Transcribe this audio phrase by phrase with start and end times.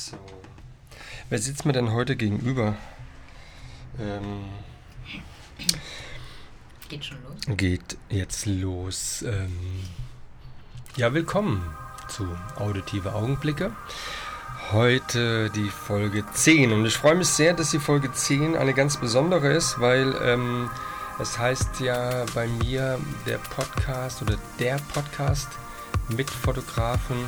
[0.00, 0.16] So.
[1.28, 2.74] Wer sitzt mir denn heute gegenüber?
[3.98, 4.46] Ähm,
[6.88, 7.56] Geht schon los?
[7.58, 9.20] geht jetzt los.
[9.20, 9.84] Ähm,
[10.96, 11.76] ja, willkommen
[12.08, 12.26] zu
[12.56, 13.72] Auditive Augenblicke.
[14.72, 18.96] Heute die Folge 10 und ich freue mich sehr, dass die Folge 10 eine ganz
[18.96, 20.70] besondere ist, weil ähm,
[21.18, 25.50] es heißt ja bei mir der Podcast oder der Podcast
[26.08, 27.18] mit Fotografen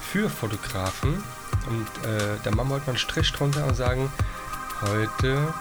[0.00, 1.22] für Fotografen
[1.66, 4.10] und äh, da machen wir heute mal einen Strich drunter und sagen,
[4.82, 5.52] heute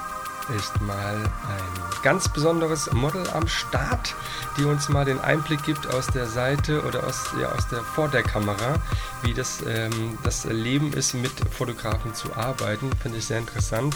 [0.57, 4.15] ist mal ein ganz besonderes Model am Start,
[4.57, 8.09] die uns mal den Einblick gibt aus der Seite oder aus, ja, aus der vor
[8.09, 8.75] der Kamera,
[9.23, 12.89] wie das, ähm, das Leben ist, mit Fotografen zu arbeiten.
[13.01, 13.95] Finde ich sehr interessant.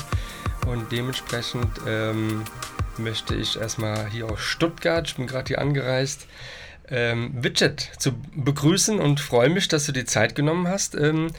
[0.66, 2.44] Und dementsprechend ähm,
[2.98, 6.28] möchte ich erstmal hier aus Stuttgart, ich bin gerade hier angereist,
[6.88, 11.32] ähm, Widget zu begrüßen und freue mich, dass du die Zeit genommen hast, ähm,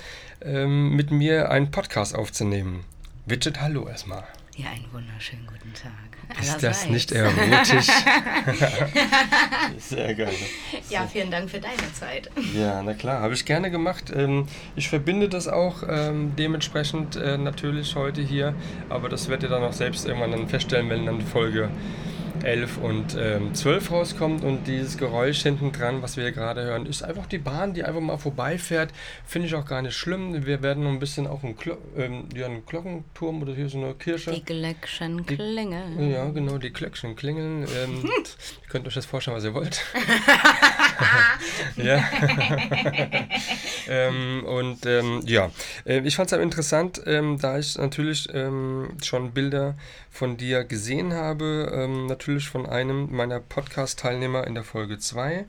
[0.46, 2.84] ähm, mit mir einen Podcast aufzunehmen.
[3.26, 4.24] Widget, hallo erstmal.
[4.56, 5.92] Ja, einen wunderschönen guten Tag.
[6.40, 7.86] Ist das nicht erotisch?
[9.78, 10.32] Sehr geil.
[10.88, 12.30] Ja, vielen Dank für deine Zeit.
[12.54, 14.12] Ja, na klar, habe ich gerne gemacht.
[14.14, 18.54] Ähm, ich verbinde das auch ähm, dementsprechend äh, natürlich heute hier,
[18.88, 21.68] aber das werdet ihr dann auch selbst irgendwann dann feststellen, wenn dann Folge
[22.44, 26.86] 11 und ähm, 12 rauskommt und dieses Geräusch hinten dran, was wir hier gerade hören,
[26.86, 28.90] ist einfach die Bahn, die einfach mal vorbeifährt.
[29.26, 30.46] Finde ich auch gar nicht schlimm.
[30.46, 33.78] Wir werden noch ein bisschen auch einen, Glo ähm, ja, einen Glockenturm oder hier so
[33.78, 34.32] eine Kirche.
[34.32, 36.10] Die Glöckchen klingeln.
[36.10, 37.62] Ja, genau, die Glöckchen klingeln.
[37.62, 38.04] Ähm,
[38.62, 39.84] ihr könnt euch das vorstellen, was ihr wollt.
[41.76, 42.04] ja.
[43.88, 45.50] ähm, und ähm, ja,
[45.84, 49.74] äh, ich fand es aber interessant, ähm, da ich natürlich ähm, schon Bilder
[50.16, 55.46] von dir gesehen habe, ähm, natürlich von einem meiner Podcast-Teilnehmer in der Folge 2.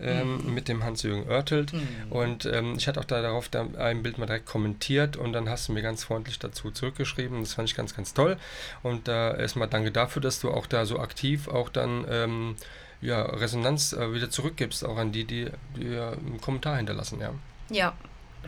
[0.00, 1.72] Ähm, mit dem Hans-Jürgen Oertelt.
[2.08, 5.48] Und ähm, ich hatte auch da darauf da ein Bild mal direkt kommentiert und dann
[5.48, 7.40] hast du mir ganz freundlich dazu zurückgeschrieben.
[7.40, 8.36] Das fand ich ganz, ganz toll.
[8.84, 12.54] Und da erstmal danke dafür, dass du auch da so aktiv auch dann ähm,
[13.00, 17.20] ja, Resonanz äh, wieder zurückgibst, auch an die, die, die ja einen Kommentar hinterlassen.
[17.20, 17.32] Ja,
[17.70, 17.94] Ja,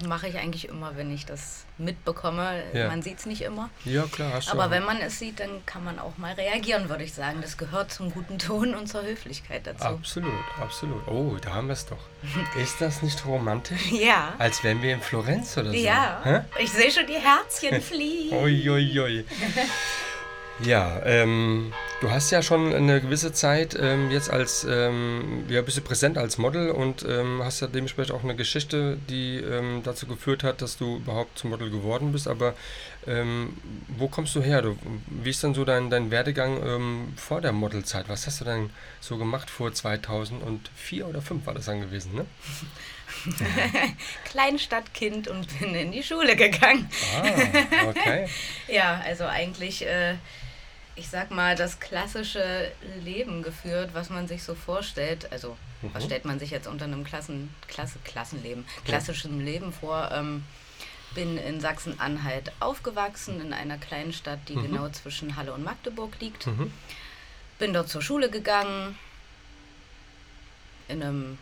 [0.06, 2.62] mache ich eigentlich immer, wenn ich das mitbekomme.
[2.72, 2.88] Ja.
[2.88, 3.70] Man sieht es nicht immer.
[3.84, 4.52] ja klar, hast du.
[4.52, 7.40] Aber wenn man es sieht, dann kann man auch mal reagieren, würde ich sagen.
[7.42, 9.84] Das gehört zum guten Ton und zur Höflichkeit dazu.
[9.84, 11.06] Absolut, absolut.
[11.08, 11.98] Oh, da haben wir es doch.
[12.56, 13.90] Ist das nicht romantisch?
[14.00, 14.34] Ja.
[14.38, 15.76] Als wären wir in Florenz oder so.
[15.76, 16.20] Ja.
[16.22, 16.40] Hä?
[16.58, 18.36] Ich sehe schon die Herzchen fliegen.
[18.36, 19.24] Uiuiui.
[20.62, 25.76] Ja, ähm, du hast ja schon eine gewisse Zeit ähm, jetzt als, ähm, ja, bist
[25.76, 30.06] du präsent als Model und ähm, hast ja dementsprechend auch eine Geschichte, die ähm, dazu
[30.06, 32.26] geführt hat, dass du überhaupt zum Model geworden bist.
[32.26, 32.54] Aber
[33.06, 33.56] ähm,
[33.88, 34.62] wo kommst du her?
[34.62, 38.08] Du, wie ist denn so dein, dein Werdegang ähm, vor der Modelzeit?
[38.08, 42.26] Was hast du denn so gemacht vor 2004 oder 2005 war das dann gewesen, ne?
[44.24, 46.88] Kleinstadtkind und bin in die Schule gegangen.
[47.14, 48.28] Ah, okay.
[48.68, 50.14] Ja, also eigentlich, äh,
[50.96, 52.70] ich sag mal, das klassische
[53.02, 55.30] Leben geführt, was man sich so vorstellt.
[55.32, 56.06] Also, was Mhm.
[56.06, 60.10] stellt man sich jetzt unter einem Klassen, Klasse, Klassenleben, klassischen Leben vor?
[60.12, 60.44] Ähm,
[61.14, 64.62] bin in Sachsen-Anhalt aufgewachsen, in einer kleinen Stadt, die Mhm.
[64.62, 66.46] genau zwischen Halle und Magdeburg liegt.
[66.46, 66.72] Mhm.
[67.58, 68.96] Bin dort zur Schule gegangen,
[70.88, 71.38] in einem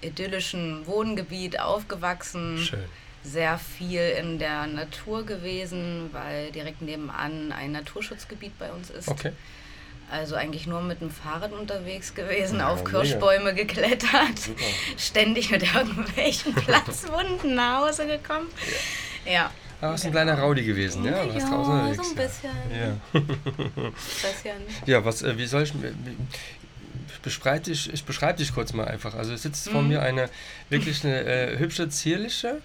[0.00, 2.84] idyllischen Wohngebiet aufgewachsen Schön.
[3.24, 9.08] Sehr viel in der Natur gewesen, weil direkt nebenan ein Naturschutzgebiet bei uns ist.
[9.08, 9.32] Okay.
[10.10, 13.00] Also eigentlich nur mit dem Fahrrad unterwegs gewesen, Ja, auf mega.
[13.00, 14.64] Kirschbäume geklettert, Super.
[14.98, 18.48] ständig mit irgendwelchen Platzwunden nach Hause gekommen.
[19.24, 19.50] Ja.
[19.80, 21.24] Ah, du bist ein kleiner Rowdy gewesen, ja?
[21.24, 22.50] Draußen ja, unterwegs, so ein bisschen.
[22.70, 23.20] Ja.
[23.90, 24.56] bisschen.
[24.86, 25.72] Ja, was, äh, wie soll ich,
[27.22, 29.14] beschreibe dich, ich beschreibe dich kurz mal einfach.
[29.14, 29.88] Also es sitzt vor Mhm.
[29.88, 30.28] mir eine
[30.68, 32.60] wirklich eine äh, hübsche, zierliche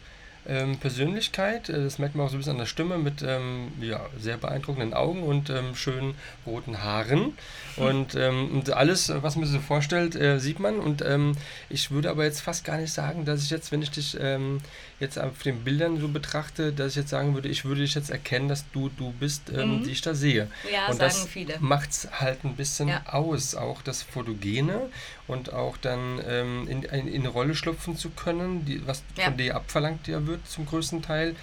[0.47, 1.69] ähm, Persönlichkeit.
[1.69, 4.37] Äh, Das merkt man auch so ein bisschen an der Stimme mit ähm, ja, sehr
[4.37, 6.15] beeindruckenden Augen und ähm, schönen
[6.45, 7.33] roten Haaren.
[7.75, 10.79] Und, ähm, und alles, was man sich so vorstellt, äh, sieht man.
[10.79, 11.33] Und ähm,
[11.69, 14.59] ich würde aber jetzt fast gar nicht sagen, dass ich jetzt, wenn ich dich ähm,
[14.99, 18.09] jetzt auf den Bildern so betrachte, dass ich jetzt sagen würde, ich würde dich jetzt
[18.09, 19.83] erkennen, dass du du bist, ähm, Mhm.
[19.83, 20.47] die ich da sehe.
[20.71, 21.57] Ja, und sagen das viele.
[21.59, 23.01] macht es halt ein bisschen Ja.
[23.05, 24.89] aus, auch das Fotogene
[25.27, 29.25] und auch dann ähm, in, in, in eine Rolle schlüpfen zu können, die, was Ja.
[29.25, 31.35] von dir abverlangt dir wird zum größten Teil,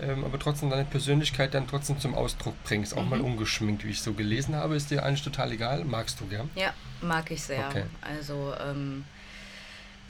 [0.00, 3.10] ähm, aber trotzdem deine Persönlichkeit dann trotzdem zum Ausdruck bringst, auch Mhm.
[3.10, 6.48] mal ungeschminkt, wie ich so gelesen habe, ist dir eigentlich total egal, magst du gern?
[6.54, 6.72] Ja,
[7.02, 7.68] mag ich sehr.
[7.68, 7.84] Okay.
[8.00, 9.04] Also ähm,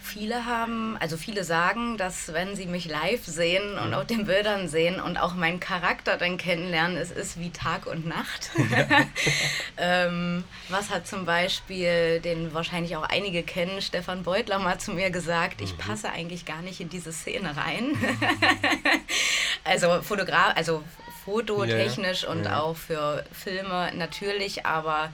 [0.02, 3.94] viele haben, also viele sagen, dass wenn sie mich live sehen und Mhm.
[3.94, 8.06] auf den Bildern sehen und auch meinen Charakter dann kennenlernen, es ist wie Tag und
[8.06, 8.50] Nacht.
[9.76, 15.10] ähm, was hat zum Beispiel, den wahrscheinlich auch einige kennen, Stefan Beutler mal zu mir
[15.10, 17.96] gesagt, ich passe eigentlich gar nicht in diese Szene rein.
[19.64, 20.82] also Fotograf, also
[21.24, 22.34] fototechnisch Ja, ja.
[22.34, 22.60] und Ja.
[22.60, 25.12] auch für Filme natürlich, aber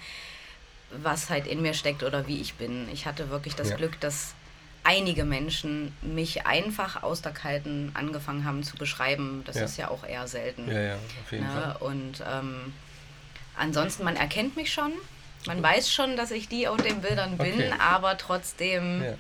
[0.90, 2.88] was halt in mir steckt oder wie ich bin.
[2.93, 3.76] Ich hatte wirklich das Ja.
[3.76, 4.32] Glück, dass
[4.84, 9.42] einige Menschen mich einfach aus der Kalten angefangen haben zu beschreiben.
[9.46, 9.64] Das Ja.
[9.64, 10.70] ist ja auch eher selten.
[10.70, 11.50] Ja, ja, auf jeden Ne?
[11.52, 11.76] Fall.
[11.80, 12.72] Und ähm,
[13.56, 14.92] ansonsten, man erkennt mich schon.
[15.46, 17.72] Man weiß schon, dass ich die auf den Bildern bin, Okay.
[17.78, 19.14] aber trotzdem Ja.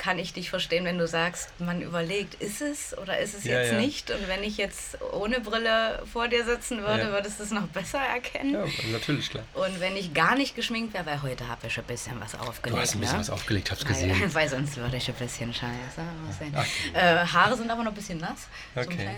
[0.00, 3.60] Kann ich dich verstehen, wenn du sagst, man überlegt, ist es oder ist es Ja,
[3.60, 3.78] jetzt ja.
[3.78, 4.10] nicht?
[4.10, 7.12] Und wenn ich jetzt ohne Brille vor dir sitzen würde, Ja.
[7.12, 8.54] würdest du es noch besser erkennen.
[8.54, 9.44] ja, natürlich, klar.
[9.52, 12.78] Und wenn ich gar nicht geschminkt wäre, weil heute habe ich ein bisschen was aufgelegt.
[12.78, 13.20] Du hast ein bisschen ne?
[13.20, 14.18] was aufgelegt, hab's gesehen.
[14.18, 16.00] Weil, weil sonst würde ich ein bisschen scheiße
[16.30, 16.54] aussehen.
[16.56, 16.94] Okay.
[16.94, 18.48] Äh, Haare sind aber noch ein bisschen nass.
[18.74, 19.10] Okay.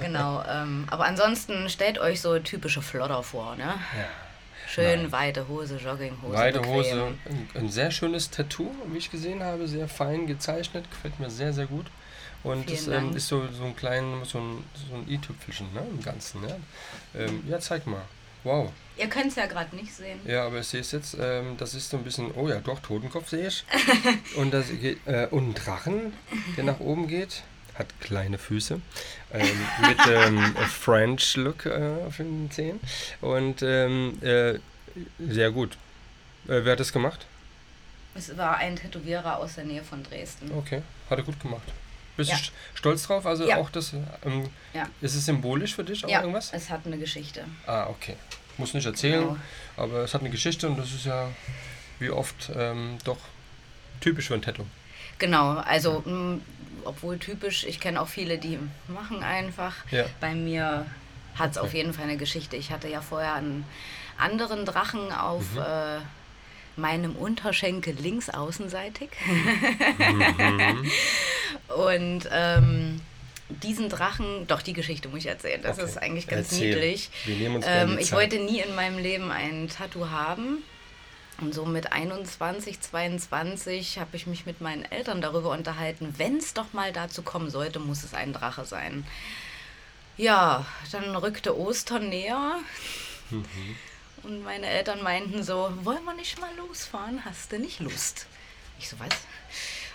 [0.00, 0.44] genau.
[0.48, 3.56] Ähm, aber ansonsten stellt euch so typische Flodder vor.
[3.56, 3.64] Ne?
[3.64, 4.08] Ja.
[4.72, 5.12] Schön Nein.
[5.12, 6.32] weite Hose, Jogginghose.
[6.32, 6.74] Weite bequem.
[6.74, 11.28] Hose, ein, ein sehr schönes Tattoo, wie ich gesehen habe, sehr fein gezeichnet, gefällt mir
[11.28, 11.86] sehr, sehr gut.
[12.44, 16.00] Und es ähm, ist so, so ein klein, so ein, so ein i-Tüpfelchen ne, im
[16.00, 16.42] Ganzen.
[16.48, 16.56] Ja?
[17.16, 18.02] Ähm, ja, zeig mal.
[18.44, 18.70] Wow.
[18.96, 20.20] Ihr könnt es ja gerade nicht sehen.
[20.24, 22.78] Ja, aber ich sehe es jetzt, ähm, das ist so ein bisschen, oh ja, doch,
[22.80, 23.64] Totenkopf sehe ich.
[24.36, 26.14] und, das geht, äh, und ein Drachen,
[26.56, 27.42] der nach oben geht,
[27.80, 28.80] hat kleine Füße,
[29.32, 32.78] ähm, mit ähm, French Look äh, auf den Zehen.
[33.20, 34.58] Und ähm, äh,
[35.18, 35.72] sehr gut.
[36.46, 37.26] Äh, wer hat das gemacht?
[38.14, 40.50] Es war ein Tätowierer aus der Nähe von Dresden.
[40.56, 41.62] Okay, hat er gut gemacht.
[42.16, 42.36] Bist Ja.
[42.36, 43.24] du st- stolz drauf?
[43.24, 43.56] Also Ja.
[43.56, 43.92] auch das,
[44.24, 44.86] ähm, Ja.
[45.00, 46.52] ist es symbolisch für dich auch ja, irgendwas?
[46.52, 47.44] es hat eine Geschichte.
[47.66, 48.16] Ah, okay.
[48.58, 49.36] Muss nicht erzählen, Genau.
[49.76, 51.28] aber es hat eine Geschichte und das ist ja
[51.98, 53.18] wie oft ähm, doch
[54.00, 54.66] typisch für ein Tattoo.
[55.18, 56.02] Genau, also
[56.84, 59.74] obwohl typisch, ich kenne auch viele, die machen einfach.
[59.90, 60.04] Ja.
[60.20, 60.86] Bei mir
[61.36, 61.66] hat es Okay.
[61.66, 62.56] auf jeden Fall eine Geschichte.
[62.56, 63.64] Ich hatte ja vorher einen
[64.18, 65.60] anderen Drachen auf Mhm.
[65.60, 65.98] äh,
[66.76, 69.10] meinem Unterschenkel links außenseitig.
[69.26, 70.90] Mhm.
[71.68, 73.00] Und ähm,
[73.62, 75.88] diesen Drachen, doch die Geschichte muss ich erzählen, das Okay.
[75.88, 76.68] ist eigentlich ganz Erzähl.
[76.74, 77.10] niedlich.
[77.24, 80.58] Wir nehmen uns gerne Ähm, ich wollte nie in meinem Leben ein Tattoo haben.
[81.40, 86.52] Und so mit 21, 22 habe ich mich mit meinen Eltern darüber unterhalten, wenn es
[86.52, 89.06] doch mal dazu kommen sollte, muss es ein Drache sein.
[90.16, 92.58] Ja, dann rückte Ostern näher.
[93.30, 93.44] Mhm.
[94.22, 97.24] Und meine Eltern meinten so, wollen wir nicht mal losfahren?
[97.24, 98.26] Hast du nicht Lust?
[98.78, 99.08] Ich so, was?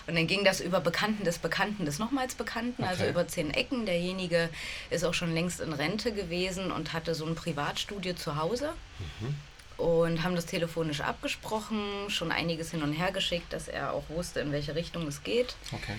[0.08, 3.10] Und dann ging das über Bekannten des Bekannten des nochmals Bekannten, also Okay.
[3.10, 3.86] über zehn Ecken.
[3.86, 4.50] Derjenige
[4.90, 8.72] ist auch schon längst in Rente gewesen und hatte so ein Privatstudio zu Hause.
[9.76, 14.40] Und haben das telefonisch abgesprochen, schon einiges hin und her geschickt, dass er auch wusste,
[14.40, 15.54] in welche Richtung es geht.
[15.70, 15.98] Okay.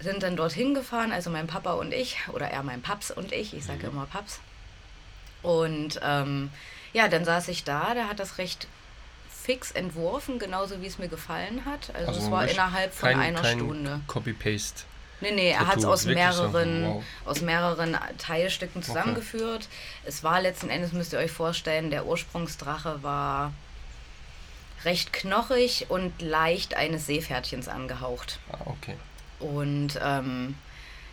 [0.00, 3.54] Sind dann dorthin gefahren, also mein Papa und ich, oder er mein Paps und ich,
[3.54, 4.40] ich sage immer Paps.
[5.42, 6.50] Und ähm,
[6.94, 8.66] ja, dann saß ich da, der hat das recht
[9.30, 11.94] fix entworfen, genauso wie es mir gefallen hat.
[11.94, 14.00] Also, es war innerhalb von kein, einer kein Stunde.
[14.06, 14.84] Copy-Paste.
[15.24, 17.04] Nee, nee, er hat es aus mehreren, wow.
[17.24, 19.68] aus mehreren Teilstücken zusammengeführt.
[20.04, 23.54] Es war letzten Endes, müsst ihr euch vorstellen, der Ursprungsdrache war
[24.84, 28.38] recht knochig und leicht eines Seepferdchens angehaucht.
[28.52, 28.96] Ah, okay.
[29.40, 30.56] Und ähm,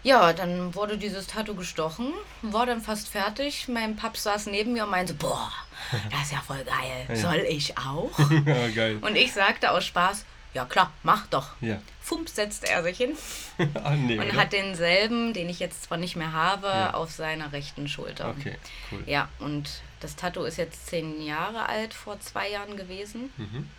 [0.04, 3.70] ja, dann wurde dieses Tattoo gestochen, war dann fast fertig.
[3.70, 5.52] Mein Paps saß neben mir und meinte, boah,
[6.12, 7.16] das ist ja voll geil.
[7.16, 8.12] Soll ich auch?
[8.46, 8.98] ja, geil.
[9.00, 11.50] Und ich sagte aus Spaß, ja klar, mach doch.
[11.62, 11.82] Ja.
[12.02, 13.16] Fumps setzte er sich hin
[13.84, 14.38] ah, nee, und oder?
[14.42, 16.94] hat denselben, den ich jetzt zwar nicht mehr habe, Ja.
[16.94, 18.30] auf seiner rechten Schulter.
[18.38, 18.58] Okay,
[18.92, 19.04] cool.
[19.06, 23.32] Ja, und das Tattoo ist jetzt zehn Jahre alt, vor zwei Jahren gewesen.
[23.38, 23.70] Mhm.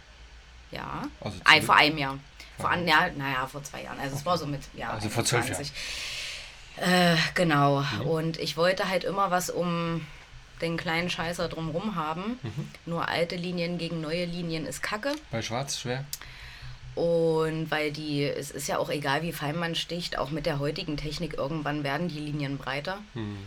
[0.71, 1.03] Ja.
[1.21, 2.19] Also zurück- vor einem Jahr.
[2.59, 3.99] Vor an, ja, naja, vor zwei Jahren.
[3.99, 5.73] Also es war so mit, ja, Also vor zwölf 21.
[6.77, 7.81] Äh, genau.
[7.81, 8.01] Mhm.
[8.03, 10.07] Und ich wollte halt immer was um
[10.61, 12.39] den kleinen Scheißer drumrum haben.
[12.43, 12.71] Mhm.
[12.87, 15.13] Nur alte Linien gegen neue Linien ist Kacke.
[15.31, 16.05] Bei Schwarz schwer?
[16.95, 20.59] Und weil die, es ist ja auch egal, wie fein man sticht, auch mit der
[20.59, 22.99] heutigen Technik, irgendwann werden die Linien breiter.
[23.15, 23.39] Hm.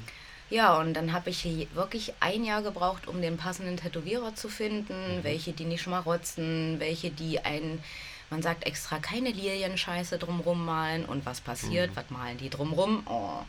[0.50, 4.48] Ja, und dann habe ich hier wirklich ein Jahr gebraucht, um den passenden Tätowierer zu
[4.48, 7.84] finden, welche die nicht schmarotzen, welche die ein,
[8.30, 13.04] man sagt extra keine Lilienscheiße drumrum malen und was passiert, was malen die drumrum?
[13.08, 13.42] Oh.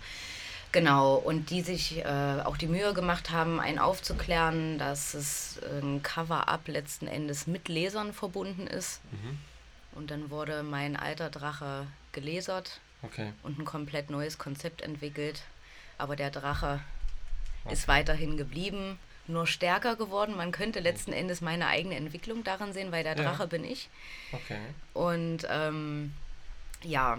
[0.73, 6.03] Genau, und die sich äh, auch die Mühe gemacht haben, einen aufzuklären, dass es ein
[6.03, 9.01] Cover-up letzten Endes mit Lesern verbunden ist.
[9.13, 9.39] Mhm.
[9.97, 13.33] Und dann wurde mein alter Drache gelasert Okay.
[13.43, 15.43] und ein komplett neues Konzept entwickelt.
[15.99, 16.81] Aber der Drache
[17.71, 20.37] ist weiterhin geblieben, nur stärker geworden.
[20.37, 23.23] Man könnte letzten Endes meine eigene Entwicklung darin sehen, weil der Ja.
[23.25, 23.89] Drache bin ich.
[24.33, 24.59] Okay.
[24.93, 26.13] Und ähm,
[26.83, 27.19] ja,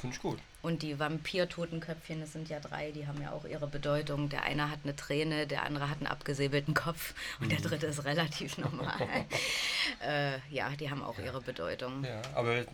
[0.00, 0.38] finde ich gut.
[0.62, 4.28] Und die Vampir-Totenköpfchen, das sind ja drei, die haben ja auch ihre Bedeutung.
[4.28, 8.04] Der eine hat eine Träne, der andere hat einen abgesäbelten Kopf und der dritte ist
[8.04, 9.08] relativ normal.
[10.06, 12.04] äh, ja, die haben auch ihre Bedeutung.
[12.04, 12.64] Ja, aber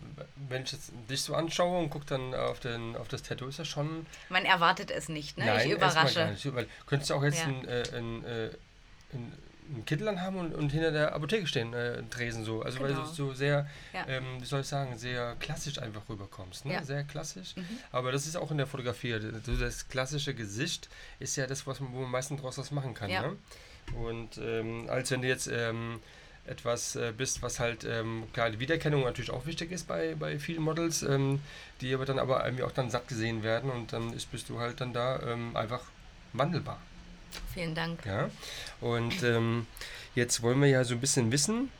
[0.49, 3.59] wenn ich jetzt dich so anschaue und gucke dann auf, den, auf das Tattoo, ist
[3.59, 4.05] das schon.
[4.29, 5.45] Man erwartet es nicht, ne?
[5.45, 6.19] Nein, ich überrasche.
[6.19, 6.55] Gar nicht.
[6.55, 7.45] Weil, könntest du auch jetzt Ja.
[7.47, 8.49] ein, äh, ein, äh,
[9.13, 9.33] ein,
[9.73, 12.61] einen Kittel anhaben und, und hinter der Apotheke stehen, äh, Tresen so.
[12.61, 13.01] Also weil Genau.
[13.01, 14.05] du so sehr, Ja.
[14.07, 16.65] ähm, wie soll ich sagen, sehr klassisch einfach rüberkommst.
[16.65, 16.73] Ne?
[16.73, 16.81] Ja.
[16.81, 16.85] Mhm.
[16.85, 17.55] Sehr klassisch.
[17.91, 19.19] Aber das ist auch in der Fotografie.
[19.43, 22.93] So das klassische Gesicht ist ja das, was man, wo man meistens draus was machen
[22.93, 23.09] kann.
[23.09, 23.21] Ja.
[23.23, 23.35] Ne?
[23.95, 25.99] Und ähm, als wenn du jetzt ähm,
[26.45, 30.39] etwas äh, bist, was halt, ähm, klar, die Wiedererkennung natürlich auch wichtig ist bei, bei
[30.39, 31.41] vielen Models, ähm,
[31.81, 34.59] die aber dann aber irgendwie auch dann satt gesehen werden und dann ist, bist du
[34.59, 35.81] halt dann da ähm, einfach
[36.33, 36.79] wandelbar.
[37.57, 38.05] Vielen Dank.
[38.05, 38.29] Ja?
[38.81, 39.65] Und ähm,
[40.13, 41.71] jetzt wollen wir ja so ein bisschen wissen,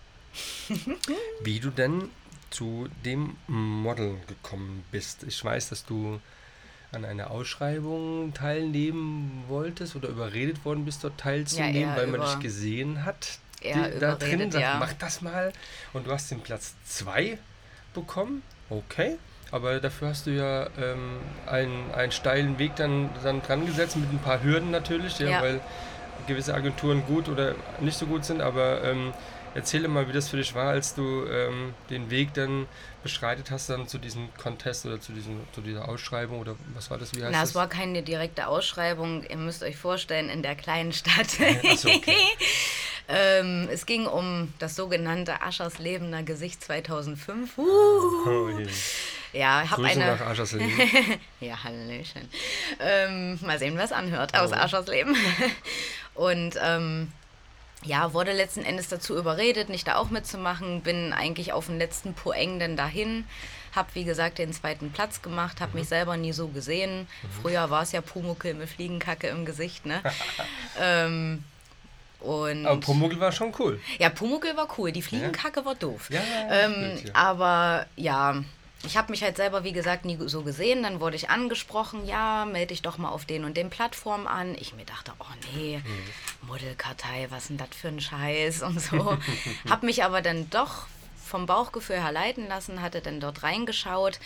[1.44, 2.10] wie du denn
[2.50, 5.24] zu dem Model gekommen bist.
[5.24, 6.20] Ich weiß, dass du
[6.92, 12.40] an einer Ausschreibung teilnehmen wolltest oder überredet worden bist, dort teilzunehmen, eher weil man dich
[12.40, 13.38] gesehen hat.
[13.64, 14.78] Die- da drin, sagt, ja.
[14.80, 15.54] mach das mal.
[15.94, 17.38] Und du hast den Platz 2
[17.94, 18.42] bekommen.
[18.70, 19.18] Okay.
[19.52, 24.12] Aber dafür hast du ja ähm, einen, einen steilen Weg dann, dann dran gesetzt, mit
[24.12, 25.42] ein paar Hürden natürlich, ja, Ja.
[25.42, 25.62] weil
[26.28, 28.42] gewisse Agenturen gut oder nicht so gut sind.
[28.42, 29.14] Aber ähm,
[29.56, 32.68] erzähle mal, wie das für dich war, als du ähm, den Weg dann
[33.04, 36.98] beschreitet hast, dann zu diesem Contest oder zu, diesem, zu dieser Ausschreibung oder was war
[36.98, 37.14] das?
[37.16, 37.50] Wie heißt Na, das?
[37.50, 39.24] es war keine direkte Ausschreibung.
[39.24, 41.28] Ihr müsst euch vorstellen, in der kleinen Stadt.
[41.72, 42.18] Ach so, okay.
[43.08, 47.58] ähm, es ging um das sogenannte Aschers Lebener Gesicht 2005.
[47.58, 47.64] Uh.
[48.26, 48.68] Oh, je.
[49.34, 50.06] Ja, ich habe eine.
[50.06, 50.72] nach Aschersleben.
[51.40, 52.28] Ja, Hallöchen.
[52.80, 54.56] Ähm, mal sehen, was anhört aus Oh.
[54.56, 55.16] Aschersleben.
[56.16, 57.12] Und ähm,
[57.84, 60.82] ja, wurde letzten Endes dazu überredet, nicht da auch mitzumachen.
[60.82, 63.26] Bin eigentlich auf den letzten Poeng denn dahin.
[63.76, 67.08] Hab, wie gesagt, den zweiten Platz gemacht, habe mich selber nie so gesehen.
[67.42, 70.02] Früher war es ja Pumuckel mit Fliegenkacke im Gesicht, ne?
[70.82, 71.44] ähm,
[72.20, 73.80] und Aber Pumuckl war schon cool.
[74.00, 76.10] ja, Pumuckel war cool, die Fliegenkacke war doof.
[76.10, 77.14] Ja, ja, ähm, ja.
[77.14, 78.44] Aber ja,
[78.86, 80.84] ich habe mich halt selber, wie gesagt, nie so gesehen.
[80.84, 84.56] Dann wurde ich angesprochen, ja, melde dich doch mal auf den und den Plattformen an.
[84.60, 86.48] Ich mir dachte, oh nee, Mhm.
[86.48, 89.18] Modelkartei, was denn das für ein Scheiß und so.
[89.70, 90.88] hab mich aber dann doch
[91.26, 94.20] vom Bauchgefühl her leiten lassen, hatte dann dort reingeschaut.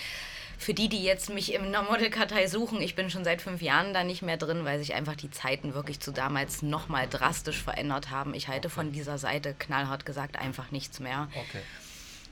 [0.60, 3.96] Für die, die jetzt mich in der Modelkartei suchen, ich bin schon seit fünf Jahren
[3.96, 8.12] da nicht mehr drin, weil sich einfach die Zeiten wirklich zu damals nochmal drastisch verändert
[8.12, 8.36] haben.
[8.36, 11.30] Ich halte von dieser Seite knallhart gesagt einfach nichts mehr.
[11.34, 11.64] Okay.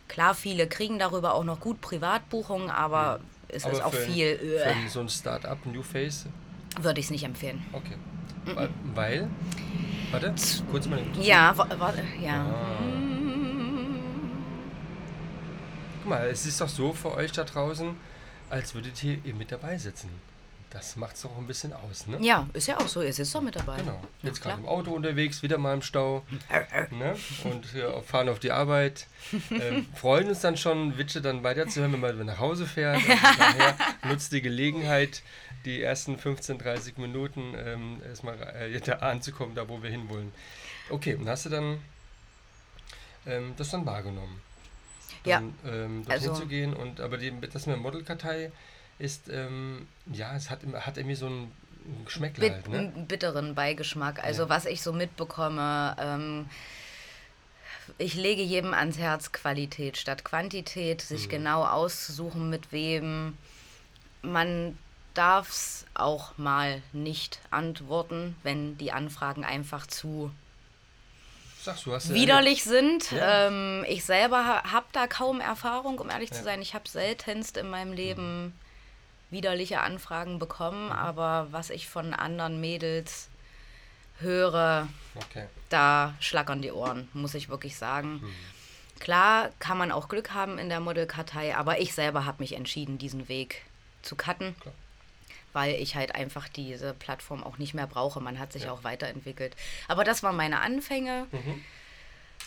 [0.10, 4.70] Klar, viele kriegen darüber auch noch gut Privatbuchungen, aber es ist auch für, viel, Für
[4.70, 6.25] äh, so ein Start-up, New Face,
[6.82, 7.66] würde ich es nicht empfehlen.
[7.72, 7.96] okay.
[8.56, 9.28] Weil- Weil,
[10.12, 10.34] warte,
[10.72, 12.42] kurz mal Ja, wa- warte, ja.
[12.42, 12.84] Ah.
[16.01, 17.96] Guck mal, es ist doch so für euch da draußen,
[18.50, 20.10] als würdet ihr, ihr mit dabei sitzen.
[20.71, 22.17] Das macht es doch ein bisschen aus, ne?
[22.21, 23.77] Ja, ist ja auch so, ihr sitzt doch mit dabei.
[23.77, 23.93] Genau.
[24.21, 26.23] Ja, Jetzt gerade im Auto unterwegs, wieder mal im Stau.
[26.91, 27.15] Ne?
[27.43, 29.07] Und wir fahren auf die Arbeit.
[29.49, 33.01] Ähm, freuen uns dann schon, Witsche dann weiterzuhören, wenn man nach Hause fährt.
[34.03, 35.23] Nutzt die Gelegenheit,
[35.65, 40.31] die ersten 15, 30 Minuten ähm, erstmal äh, da anzukommen, da wo wir hinwollen.
[40.91, 41.79] Okay, und hast du dann
[43.25, 44.39] ähm, das dann wahrgenommen?
[45.25, 45.39] Ja.
[45.39, 48.51] Dann, ähm, dorthin Also- zu gehen und aber die, das mit der Modelkartei
[49.00, 51.51] ist, ähm, ja, es hat, hat irgendwie so ein
[52.06, 52.77] Geschmäckle Bit halt, ne?
[52.79, 54.24] einen bitteren Beigeschmack.
[54.24, 54.50] Also Ja.
[54.50, 56.50] was ich so mitbekomme, ähm,
[57.98, 61.29] ich lege jedem ans Herz Qualität statt Quantität, sich Mhm.
[61.29, 63.38] genau auszusuchen, mit wem.
[64.22, 64.77] Man
[65.13, 70.32] darf es auch mal nicht antworten, wenn die Anfragen einfach zu
[71.62, 73.12] Sagst du, hast widerlich sind.
[73.12, 73.48] Ja.
[73.48, 76.38] Ähm, ich selber ha habe da kaum Erfahrung, um ehrlich Ja.
[76.38, 76.62] zu sein.
[76.62, 78.53] Ich habe seltenst in meinem Leben
[79.31, 80.91] widerliche Anfragen bekommen, Mhm.
[80.91, 83.29] aber was ich von anderen Mädels
[84.19, 85.45] höre, Okay.
[85.69, 88.15] da schlackern die Ohren, muss ich wirklich sagen.
[88.21, 88.33] Mhm.
[89.00, 92.98] Klar kann man auch Glück haben in der Modelkartei, aber ich selber habe mich entschieden,
[92.98, 93.62] diesen Weg
[94.01, 94.74] zu cutten, Klar.
[95.53, 98.19] weil ich halt einfach diese Plattform auch nicht mehr brauche.
[98.19, 98.71] Man hat sich Ja.
[98.74, 99.55] auch weiterentwickelt.
[99.88, 101.27] Aber das waren meine Anfänge.
[101.31, 101.63] Mhm.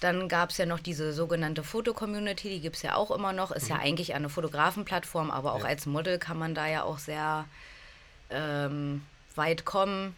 [0.02, 3.52] Dann gab es ja noch diese sogenannte Foto-Community, die gibt es ja auch immer noch.
[3.52, 5.64] Ist ja eigentlich eine Fotografenplattform, aber auch Mhm.
[5.64, 5.68] Ja.
[5.71, 7.44] als Model kann man da ja auch sehr
[8.30, 9.02] ähm,
[9.37, 10.16] weit kommen.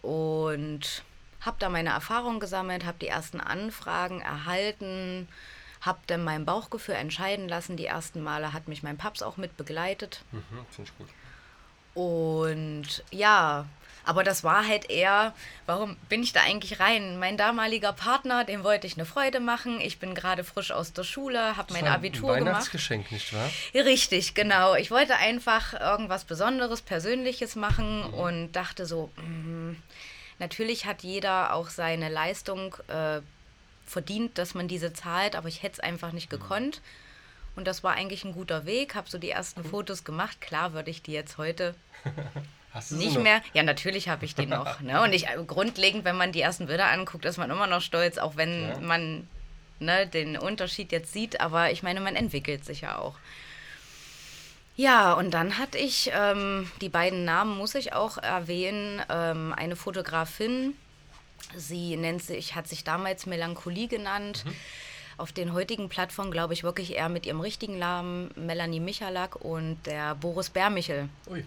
[0.00, 1.02] Und
[1.42, 5.28] habe da meine Erfahrungen gesammelt, habe die ersten Anfragen erhalten,
[5.82, 7.76] habe dann mein Bauchgefühl entscheiden lassen.
[7.76, 10.22] Die ersten Male hat mich mein Paps auch mit begleitet.
[10.32, 10.42] Mhm.
[10.70, 11.08] Finde ich gut.
[11.94, 13.66] Und ja,
[14.06, 15.34] Aber das war halt eher,
[15.66, 17.18] warum bin ich da eigentlich rein?
[17.18, 19.80] Mein damaliger Partner, dem wollte ich eine Freude machen.
[19.80, 22.54] Ich bin gerade frisch aus der Schule, habe mein Abitur ein gemacht.
[22.54, 23.50] Weihnachtsgeschenk, nicht wahr?
[23.74, 24.76] Richtig, genau.
[24.76, 28.14] Ich wollte einfach irgendwas Besonderes, Persönliches machen Mhm.
[28.14, 29.72] und dachte so, mm,
[30.38, 33.20] natürlich hat jeder auch seine Leistung äh,
[33.86, 36.38] verdient, dass man diese zahlt, aber ich hätte es einfach nicht Mhm.
[36.38, 36.80] gekonnt.
[37.56, 38.94] Und das war eigentlich ein guter Weg.
[38.94, 40.40] Habe so die ersten Fotos gemacht.
[40.40, 41.74] Klar würde ich die jetzt heute
[42.76, 43.22] Hast du nicht noch?
[43.22, 43.42] mehr.
[43.54, 44.80] Ja, natürlich habe ich die noch.
[44.80, 45.02] Ne?
[45.02, 48.36] Und ich, grundlegend, wenn man die ersten Bilder anguckt, ist man immer noch stolz, auch
[48.36, 48.80] wenn Ja.
[48.80, 49.26] man
[49.78, 51.40] ne, den Unterschied jetzt sieht.
[51.40, 53.16] Aber ich meine, man entwickelt sich ja auch.
[54.76, 59.74] Ja, und dann hatte ich, ähm, die beiden Namen muss ich auch erwähnen, ähm, eine
[59.74, 60.74] Fotografin,
[61.56, 64.44] sie nennt sich, hat sich damals Melancholie genannt.
[65.16, 69.78] Auf den heutigen Plattformen glaube ich wirklich eher mit ihrem richtigen Namen Melanie Michalak und
[69.86, 71.08] der Boris Bermichel.
[71.30, 71.42] Ui.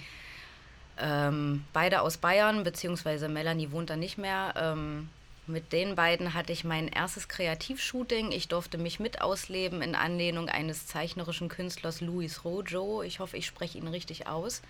[1.01, 4.53] Ähm, beide aus Bayern, beziehungsweise Melanie wohnt da nicht mehr.
[4.58, 5.10] Ähm,
[5.48, 8.32] mit den beiden hatte ich mein erstes Kreativshooting.
[8.32, 13.01] Ich durfte mich mit ausleben in Anlehnung eines zeichnerischen Künstlers Luis Rojo.
[13.01, 14.62] Ich hoffe, ich spreche ihn richtig aus.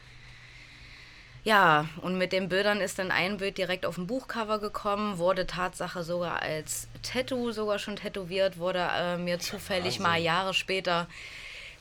[1.43, 5.47] Ja, und mit den Bildern ist dann ein Bild direkt auf dem Buchcover gekommen, wurde
[5.47, 10.25] Tatsache sogar als Tattoo sogar schon tätowiert, wurde äh, mir zufällig mal Wahnsinn.
[10.25, 11.07] Jahre später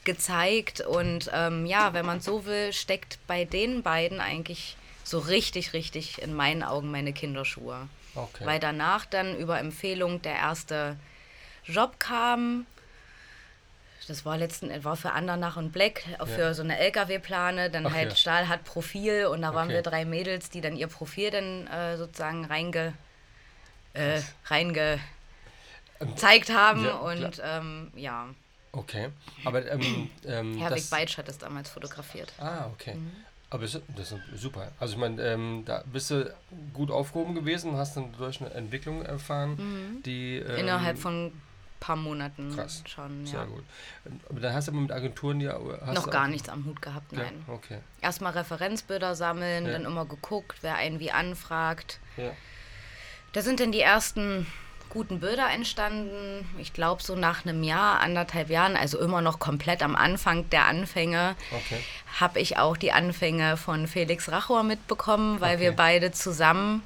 [0.09, 0.81] gezeigt.
[0.81, 4.75] Und ähm, ja, wenn man so will, steckt bei den beiden eigentlich
[5.05, 7.89] so richtig, richtig in meinen Augen meine Kinderschuhe.
[8.15, 8.47] Okay.
[8.47, 10.97] Weil danach dann über Empfehlung der erste
[11.65, 12.67] Job kam.
[14.07, 18.09] Das war letzten war für Andernach und Black, für so eine LKW-Plane, dann Ach halt
[18.09, 18.17] ja.
[18.17, 19.75] Stahl hat Profil und da waren Okay.
[19.75, 22.95] wir drei Mädels, die dann ihr Profil dann äh, sozusagen reinge,
[23.93, 24.99] äh, reinge
[25.99, 28.29] gezeigt haben ja, und ähm, ja,
[28.73, 29.09] Okay.
[29.45, 32.33] Aber ähm, ähm, Herwig das, Beitsch hat es damals fotografiert.
[32.39, 32.95] Ah, okay.
[32.95, 33.11] Mhm.
[33.51, 34.71] Aber das, das ist super.
[34.79, 36.31] Also ich meine, ähm, da bist du
[36.75, 40.59] gut aufgehoben gewesen, hast dann durch eine Entwicklung erfahren, die ähm, Mhm.
[40.59, 41.43] Innerhalb von ein
[41.81, 42.83] paar Monaten krass.
[42.87, 43.45] schon, sehr ja.
[43.47, 43.65] gut.
[44.29, 45.59] Aber dann hast du aber mit Agenturen ja
[45.95, 47.43] Noch gar nichts am Hut gehabt, Ja, nein.
[47.47, 47.79] okay.
[48.03, 49.73] Erstmal Referenzbilder sammeln, Ja.
[49.73, 52.01] dann immer geguckt, wer einen wie anfragt.
[52.19, 52.33] Ja.
[53.33, 54.47] Da sind dann die ersten
[54.91, 56.49] guten Bilder entstanden.
[56.59, 60.67] Ich glaube, so nach einem Jahr, anderthalb Jahren, also immer noch komplett am Anfang der
[60.67, 61.81] Anfänge, Okay.
[62.21, 65.77] habe ich auch die Anfänge von Felix Rachor mitbekommen, weil wir Okay.
[65.77, 66.83] beide zusammen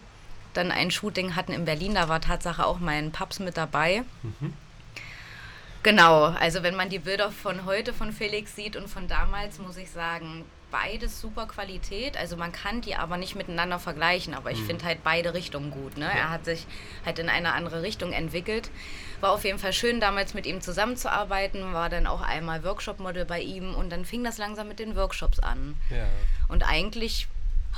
[0.55, 1.95] dann ein Shooting hatten in Berlin.
[1.95, 4.03] Da war Tatsache auch mein Paps mit dabei.
[4.23, 4.53] Mhm.
[5.83, 9.77] Genau, also wenn man die Bilder von heute von Felix sieht und von damals, muss
[9.77, 12.17] ich sagen, beides super Qualität.
[12.17, 14.67] Also man kann die aber nicht miteinander vergleichen, aber ich Mhm.
[14.67, 15.97] finde halt beide Richtungen gut.
[15.97, 16.11] Ne?
[16.11, 16.67] Er hat sich
[17.07, 18.71] halt in eine andere Richtung entwickelt.
[19.21, 23.41] War auf jeden Fall schön, damals mit ihm zusammenzuarbeiten, war dann auch einmal Workshop-Model bei
[23.41, 25.77] ihm und dann fing das langsam mit den Workshops an.
[25.91, 26.07] Ja.
[26.49, 27.29] Und eigentlich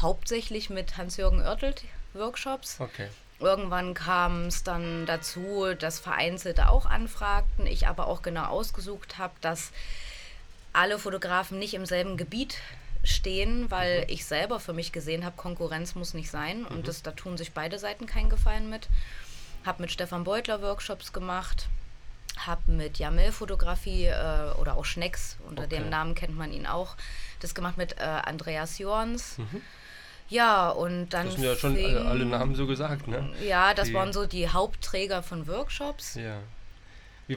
[0.01, 2.81] hauptsächlich mit Hans-Jürgen Oertelt Workshops.
[2.81, 3.09] Okay.
[3.41, 9.35] Irgendwann kam es dann dazu, dass Vereinzelte auch anfragten, ich aber auch genau ausgesucht habe,
[9.41, 9.71] dass
[10.73, 12.57] alle Fotografen nicht im selben Gebiet
[13.05, 17.13] stehen, weil ich selber für mich gesehen habe, Konkurrenz muss nicht sein und das, da
[17.13, 18.89] tun sich beide Seiten keinen Gefallen mit.
[19.65, 21.69] Habe mit Stefan Beutler Workshops gemacht,
[22.39, 25.77] habe mit Jamel Fotografie äh, oder auch Schnecks, unter Okay.
[25.77, 26.97] dem Namen kennt man ihn auch,
[27.41, 29.37] das gemacht mit äh, Andreas Jorns.
[30.29, 31.27] Ja, und dann.
[31.27, 31.31] Mhm.
[31.31, 33.31] Das sind ja schon alle, alle Namen so gesagt, ne?
[33.47, 36.15] ja, das Die- waren so die Hauptträger von Workshops.
[36.15, 36.39] Ja.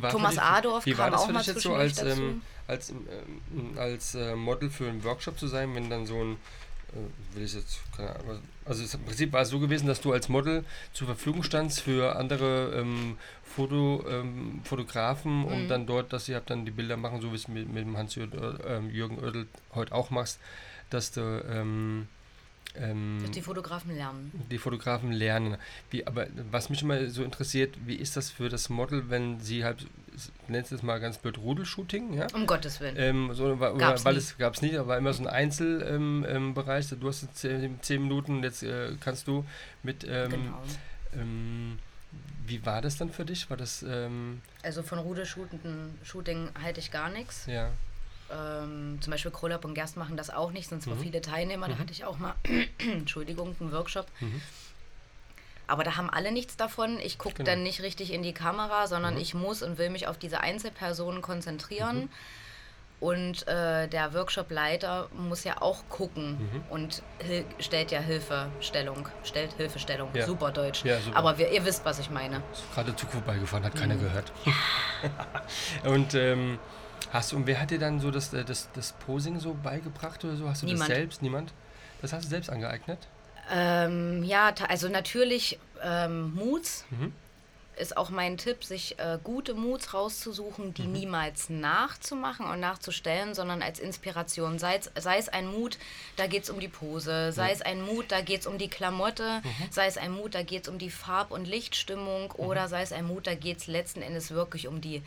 [0.02, 2.02] War Thomas dich, Adorf wie war kam das auch für mal dich jetzt so als,
[2.04, 6.34] ähm, als, ähm, als äh, Model für einen Workshop zu sein, wenn dann so ein,
[6.94, 10.12] äh, will ich jetzt, keine Ahnung, also im Prinzip war es so gewesen, dass du
[10.12, 15.46] als Model zur Verfügung standst für andere ähm, Foto, ähm, Fotografen Mhm.
[15.46, 17.86] und dann dort, dass sie halt dann die Bilder machen, so wie es mit, mit
[17.86, 20.40] dem Hans-Jürgen ähm, Jürgen Oertel heute auch machst,
[20.90, 21.22] dass du
[22.80, 24.32] ähm, Dass die Fotografen lernen.
[24.52, 25.58] die Fotografen lernen.
[25.90, 29.64] Wie, aber was mich immer so interessiert, wie ist das für das Model, wenn sie
[29.64, 29.86] halt,
[30.48, 32.28] nennt es mal ganz blöd, Rudelshooting, ja?
[32.34, 32.96] Um Gottes Willen.
[32.98, 34.20] Ähm, so, Gab's weil nie.
[34.20, 36.92] es gab es nicht, aber immer so ein Einzelbereich.
[36.92, 39.46] Ähm, ähm, du hast jetzt zehn, zehn Minuten, jetzt äh, kannst du
[39.84, 40.06] mit.
[40.10, 40.62] Ähm, genau.
[41.16, 41.80] ähm,
[42.46, 43.50] wie war das dann für dich?
[43.50, 43.86] War das
[44.64, 47.46] Also von Rudershooting Shooting halte ich gar nichts.
[47.46, 47.72] ja
[48.32, 51.00] Ähm, zum Beispiel Krolop und Gerst machen das auch nicht, sind zwar Mhm.
[51.02, 51.80] viele Teilnehmer, da Mhm.
[51.80, 52.36] hatte ich auch mal,
[52.80, 54.08] Entschuldigung, einen Workshop.
[54.20, 54.42] Mhm.
[55.68, 57.00] Aber da haben alle nichts davon.
[57.00, 57.50] Ich gucke Genau.
[57.52, 59.20] dann nicht richtig in die Kamera, sondern Mhm.
[59.22, 62.10] ich muss und will mich auf diese Einzelpersonen konzentrieren.
[63.00, 66.64] Und äh, der Workshop-Leiter muss ja auch gucken Mhm.
[66.72, 67.04] und
[67.60, 70.26] stellt ja Hilfestellung, stellt Hilfestellung, Ja.
[70.26, 70.84] super Deutsch.
[70.84, 71.16] Ja, super.
[71.16, 72.42] Aber wir, ihr wisst, was ich meine.
[72.52, 73.80] Ist gerade Zug vorbeigefahren, hat Mhm.
[73.80, 74.32] keiner gehört.
[75.86, 76.58] und ähm,
[77.12, 80.24] hast du, und wer hat dir dann so das, äh, das, das Posing so beigebracht
[80.26, 80.48] oder so?
[80.50, 80.90] Hast du Niemand.
[80.90, 81.22] das selbst?
[81.22, 81.54] Niemand?
[82.02, 83.00] Das hast du selbst angeeignet?
[83.52, 87.14] Ähm, ja, also natürlich ähm, Moods Mhm.
[87.78, 93.62] ist auch mein Tipp, sich äh, gute Moods rauszusuchen, die niemals nachzumachen und nachzustellen, sondern
[93.62, 94.58] als Inspiration.
[94.60, 95.78] Sei es, sei es ein Mut,
[96.18, 98.68] da geht es um die Pose, sei es ein Mut, da geht es um die
[98.70, 102.82] Klamotte, sei es ein Mut, da geht es um die Farb- und Lichtstimmung oder sei
[102.82, 105.04] es ein Mut, da geht es letzten Endes wirklich um die,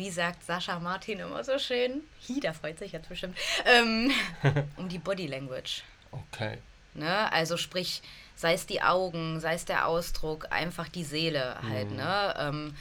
[0.00, 3.36] wie sagt Sascha Martin immer so schön, hi, da freut sich jetzt bestimmt,
[3.66, 4.10] ähm,
[4.78, 5.82] um die Body Language.
[6.10, 6.56] Okay.
[6.94, 7.30] Ne?
[7.30, 8.00] Also sprich,
[8.34, 11.90] sei es die Augen, sei es der Ausdruck, einfach die Seele halt.
[11.90, 12.34] Ne?
[12.38, 12.74] Ähm,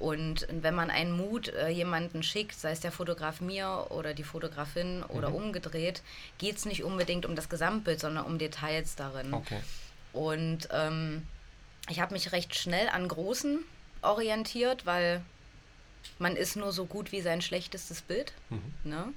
[0.00, 4.24] und wenn man einen Mut äh, jemanden schickt, sei es der Fotograf mir oder die
[4.24, 6.02] Fotografin oder umgedreht,
[6.38, 9.32] geht es nicht unbedingt um das Gesamtbild, sondern um Details darin.
[9.32, 9.60] Okay.
[10.12, 11.24] Und ähm,
[11.88, 13.60] ich habe mich recht schnell an Großen
[14.02, 15.22] orientiert, weil
[16.18, 18.32] man ist nur so gut wie sein schlechtestes Bild.
[18.84, 19.12] Ne?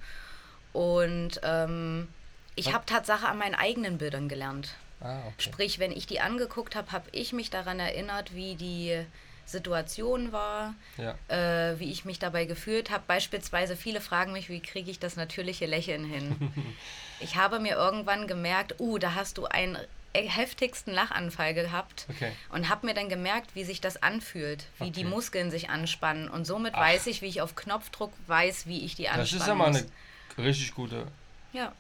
[0.74, 2.08] Und ähm,
[2.56, 4.76] ich habe Tatsache an meinen eigenen Bildern gelernt.
[5.00, 5.34] Ah, okay.
[5.38, 9.00] Sprich, wenn ich die angeguckt habe, habe ich mich daran erinnert, wie die
[9.46, 11.16] Situation war, Ja.
[11.30, 13.04] äh, wie ich mich dabei gefühlt habe.
[13.08, 16.52] Beispielsweise viele fragen mich, wie kriege ich das natürliche Lächeln hin?
[17.20, 19.78] ich habe mir irgendwann gemerkt, uh, da hast du einen
[20.14, 22.32] heftigsten Lachanfall gehabt Okay.
[22.50, 25.10] und habe mir dann gemerkt, wie sich das anfühlt, wie die Okay.
[25.10, 29.04] Muskeln sich anspannen und somit weiß ich, wie ich auf Knopfdruck weiß, wie ich die
[29.04, 31.08] Das anspannen ist ja mal eine richtig gute
[31.54, 31.72] Ja.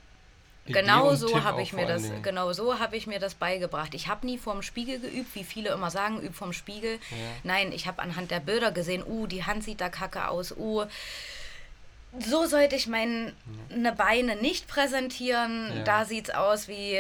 [0.66, 2.22] Idee Genau so habe ich mir das, Dingen.
[2.24, 3.94] genau so habe ich mir das beigebracht.
[3.94, 7.00] Ich habe nie vorm Spiegel geübt, wie viele immer sagen, üb vorm Spiegel.
[7.44, 10.84] Nein, ich habe anhand der Bilder gesehen, uh, die Hand sieht da kacke aus, uh,
[12.20, 13.34] so sollte ich meine
[13.98, 15.72] Beine nicht präsentieren.
[15.78, 15.84] Ja.
[15.84, 16.98] Da sieht es aus wie,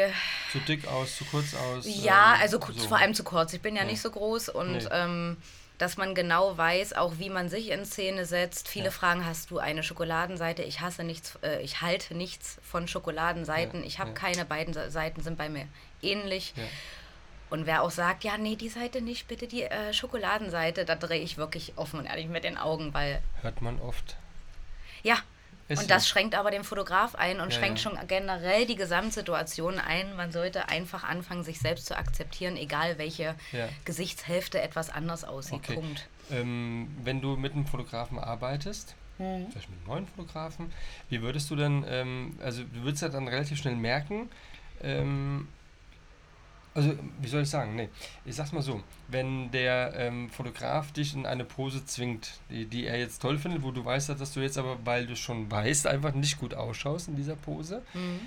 [0.51, 1.85] Zu dick aus, zu kurz aus.
[1.87, 2.87] ja, ähm, also so.
[2.87, 3.53] vor allem zu kurz.
[3.53, 3.91] Ich bin ja Nee.
[3.91, 4.87] nicht so groß und Nee.
[4.91, 5.37] ähm,
[5.77, 8.67] dass man genau weiß, auch wie man sich in Szene setzt.
[8.67, 8.91] Viele Ja.
[8.91, 10.63] fragen, hast du eine Schokoladenseite?
[10.63, 13.81] Ich hasse nichts, äh, ich halte nichts von Schokoladenseiten.
[13.81, 14.15] Ja, Ich habe ja.
[14.15, 15.67] keine beiden Se- Seiten sind bei mir
[16.01, 16.53] ähnlich.
[16.55, 16.63] Ja.
[17.49, 21.21] Und wer auch sagt, ja, nee, die Seite nicht, bitte die äh, Schokoladenseite, da drehe
[21.21, 24.17] ich wirklich offen und ehrlich mit den Augen, weil Hört man oft.
[25.03, 25.17] Ja.
[25.69, 26.09] Ist und das so.
[26.11, 27.89] schränkt aber den Fotograf ein und Ja, schränkt ja.
[27.91, 30.15] schon generell die Gesamtsituation ein.
[30.15, 33.67] Man sollte einfach anfangen, sich selbst zu akzeptieren, egal welche Ja.
[33.83, 35.59] Gesichtshälfte etwas anders aussieht.
[35.59, 35.73] Okay.
[35.75, 36.07] Punkt.
[36.31, 39.47] Ähm, wenn du mit einem Fotografen arbeitest, Mhm.
[39.51, 40.71] vielleicht mit einem neuen Fotografen,
[41.09, 44.29] wie würdest du dann, ähm, also du würdest ja dann relativ schnell merken,
[44.81, 45.49] ähm,
[46.77, 47.89] also wie soll ich sagen, nee,
[48.23, 52.85] ich sag's mal so, wenn der ähm, Fotograf dich in eine Pose zwingt, die, die
[52.85, 55.87] er jetzt toll findet, wo du weißt, dass du jetzt aber, weil du schon weißt,
[55.87, 58.19] einfach nicht gut ausschaust in dieser Pose, Mhm.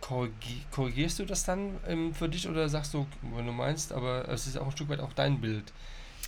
[0.00, 4.28] korrigi korrigierst du das dann ähm, für dich oder sagst du, wenn du meinst, aber
[4.28, 5.72] es ist auch ein Stück weit auch dein Bild.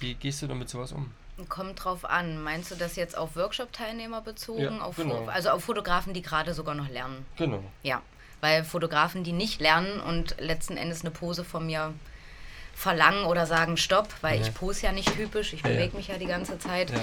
[0.00, 1.10] Wie gehst du damit sowas um?
[1.48, 2.42] Kommt drauf an.
[2.42, 4.60] Meinst du das jetzt auf Workshop-Teilnehmer bezogen?
[4.62, 5.26] Ja, auf, genau.
[5.26, 7.24] Also auf Fotografen, die gerade sogar noch lernen?
[7.36, 7.62] Genau.
[7.82, 8.02] Ja,
[8.40, 11.92] weil Fotografen, die nicht lernen und letzten Endes eine Pose von mir
[12.74, 14.42] verlangen oder sagen Stopp, weil Ja.
[14.46, 15.68] ich pose ja nicht typisch, ich ja.
[15.68, 16.90] bewege mich ja die ganze Zeit.
[16.90, 17.00] Ja.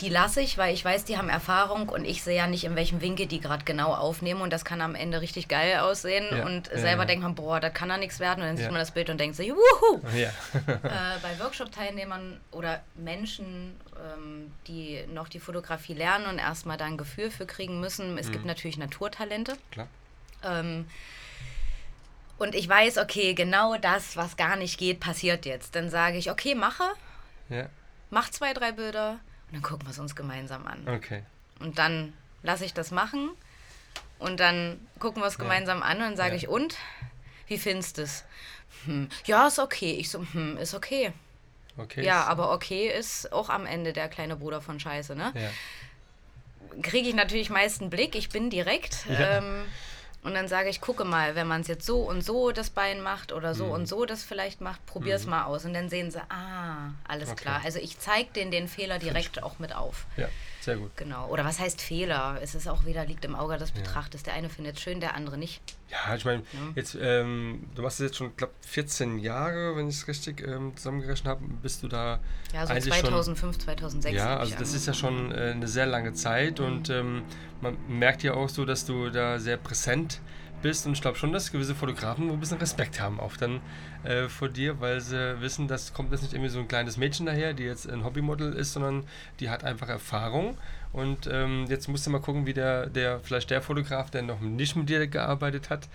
[0.00, 2.76] Die lasse ich, weil ich weiß, die haben Erfahrung und ich sehe ja nicht, in
[2.76, 6.68] welchem Winkel die gerade genau aufnehmen und das kann am Ende richtig geil aussehen und
[6.72, 9.10] selber denkt man, boah, das kann da nichts werden und dann sieht man das Bild
[9.10, 10.00] und denkt sich, wuhu!
[10.16, 10.28] Ja.
[10.66, 16.96] äh, bei Workshop-Teilnehmern oder Menschen, ähm, die noch die Fotografie lernen und erstmal da ein
[16.96, 19.56] Gefühl für kriegen müssen, es gibt natürlich Naturtalente.
[19.72, 19.88] Klar.
[20.42, 20.86] Ähm,
[22.38, 25.74] und ich weiß, okay, genau das, was gar nicht geht, passiert jetzt.
[25.74, 26.84] Dann sage ich, okay, mache,
[27.48, 27.68] Ja.
[28.10, 30.86] mach zwei, drei Bilder und dann gucken wir es uns gemeinsam an.
[30.88, 31.22] Okay.
[31.58, 33.30] Und dann lasse ich das machen
[34.20, 35.40] und dann gucken wir es Ja.
[35.40, 36.36] gemeinsam an und dann sage Ja.
[36.36, 36.76] ich, und?
[37.48, 38.24] Wie findest du es?
[38.84, 39.92] Hm, ja, ist okay.
[39.94, 41.12] Ich so, hm, ist okay.
[41.76, 42.04] Okay.
[42.04, 45.32] Ja, aber okay ist auch am Ende der kleine Bruder von Scheiße, ne?
[45.34, 45.50] Ja.
[46.82, 49.06] kriege ich natürlich meist einen Blick, ich bin direkt.
[49.06, 49.38] Ja.
[49.38, 49.64] Ähm,
[50.22, 53.00] und dann sage ich, gucke mal, wenn man es jetzt so und so das Bein
[53.00, 53.58] macht oder Mhm.
[53.58, 55.64] so und so das vielleicht macht, probier es mal aus.
[55.64, 57.42] Und dann sehen sie, ah, alles Okay.
[57.42, 57.60] klar.
[57.64, 60.06] Also ich zeige denen den Fehler direkt auch mit auf.
[60.16, 60.28] ja,
[60.68, 60.90] sehr gut.
[60.96, 61.28] Genau.
[61.28, 62.38] Oder was heißt Fehler?
[62.42, 64.22] Es ist auch wieder, liegt im Auge des Betrachters.
[64.22, 65.60] Der eine findet es schön, der andere nicht.
[65.90, 66.42] Ja, ich meine,
[66.74, 70.76] jetzt, ähm, du machst es jetzt schon, glaube 14 Jahre, wenn ich es richtig ähm,
[70.76, 72.20] zusammengerechnet habe, bist du da
[72.52, 74.16] Ja, so eigentlich schon 2005, 2006.
[74.16, 77.22] Ja, also das ist ja schon äh, eine sehr lange Zeit und ähm,
[77.60, 80.22] man merkt ja auch so, dass du da sehr präsent bist
[80.86, 83.60] und ich glaube schon, dass gewisse Fotografen ein bisschen Respekt haben auch dann
[84.02, 87.26] äh, vor dir, weil sie wissen, das kommt jetzt nicht irgendwie so ein kleines Mädchen
[87.26, 89.04] daher, die jetzt ein Hobbymodel ist, sondern
[89.38, 90.58] die hat einfach Erfahrung
[90.92, 94.40] Und ähm, jetzt musst du mal gucken, wie der, der, vielleicht der Fotograf, der noch
[94.40, 95.88] nicht mit dir gearbeitet hat,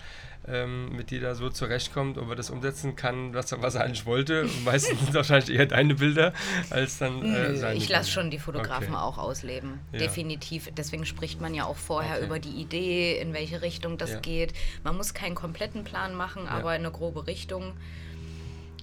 [0.46, 4.06] ähm, mit dir da so zurechtkommt, ob er das umsetzen kann, was, was er eigentlich
[4.06, 4.46] wollte.
[4.64, 6.32] Meistens sind wahrscheinlich eher deine Bilder
[6.70, 9.02] als dann äh, Nö, seine ich lasse schon die Fotografen Okay.
[9.02, 9.80] auch ausleben.
[9.92, 9.98] Ja.
[10.00, 10.70] Definitiv.
[10.76, 12.26] Deswegen spricht man ja auch vorher Okay.
[12.26, 14.20] über die Idee, in welche Richtung das Ja.
[14.20, 14.52] geht.
[14.84, 17.72] Man muss keinen kompletten Plan machen, aber eine grobe Richtung.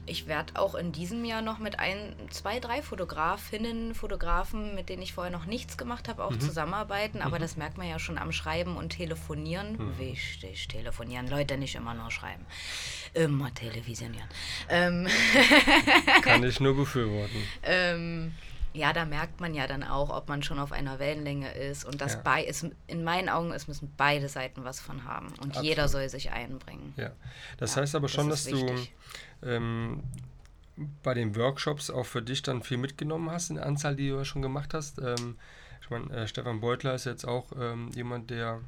[0.08, 5.02] Ich werde auch in diesem Jahr noch mit ein, zwei, drei Fotografinnen, Fotografen, mit denen
[5.04, 6.28] ich vorher noch nichts gemacht habe, Mhm.
[6.28, 7.22] auch zusammenarbeiten.
[7.22, 9.74] Aber das merkt man ja schon am Schreiben und Telefonieren.
[9.78, 10.00] Mhm.
[10.00, 11.28] Wichtig, telefonieren.
[11.30, 12.46] Leute, nicht immer nur schreiben.
[13.14, 14.28] Immer televisionieren.
[14.70, 15.08] Ähm,
[16.24, 17.44] Kann ich nur befürworten.
[17.64, 18.34] ähm,
[18.74, 21.84] ja, da merkt man ja dann auch, ob man schon auf einer Wellenlänge ist.
[21.86, 22.22] Und das Ja.
[22.24, 25.28] bei ist, in meinen Augen, es müssen beide Seiten was von haben.
[25.42, 26.94] Und jeder soll sich einbringen.
[26.98, 27.12] Ja.
[27.58, 28.94] Das Ja, heißt aber das schon, ist dass du wichtig.
[29.44, 30.04] ähm,
[31.04, 34.16] bei den Workshops auch für dich dann viel mitgenommen hast, in der Anzahl, die du
[34.18, 35.00] ja schon gemacht hast.
[35.00, 35.38] Ähm,
[35.82, 38.62] ich meine, äh, Stefan Beutler ist jetzt auch ähm, jemand, der.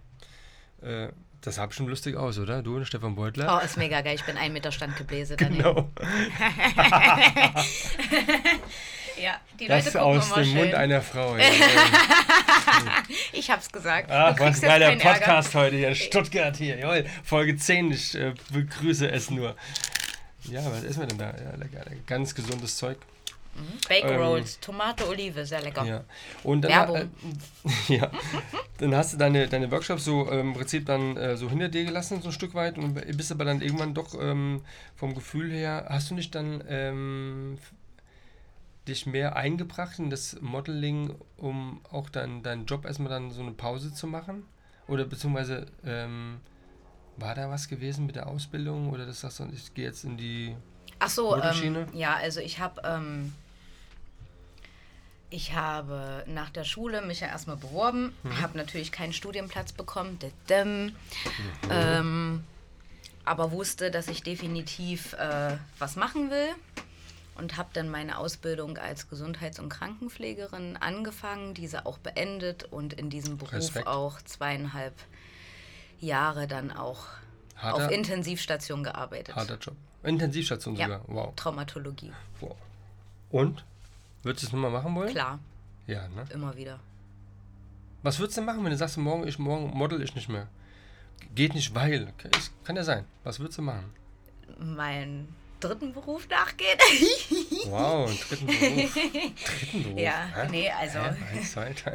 [0.82, 1.10] Äh,
[1.44, 2.62] das sah bestimmt lustig aus, oder?
[2.62, 3.60] Du und Stefan Beutler?
[3.62, 4.16] Oh, ist mega geil.
[4.16, 5.62] Ich bin ein Meter Standgebläse daneben.
[5.64, 5.92] Genau.
[9.22, 10.56] Ja, die Das Leute aus dem schön.
[10.56, 11.36] Mund einer Frau.
[11.44, 11.44] Ja.
[13.32, 14.10] Ich hab's gesagt.
[14.10, 15.20] Ach, was ein geiler keinen Ärger.
[15.20, 16.78] Podcast heute hier in Stuttgart hier.
[16.80, 17.92] Jawohl, Folge 10.
[17.92, 19.56] Ich äh, begrüße es nur.
[20.46, 21.26] Ja, was essen wir denn da?
[21.28, 21.84] Ja, lecker.
[21.86, 22.02] lecker.
[22.08, 22.98] Ganz gesundes Zeug.
[23.88, 25.86] Bake Ähm, Rolls, Tomate, Olive, sehr lecker.
[25.86, 26.04] Ja.
[26.44, 26.98] Und dann, Werbung.
[26.98, 27.10] Äh,
[27.98, 28.12] ja.
[28.78, 31.86] Dann hast du deine, deine Workshops so ähm, im Prinzip dann äh, so hinter dir
[31.86, 34.62] gelassen, so ein Stück weit, und bist aber dann irgendwann doch ähm,
[34.96, 37.58] vom Gefühl her, hast du nicht dann ähm,
[38.88, 43.52] dich mehr eingebracht in das Modeling, um auch dann deinen Job erstmal dann so eine
[43.52, 44.44] Pause zu machen?
[44.88, 46.40] Oder beziehungsweise ähm,
[47.18, 48.92] war da was gewesen mit der Ausbildung?
[48.92, 50.56] Oder das sagst du, ich gehe jetzt in die.
[51.00, 53.34] Ach so, ähm, ja, also ich habe ähm,
[55.34, 58.42] ich habe nach der Schule mich ja erstmal beworben, Mhm.
[58.42, 60.20] habe natürlich keinen Studienplatz bekommen.
[60.50, 60.94] Mhm.
[61.72, 62.44] ähm,
[63.26, 66.50] aber wusste, dass ich definitiv äh, was machen will
[67.36, 73.10] und habe dann meine Ausbildung als Gesundheits- und Krankenpflegerin angefangen, diese auch beendet und in
[73.10, 73.88] diesem Beruf Respekt.
[73.88, 74.94] auch zweieinhalb
[76.00, 77.06] Jahre dann auch
[77.56, 79.36] Harter- auf Intensivstation gearbeitet.
[79.36, 79.76] Harter Job.
[80.04, 80.86] Intensivstation Ja.
[80.86, 81.02] sogar.
[81.08, 81.34] Wow.
[81.36, 82.12] Traumatologie.
[82.40, 82.56] wow.
[83.32, 83.64] Und?
[84.24, 85.10] Würdest du es nochmal machen wollen?
[85.12, 85.40] Klar,
[85.88, 86.26] Ja, ne?
[86.34, 86.80] immer wieder.
[88.02, 90.48] Was würdest du machen, wenn du sagst, morgen, ich, morgen model ich nicht mehr?
[91.36, 92.10] Geht nicht, weil.
[92.18, 92.30] Okay,
[92.64, 93.06] kann ja sein.
[93.24, 93.86] Was würdest du machen?
[94.60, 96.78] Meinen dritten Beruf nachgehen?
[97.66, 98.94] Wow, einen dritten Beruf.
[98.94, 100.00] Dritten Beruf?
[100.00, 100.48] Ja, Hä?
[100.52, 101.16] nee, also- Hä?
[101.38, 101.94] Eins, zwei, drei.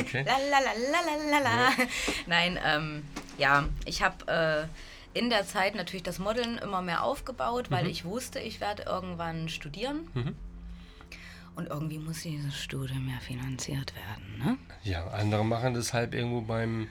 [0.00, 0.24] Okay.
[0.24, 1.70] la.
[2.26, 3.02] Nein, ähm,
[3.36, 4.68] ja, ich habe
[5.12, 8.84] äh, in der Zeit natürlich das Modeln immer mehr aufgebaut, weil ich wusste, ich werde
[8.84, 10.06] irgendwann studieren.
[10.14, 10.36] Mhm.
[11.58, 14.58] Und irgendwie muss dieses Studium ja finanziert werden, ne?
[14.84, 16.86] Ja, andere machen das halb irgendwo beim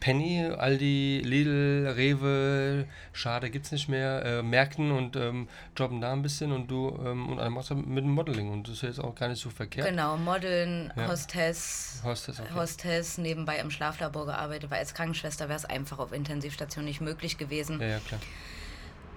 [0.00, 6.22] Penny, Aldi, Lidl, Rewe, schade gibt's nicht mehr, äh, Märkten und ähm, jobben da ein
[6.22, 9.00] bisschen und du ähm, und einer macht das mit dem Modeling und das ist jetzt
[9.00, 9.86] auch gar nicht so verkehrt.
[9.86, 11.08] Genau, Modeln, Ja.
[11.08, 12.54] Hostess, Hostess, okay.
[12.54, 17.36] Hostess, nebenbei im Schlaflabor gearbeitet, weil als Krankenschwester wäre es einfach auf Intensivstation nicht möglich
[17.36, 17.82] gewesen.
[17.82, 18.20] Ja, ja, klar.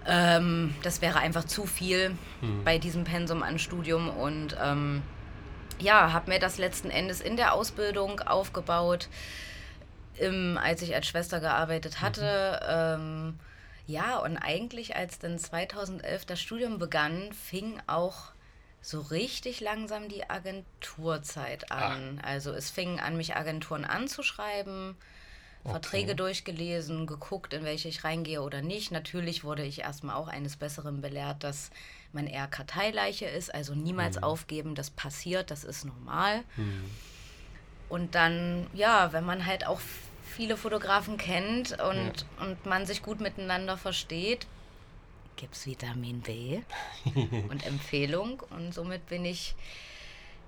[0.07, 2.63] Ähm, das wäre einfach zu viel Hm.
[2.63, 5.01] bei diesem Pensum an Studium und ähm,
[5.79, 9.07] ja, habe mir das letzten Endes in der Ausbildung aufgebaut,
[10.17, 12.59] im, als ich als Schwester gearbeitet hatte.
[12.67, 13.39] Ähm,
[13.88, 18.31] ja, und eigentlich, als dann 2011 das Studium begann, fing auch
[18.81, 22.21] so richtig langsam die Agenturzeit an.
[22.23, 24.95] Also es fingen an, mich Agenturen anzuschreiben.
[25.65, 28.91] Verträge durchgelesen, geguckt, in welche ich reingehe oder nicht.
[28.91, 31.69] Natürlich wurde ich erstmal auch eines Besseren belehrt, dass
[32.13, 36.43] man eher Karteileiche ist, also niemals aufgeben, das passiert, das ist normal.
[37.89, 39.82] Und dann, ja, wenn man halt auch
[40.24, 44.48] viele Fotografen kennt und, und man sich gut miteinander versteht,
[45.36, 46.62] gibt es Vitamin B
[47.50, 48.41] und Empfehlung.
[48.50, 49.56] Und somit bin ich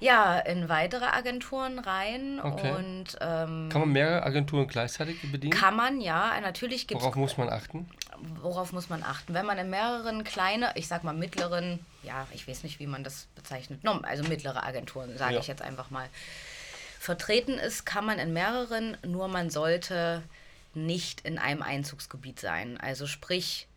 [0.02, 2.72] ja in weitere Agenturen rein Okay.
[2.72, 5.54] und ähm, Kann man mehrere Agenturen gleichzeitig bedienen?
[5.54, 6.34] kann man, ja.
[6.42, 7.90] Natürlich gibt es Worauf muss man achten?
[8.42, 9.34] worauf muss man achten?
[9.34, 13.04] Wenn man in mehreren kleine, ich sag mal mittleren, ja, ich weiß nicht, wie man
[13.04, 15.40] das bezeichnet, also mittlere Agenturen, sage Ja.
[15.40, 16.08] ich jetzt einfach mal,
[17.00, 20.22] vertreten ist, kann man in mehreren, nur man sollte
[20.76, 22.80] nicht in einem Einzugsgebiet sein.
[22.80, 23.68] Also sprich,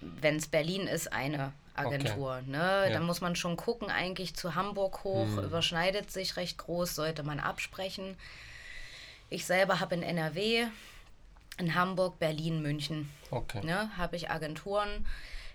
[0.00, 2.40] wenn es Berlin ist, eine Agentur.
[2.46, 2.84] Ne?
[2.86, 2.90] Ja.
[2.90, 7.40] Dann muss man schon gucken, eigentlich zu Hamburg hoch, überschneidet sich recht groß, sollte man
[7.40, 8.16] absprechen.
[9.28, 10.66] Ich selber habe in NRW,
[11.58, 13.64] in Hamburg, Berlin, München Okay.
[13.64, 15.06] ne, habe ich Agenturen.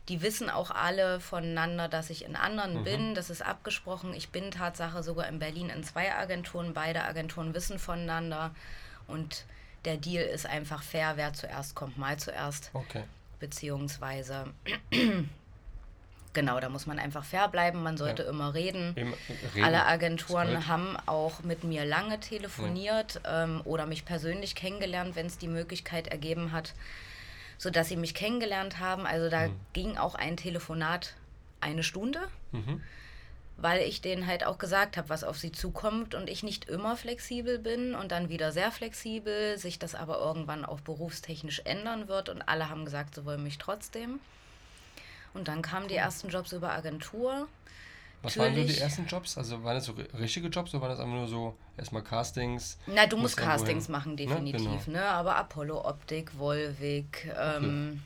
[0.07, 2.83] Die wissen auch alle voneinander, dass ich in anderen Mhm.
[2.83, 3.15] bin.
[3.15, 4.13] Das ist abgesprochen.
[4.13, 6.73] Ich bin Tatsache sogar in Berlin in zwei Agenturen.
[6.75, 8.53] Beide Agenturen wissen voneinander.
[9.07, 9.45] Und
[9.83, 12.69] der Deal ist einfach fair, wer zuerst kommt, mal zuerst.
[12.73, 13.03] Okay.
[13.39, 14.45] Beziehungsweise,
[16.35, 17.81] genau, da muss man einfach fair bleiben.
[17.81, 18.29] Man sollte Ja.
[18.29, 18.93] immer reden.
[18.95, 19.13] Eben,
[19.55, 19.65] reden.
[19.65, 25.39] Alle Agenturen haben auch mit mir lange telefoniert ähm, oder mich persönlich kennengelernt, wenn es
[25.39, 26.73] die Möglichkeit ergeben hat,
[27.57, 29.07] sodass sie mich kennengelernt haben.
[29.07, 31.15] Also da ging auch ein Telefonat
[31.61, 32.19] eine Stunde,
[32.51, 32.83] Mhm.
[33.57, 36.95] weil ich denen halt auch gesagt habe, was auf sie zukommt und ich nicht immer
[36.97, 42.29] flexibel bin und dann wieder sehr flexibel, sich das aber irgendwann auch berufstechnisch ändern wird
[42.29, 44.19] und alle haben gesagt, sie wollen mich trotzdem.
[45.35, 47.47] Und dann kamen die ersten Jobs über Agentur.
[48.23, 48.81] Was waren so die Natürlich.
[48.81, 49.37] ersten Jobs?
[49.37, 52.77] Also waren das so ri- richtige Jobs oder waren das einfach nur so erstmal Castings?
[52.87, 53.91] Na, du musst Castings hin.
[53.91, 54.15] machen, Ne?
[54.15, 54.97] definitiv, Genau.
[54.97, 55.05] ne?
[55.05, 58.01] Aber Apollo Optik, Volvic, ähm,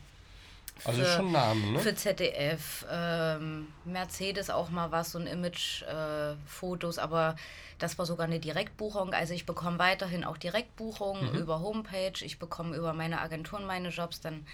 [0.83, 1.79] Also für- schon Namen, ne?
[1.79, 7.35] für ZDF, ähm, Mercedes auch mal was, so ein Image-Fotos, aber
[7.77, 9.13] das war sogar eine Direktbuchung.
[9.13, 11.37] Also ich bekomme weiterhin auch Direktbuchungen Mhm.
[11.39, 14.45] über Homepage, ich bekomme über meine Agenturen meine Jobs, dann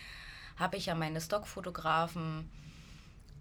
[0.57, 2.49] habe ich ja meine Stockfotografen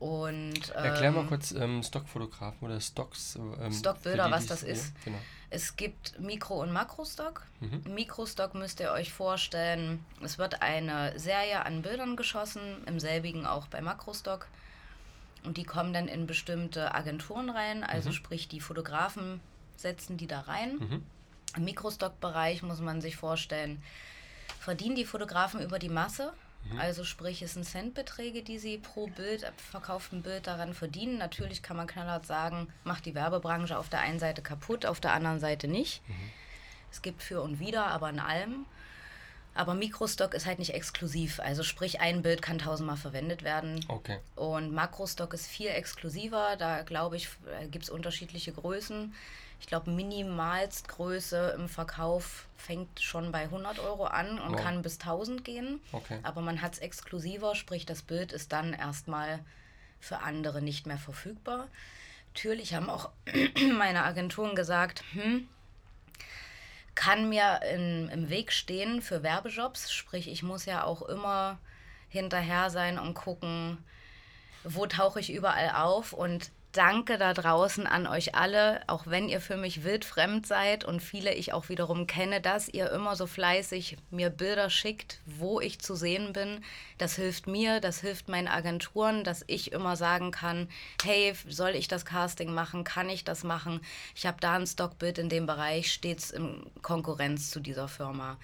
[0.04, 3.36] und Erklär mal ähm, kurz ähm, Stockfotografen oder Stocks.
[3.36, 4.92] Ähm, Stockbilder, die, was das ist.
[4.96, 5.18] Ja, genau.
[5.48, 7.46] Es gibt Mikro- und Makrostock.
[7.60, 7.94] Mhm.
[7.94, 13.66] Mikrostock müsst ihr euch vorstellen, es wird eine Serie an Bildern geschossen, im selbigen auch
[13.68, 14.46] bei Makrostock.
[15.42, 19.40] Und die kommen dann in bestimmte Agenturen rein, also sprich die Fotografen
[19.76, 20.76] setzen die da rein.
[20.76, 21.02] Mhm.
[21.56, 23.82] Im Mikrostock-Bereich muss man sich vorstellen,
[24.60, 26.34] verdienen die Fotografen über die Masse.
[26.78, 31.18] Also sprich, es sind Centbeträge, die sie pro Bild, verkauften Bild daran verdienen.
[31.18, 35.12] Natürlich kann man knallhart sagen, macht die Werbebranche auf der einen Seite kaputt, auf der
[35.12, 36.02] anderen Seite nicht.
[36.90, 38.66] Es gibt für und wider, aber in allem.
[39.54, 41.38] Aber Mikrostock ist halt nicht exklusiv.
[41.38, 43.84] Also sprich, ein Bild kann tausendmal verwendet werden.
[43.88, 44.18] Okay.
[44.34, 46.56] Und Makrostock ist viel exklusiver.
[46.56, 47.28] Da glaube ich,
[47.70, 49.14] gibt es unterschiedliche Größen.
[49.64, 54.62] Ich glaube, Minimalstgröße im Verkauf fängt schon bei 100 Euro an und Wow.
[54.62, 55.80] kann bis 1000 gehen.
[55.90, 56.18] Okay.
[56.22, 59.38] Aber man hat es exklusiver, sprich, das Bild ist dann erstmal
[60.00, 61.68] für andere nicht mehr verfügbar.
[62.34, 63.08] Natürlich haben auch
[63.78, 65.48] meine Agenturen gesagt, hm,
[66.94, 69.90] kann mir in, im Weg stehen für Werbejobs.
[69.90, 71.56] Sprich, ich muss ja auch immer
[72.10, 73.82] hinterher sein und gucken,
[74.62, 76.12] wo tauche ich überall auf.
[76.12, 81.00] Und danke da draußen an euch alle, auch wenn ihr für mich wildfremd seid und
[81.00, 85.80] viele ich auch wiederum kenne, dass ihr immer so fleißig mir Bilder schickt, wo ich
[85.80, 86.64] zu sehen bin.
[86.98, 90.68] Das hilft mir, das hilft meinen Agenturen, dass ich immer sagen kann,
[91.02, 92.82] hey, soll ich das Casting machen?
[92.82, 93.80] Kann ich das machen?
[94.14, 98.36] Ich habe da ein Stockbild in dem Bereich, stets in Konkurrenz zu dieser Firma.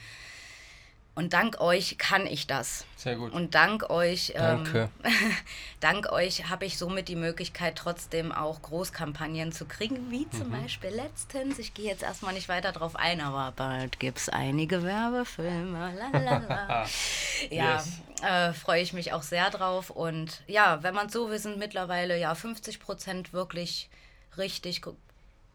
[1.20, 2.86] Und dank euch kann ich das.
[2.96, 3.30] Sehr gut.
[3.34, 4.88] Und dank euch, ähm, Danke.
[5.80, 10.62] dank euch habe ich somit die Möglichkeit, trotzdem auch Großkampagnen zu kriegen, wie zum Mhm.
[10.62, 11.58] Beispiel letztens.
[11.58, 15.92] Ich gehe jetzt erstmal nicht weiter drauf ein, aber bald gibt es einige Werbefilme.
[15.94, 16.86] Lalala.
[17.50, 17.88] ja, Yes.
[18.22, 19.90] äh, freue ich mich auch sehr drauf.
[19.90, 23.90] Und ja, wenn man es so, wir sind mittlerweile ja 50 Prozent wirklich
[24.38, 24.80] richtig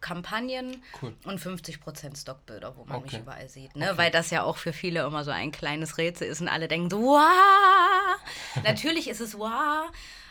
[0.05, 1.13] Kampagnen Cool.
[1.25, 3.21] und 50 Prozent Stockbilder, wo man mich Okay.
[3.23, 3.75] überall sieht.
[3.75, 3.91] Ne?
[3.97, 6.91] Weil das ja auch für viele immer so ein kleines Rätsel ist und alle denken
[6.91, 8.19] so, wow!
[8.63, 9.89] Natürlich ist es wow,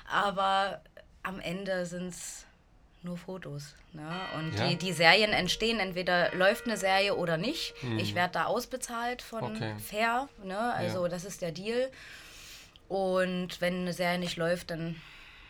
[0.08, 0.80] aber
[1.24, 2.44] am Ende sind es
[3.02, 3.74] nur Fotos.
[3.92, 4.08] Ne?
[4.38, 4.68] Und Ja.
[4.68, 7.74] die, die Serien entstehen, entweder läuft eine Serie oder nicht.
[7.98, 9.56] Ich werde da ausbezahlt von Mhm.
[9.56, 9.74] Okay.
[9.78, 10.58] Fair, ne?
[10.72, 11.08] also Ja.
[11.08, 11.90] das ist der Deal.
[12.88, 15.00] Und wenn eine Serie nicht läuft, dann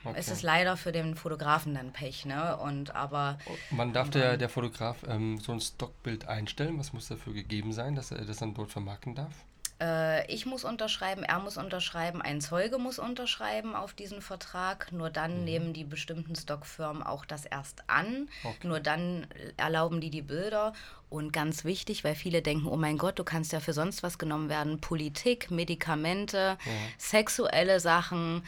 [0.04, 0.18] Okay.
[0.18, 2.26] ist es leider für den Fotografen dann Pech.
[2.26, 2.56] Ne?
[2.56, 3.38] Und aber
[3.70, 6.78] Wann darf der, der Fotograf ähm, so ein Stockbild einstellen?
[6.78, 9.32] Was muss dafür gegeben sein, dass er das dann dort vermarkten darf?
[9.80, 14.92] Äh, ich muss unterschreiben, er muss unterschreiben, ein Zeuge muss unterschreiben auf diesen Vertrag.
[14.92, 18.28] Nur dann nehmen die bestimmten Stockfirmen auch das erst an.
[18.44, 18.68] Okay.
[18.68, 20.72] Nur dann erlauben die die Bilder.
[21.10, 24.18] Und ganz wichtig, weil viele denken, oh mein Gott, du kannst ja für sonst was
[24.18, 24.80] genommen werden.
[24.80, 26.58] Politik, Medikamente,
[26.98, 28.42] sexuelle Sachen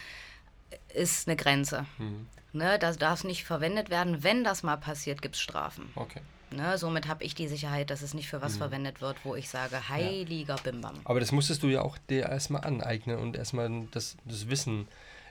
[0.97, 1.87] ist eine Grenze.
[2.53, 4.23] Ne, das darf nicht verwendet werden.
[4.25, 5.91] Wenn das mal passiert, gibt es Strafen.
[5.95, 6.21] Okay.
[6.51, 9.49] Ne, somit habe ich die Sicherheit, dass es nicht für was verwendet wird, wo ich
[9.49, 10.95] sage, heiliger Bimbam.
[11.05, 14.87] Aber das musstest du ja auch dir erstmal aneignen und erstmal das, das Wissen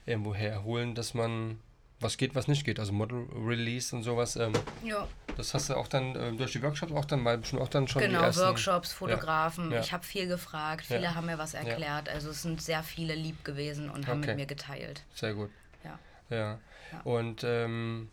[0.06, 1.58] irgendwo herholen, dass man
[2.06, 2.80] was geht, was nicht geht.
[2.80, 4.36] Also Model Release und sowas.
[4.36, 5.08] Ähm, Ja.
[5.38, 7.88] das hast du auch dann ähm, durch die Workshops auch dann mal bestimmt auch dann
[7.88, 9.72] schon Genau, ersten, Workshops, Fotografen.
[9.72, 9.80] Ja.
[9.82, 11.15] Ich habe viel gefragt, viele Ja.
[11.15, 12.08] haben mir was erklärt.
[12.10, 14.28] Also es sind sehr viele lieb gewesen und haben Okay.
[14.32, 15.04] mit mir geteilt.
[15.13, 15.50] Sehr gut.
[15.84, 16.00] Ja.
[16.30, 16.60] Ja.
[17.04, 18.10] Und ähm,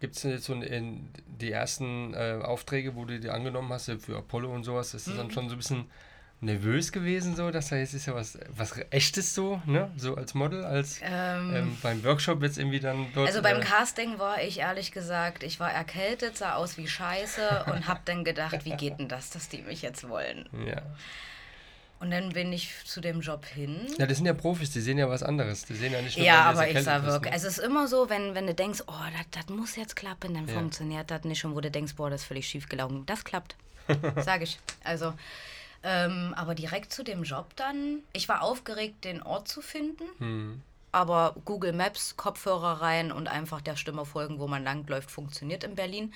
[0.00, 4.16] gibt es jetzt so in die ersten äh, Aufträge, wo du die angenommen hast, für
[4.16, 5.18] Apollo und sowas, ist das Mhm.
[5.18, 5.90] dann schon so ein bisschen
[6.40, 9.90] nervös gewesen, so, dass er jetzt ist ja was, was echtes so, ne?
[9.96, 13.26] So als Model, als ähm, ähm, beim Workshop jetzt irgendwie dann dort.
[13.26, 17.64] Also beim äh, Casting war ich ehrlich gesagt, ich war erkältet, sah aus wie Scheiße
[17.72, 20.48] und hab dann gedacht, wie geht denn das, dass die mich jetzt wollen?
[20.66, 20.82] Ja.
[22.00, 23.88] Und dann bin ich zu dem Job hin.
[23.98, 25.64] Ja, das sind ja Profis, die sehen ja was anderes.
[25.64, 27.32] Die sehen ja nicht nur, Ja, aber ich wirklich, ne?
[27.32, 28.92] also es ist immer so, wenn, wenn du denkst, oh,
[29.32, 30.54] das muss jetzt klappen, dann ja.
[30.54, 31.44] funktioniert das nicht.
[31.44, 33.04] Und wo du denkst, boah, das ist völlig schief gelaufen.
[33.06, 33.56] Das klappt.
[34.24, 34.60] sag ich.
[34.84, 35.14] Also,
[35.82, 38.00] ähm, aber direkt zu dem Job dann.
[38.12, 40.04] Ich war aufgeregt, den Ort zu finden.
[40.18, 40.62] Hm.
[40.90, 45.74] Aber Google Maps, Kopfhörer rein und einfach der Stimme folgen, wo man langläuft, funktioniert in
[45.74, 46.14] Berlin.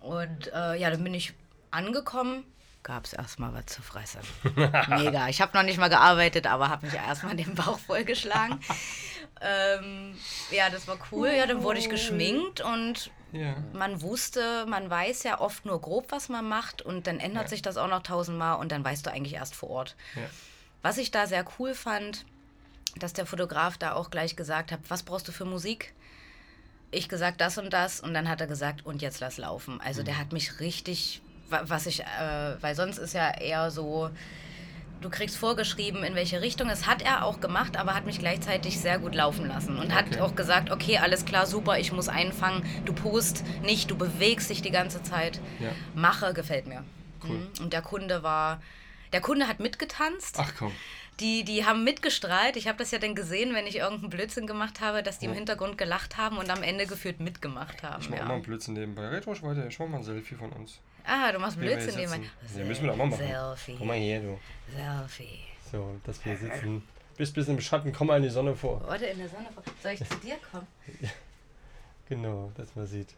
[0.00, 1.34] Und äh, ja, dann bin ich
[1.70, 2.44] angekommen
[2.82, 4.20] gab es erstmal was zu fressen.
[4.88, 5.28] Mega.
[5.28, 8.58] Ich habe noch nicht mal gearbeitet, aber habe mich erstmal den Bauch vollgeschlagen.
[9.40, 10.16] ähm,
[10.50, 11.28] ja, das war cool.
[11.28, 13.56] Ja, dann wurde ich geschminkt und ja.
[13.72, 17.48] man wusste, man weiß ja oft nur grob, was man macht und dann ändert ja.
[17.48, 19.96] sich das auch noch tausendmal und dann weißt du eigentlich erst vor Ort.
[20.14, 20.22] Ja.
[20.82, 22.24] Was ich da sehr cool fand,
[22.96, 25.94] dass der Fotograf da auch gleich gesagt hat, was brauchst du für Musik?
[26.90, 29.80] Ich gesagt das und das und dann hat er gesagt, und jetzt lass laufen.
[29.80, 30.06] Also mhm.
[30.06, 34.10] der hat mich richtig was ich, äh, weil sonst ist ja eher so,
[35.00, 36.68] du kriegst vorgeschrieben, in welche Richtung.
[36.68, 40.18] Das hat er auch gemacht, aber hat mich gleichzeitig sehr gut laufen lassen und hat
[40.20, 42.64] auch gesagt, okay, alles klar, super, ich muss einfangen.
[42.84, 45.40] Du post nicht, du bewegst dich die ganze Zeit.
[45.58, 45.70] Ja.
[45.94, 46.84] Mache, gefällt mir.
[47.22, 47.36] Cool.
[47.36, 47.48] Mhm.
[47.60, 48.60] Und der Kunde war,
[49.12, 50.36] der Kunde hat mitgetanzt.
[50.38, 50.72] Ach komm.
[51.18, 52.56] Die, die haben mitgestrahlt.
[52.56, 55.30] Ich habe das ja dann gesehen, wenn ich irgendeinen Blödsinn gemacht habe, dass die ja.
[55.30, 58.00] im Hintergrund gelacht haben und am Ende gefühlt mitgemacht haben.
[58.00, 58.26] Ich mache ja.
[58.26, 59.06] mal einen Blödsinn nebenbei.
[59.18, 60.80] Ruhig weiter, schau mal ein Selfie von uns.
[61.04, 62.30] Ah, du machst Blödsinn nehmen.
[62.56, 63.26] Ja, müssen wir doch mal machen.
[63.26, 63.76] Selfie.
[63.78, 64.38] Komm mal her, du.
[64.74, 65.38] Selfie.
[65.70, 66.82] So, dass wir sitzen.
[67.16, 68.80] Bist bisschen im Schatten, komm mal in die Sonne vor.
[68.86, 69.62] Warte, in der Sonne vor.
[69.82, 70.66] Soll ich zu dir kommen?
[72.08, 73.14] Genau, dass man sieht.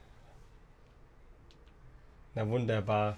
[2.34, 3.16] Na wunderbar.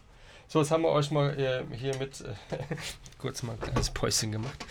[0.54, 2.32] So, jetzt haben wir euch mal äh, hier mit äh,
[3.18, 4.64] kurz mal ein kleines Päuschen gemacht.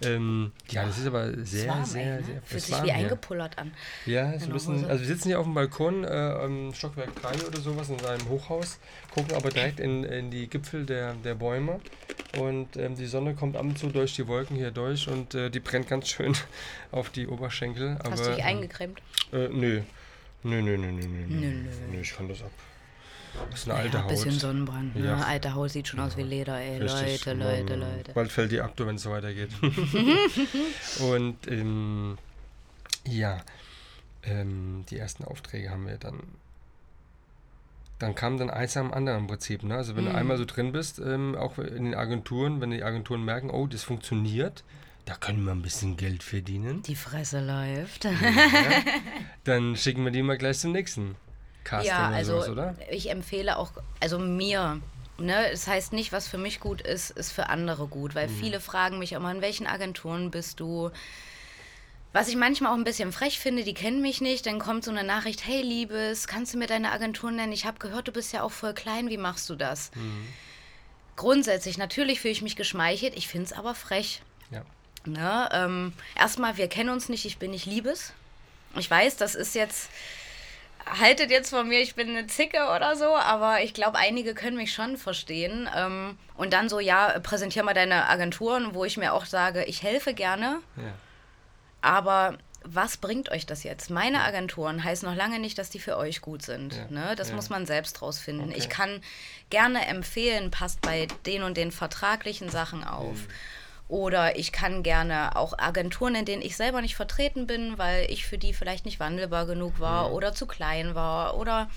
[0.00, 2.22] Ähm, ja, das ist aber sehr, warm, sehr, ey, ne?
[2.22, 2.94] sehr Fühlt sich wie hier.
[2.94, 3.72] eingepullert an.
[4.06, 7.58] Ja, so ein bisschen, also wir sitzen hier auf dem Balkon, äh, Stockwerk 3 oder
[7.58, 8.78] sowas in seinem Hochhaus,
[9.12, 11.80] gucken aber direkt in, in die Gipfel der, der Bäume
[12.38, 15.50] und ähm, die Sonne kommt ab und zu durch die Wolken hier durch und äh,
[15.50, 16.36] die brennt ganz schön
[16.92, 17.98] auf die Oberschenkel.
[17.98, 19.02] Hast aber, du dich ähm, eingecremt?
[19.32, 19.82] Äh, nö.
[20.44, 22.52] Nö, nö, nö, nö, nö, nö, nö, nö, ich kann das ab.
[23.50, 24.10] Das ist eine alte Haut.
[24.10, 24.96] Ein bisschen Sonnenbrand.
[24.96, 25.06] Ne?
[25.06, 25.18] Ja.
[25.18, 26.78] Alte Haut sieht schon aus wie Leder, ey.
[26.78, 27.24] Richtig.
[27.26, 28.12] Leute, Leute, Leute.
[28.12, 29.50] Bald fällt die ab, wenn es so weitergeht.
[31.10, 32.18] und ähm,
[33.06, 33.40] ja,
[34.22, 36.20] ähm, die ersten Aufträge haben wir dann.
[38.00, 39.62] Dann kam dann eins am anderen im Prinzip.
[39.62, 39.76] Ne?
[39.76, 40.10] Also wenn mhm.
[40.10, 43.66] du einmal so drin bist, ähm, auch in den Agenturen, wenn die Agenturen merken, oh,
[43.66, 44.64] das funktioniert,
[45.04, 46.82] da können wir ein bisschen Geld verdienen.
[46.82, 48.04] Die Fresse läuft.
[48.04, 48.12] Ja,
[49.44, 51.14] dann schicken wir die mal gleich zum nächsten.
[51.64, 52.76] Casting ja, also sowas, oder?
[52.90, 54.80] ich empfehle auch, also mir,
[55.18, 58.38] ne, das heißt nicht, was für mich gut ist, ist für andere gut, weil mhm.
[58.38, 60.90] viele fragen mich immer, in welchen Agenturen bist du?
[62.12, 64.92] Was ich manchmal auch ein bisschen frech finde, die kennen mich nicht, dann kommt so
[64.92, 67.52] eine Nachricht, hey Liebes, kannst du mir deine Agentur nennen?
[67.52, 69.90] Ich habe gehört, du bist ja auch voll klein, wie machst du das?
[69.96, 70.28] Mhm.
[71.16, 74.22] Grundsätzlich, natürlich fühle ich mich geschmeichelt, ich finde es aber frech.
[74.50, 74.62] Ja.
[75.06, 78.12] Ne, ähm, erstmal, wir kennen uns nicht, ich bin nicht Liebes.
[78.76, 79.90] Ich weiß, das ist jetzt
[80.86, 84.56] haltet jetzt von mir, ich bin eine Zicke oder so, aber ich glaube, einige können
[84.56, 85.68] mich schon verstehen.
[85.76, 89.82] Ähm, und dann so, ja, präsentier mal deine Agenturen, wo ich mir auch sage, ich
[89.82, 90.92] helfe gerne, ja.
[91.80, 93.90] aber was bringt euch das jetzt?
[93.90, 96.74] Meine Agenturen heißt noch lange nicht, dass die für euch gut sind.
[96.74, 96.86] Ja.
[96.88, 97.14] Ne?
[97.14, 97.34] Das ja.
[97.34, 98.48] muss man selbst rausfinden.
[98.48, 98.58] Okay.
[98.58, 99.02] Ich kann
[99.50, 103.16] gerne empfehlen, passt bei den und den vertraglichen Sachen auf.
[103.16, 103.28] Mhm
[103.88, 108.26] oder ich kann gerne auch Agenturen, in denen ich selber nicht vertreten bin, weil ich
[108.26, 110.10] für die vielleicht nicht wandelbar genug war ja.
[110.10, 111.68] oder zu klein war oder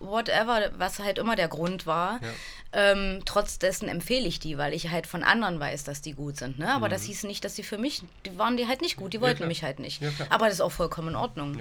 [0.00, 2.20] whatever, was halt immer der Grund war.
[2.22, 2.28] Ja.
[2.72, 6.36] Ähm, trotz dessen empfehle ich die, weil ich halt von anderen weiß, dass die gut
[6.36, 6.58] sind.
[6.58, 6.72] Ne?
[6.72, 6.92] Aber mhm.
[6.92, 9.42] das hieß nicht, dass sie für mich, die waren die halt nicht gut, die wollten
[9.42, 10.02] ja, mich halt nicht.
[10.02, 11.56] Ja, Aber das ist auch vollkommen in Ordnung.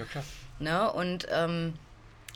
[0.59, 0.91] Ne?
[0.91, 1.73] Und ähm,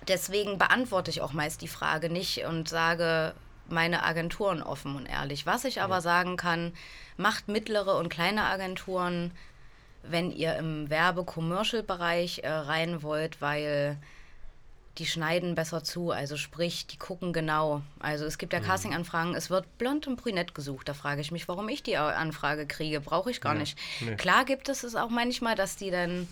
[0.08, 3.34] deswegen beantworte ich auch meist die Frage nicht und sage
[3.70, 5.45] meine Agenturen offen und ehrlich.
[5.45, 6.74] Was ich aber sagen kann,
[7.18, 9.32] macht mittlere und kleine Agenturen,
[10.03, 13.97] wenn ihr im Werbe-Commercial-Bereich äh, rein wollt, weil
[14.97, 17.82] die schneiden besser zu, also sprich, die gucken genau.
[17.99, 18.65] Also es gibt ja mhm.
[18.65, 20.89] Casting-Anfragen, es wird blond und brünett gesucht.
[20.89, 22.99] Da frage ich mich, warum ich die Anfrage kriege.
[22.99, 23.78] Brauche ich gar ja, nicht.
[23.99, 24.15] Nee.
[24.15, 26.28] Klar gibt es es auch manchmal, dass die dann,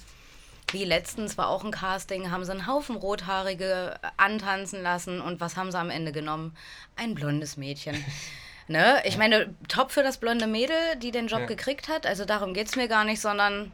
[0.71, 5.57] wie letztens war auch ein Casting, haben sie einen Haufen Rothaarige antanzen lassen und was
[5.57, 6.55] haben sie am Ende genommen?
[6.95, 8.03] Ein blondes Mädchen.
[8.67, 8.99] Ne?
[9.05, 11.45] Ich meine, top für das blonde Mädel, die den Job ja.
[11.45, 12.07] gekriegt hat.
[12.07, 13.71] Also darum geht es mir gar nicht, sondern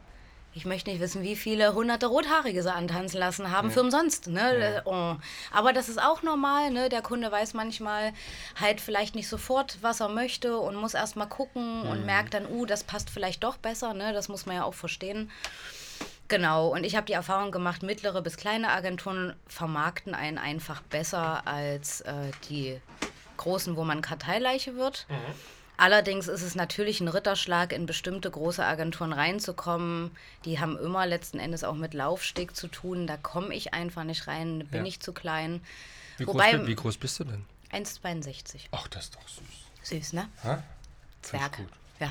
[0.54, 4.26] ich möchte nicht wissen, wie viele hunderte Rothaarige sie antanzen lassen haben für umsonst.
[4.26, 4.82] Ne?
[4.84, 5.14] Oh.
[5.50, 6.70] Aber das ist auch normal.
[6.70, 6.90] Ne?
[6.90, 8.12] Der Kunde weiß manchmal
[8.60, 12.46] halt vielleicht nicht sofort, was er möchte und muss erst mal gucken und merkt dann,
[12.46, 13.94] uh, das passt vielleicht doch besser.
[13.94, 14.12] Ne?
[14.12, 15.30] Das muss man ja auch verstehen.
[16.32, 21.46] Genau, und ich habe die Erfahrung gemacht, mittlere bis kleine Agenturen vermarkten einen einfach besser
[21.46, 22.80] als äh, die
[23.36, 25.06] großen, wo man Karteileiche wird.
[25.76, 30.10] Allerdings ist es natürlich ein Ritterschlag, in bestimmte große Agenturen reinzukommen.
[30.46, 33.06] Die haben immer letzten Endes auch mit Laufsteg zu tun.
[33.06, 34.88] Da komme ich einfach nicht rein, bin Ja.
[34.88, 35.60] ich zu klein.
[36.16, 37.44] Wie, Wobei- groß, wie groß bist du denn?
[37.72, 38.68] 1,62.
[38.70, 39.44] Ach, das ist doch süß.
[39.82, 40.30] Süß, ne?
[40.44, 40.62] Ha?
[41.20, 41.58] Zwerg.
[42.00, 42.10] Ja.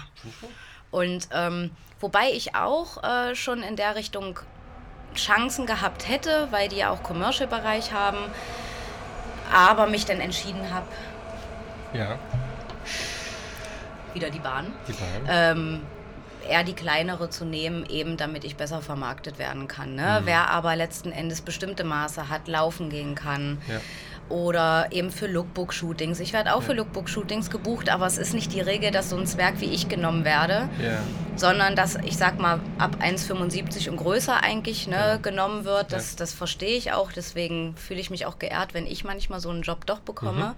[0.92, 4.40] Und ähm, wobei ich auch äh, schon in der Richtung
[5.16, 8.18] Chancen gehabt hätte, weil die ja auch Commercial-Bereich haben,
[9.54, 10.86] aber mich dann entschieden habe,
[11.94, 12.18] Ja,
[14.14, 15.28] wieder die Bahn, die Bahn.
[15.30, 15.82] ähm,
[16.48, 19.92] eher die kleinere zu nehmen, eben damit ich besser vermarktet werden kann.
[19.92, 19.96] Mhm.
[19.96, 20.22] Ne?
[20.26, 23.62] Wer aber letzten Endes bestimmte Maße hat, laufen gehen kann.
[23.68, 23.80] Ja.
[24.32, 26.20] Oder eben für Lookbook-Shootings.
[26.20, 29.26] Ich werde auch für Lookbook-Shootings gebucht, aber es ist nicht die Regel, dass so ein
[29.26, 30.70] Zwerg wie ich genommen werde.
[30.84, 31.00] ja.
[31.36, 35.92] sondern dass ich sag mal ab 1,75 und größer eigentlich ne, genommen wird.
[35.92, 37.12] Das, das verstehe ich auch.
[37.12, 40.56] Deswegen fühle ich mich auch geehrt, wenn ich manchmal so einen Job doch bekomme.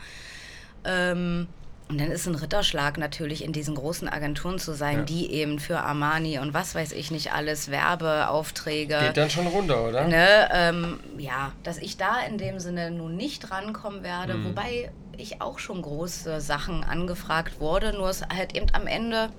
[0.86, 1.48] Ähm,
[1.90, 5.04] und dann ist ein Ritterschlag natürlich in diesen großen Agenturen zu sein, Ja.
[5.04, 8.98] die eben für Armani und was weiß ich nicht alles, Werbeaufträge.
[9.00, 10.08] Geht dann schon runter, oder?
[10.08, 14.46] Ne, ähm, ja, dass ich da in dem Sinne nun nicht rankommen werde, Mhm.
[14.46, 19.30] wobei ich auch schon große Sachen angefragt wurde, nur es halt eben am Ende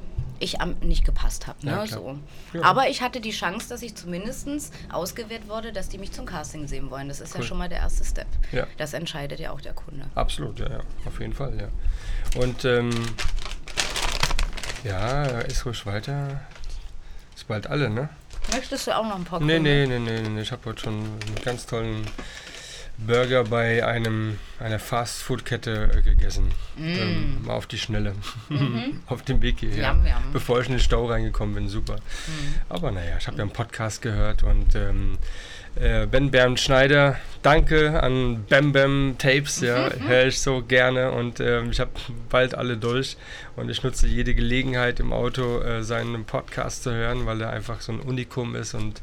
[0.41, 1.65] ich am, nicht gepasst habe.
[1.65, 2.19] Ne, Ja, so.
[2.53, 2.63] Ja.
[2.65, 4.49] Aber ich hatte die Chance, dass ich zumindest
[4.93, 7.07] ausgewählt wurde, dass die mich zum Casting sehen wollen.
[7.09, 7.47] Das ist ja Cool.
[7.47, 8.27] schon mal der erste Step.
[8.53, 8.67] Ja.
[8.77, 10.05] Das entscheidet ja auch der Kunde.
[10.17, 11.69] Absolut, ja, ja, auf jeden Fall, ja.
[12.35, 12.91] Und ähm,
[14.83, 16.41] ja, ist ruhig weiter.
[17.35, 18.09] Ist bald alle, ne?
[18.53, 20.41] Möchtest du auch noch ein paar Nee, nee, nee, nee, nee.
[20.41, 22.07] Ich habe heute schon einen ganz tollen
[22.99, 26.51] Burger bei einem einer Fastfood-Kette gegessen.
[26.79, 28.15] Ähm, mal auf die Schnelle.
[29.07, 29.95] auf dem Weg hierher.
[29.95, 29.99] Mm.
[29.99, 30.33] Yum, yum.
[30.33, 31.97] Bevor ich in den Stau reingekommen bin, super.
[31.97, 32.55] Mm.
[32.69, 35.19] Aber naja, ich habe ja einen Podcast gehört und ähm,
[35.77, 41.41] äh, Ben Bernd Schneider, danke an Bam Bam Tapes, ja, höre ich so gerne und
[41.41, 41.91] ähm, ich habe
[42.29, 43.17] bald alle durch
[43.57, 47.81] und ich nutze jede Gelegenheit im Auto äh, seinen Podcast zu hören, weil er einfach
[47.81, 49.03] so ein Unikum ist und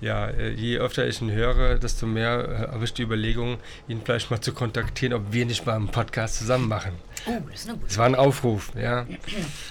[0.00, 3.58] ja, äh, je öfter ich ihn höre, desto mehr äh, habe ich die Überlegung,
[3.88, 6.92] ihn vielleicht mal zu kontaktieren, ob wir nicht mal einen Podcast zusammen machen.
[7.26, 9.06] Oh, das ist eine gute Es war ein Aufruf, ja.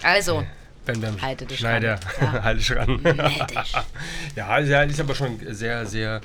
[0.01, 0.43] Also,
[0.85, 2.33] Ben Bam Halte dich Schneider, ran.
[2.33, 2.43] Ja.
[2.43, 2.99] halte dich ran.
[4.35, 6.21] Ja, also er ist aber schon sehr, sehr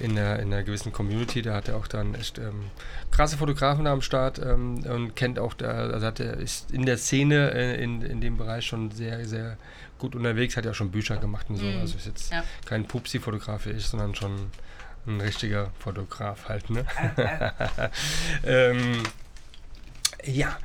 [0.00, 1.42] in einer, in einer gewissen Community.
[1.42, 2.64] Da hat er auch dann echt ähm,
[3.10, 6.98] krasse Fotografen am Start ähm, und kennt auch, da, also hat er ist in der
[6.98, 9.56] Szene äh, in, in dem Bereich schon sehr, sehr
[9.98, 10.56] gut unterwegs.
[10.56, 11.66] Hat ja auch schon Bücher gemacht und so.
[11.66, 12.42] Also ist jetzt Ja.
[12.66, 14.50] kein Pupsi-Fotograf wie ich, sondern schon
[15.06, 16.68] ein richtiger Fotograf halt.
[16.70, 16.84] Ne?
[18.44, 19.02] ähm,
[20.24, 20.56] ja,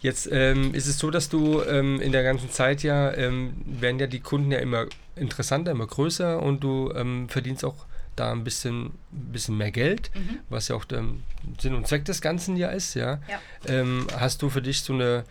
[0.00, 3.98] jetzt ähm, ist es so, dass du ähm, in der ganzen Zeit ja, ähm, werden
[3.98, 4.86] ja die Kunden ja immer
[5.16, 7.86] interessanter, immer größer und du ähm, verdienst auch
[8.16, 10.38] da ein bisschen, bisschen mehr Geld, Mhm.
[10.50, 11.02] was ja auch der
[11.60, 13.20] Sinn und Zweck des Ganzen ja ist, ja.
[13.28, 13.40] Ja.
[13.66, 15.24] Ähm, hast du für dich so eine,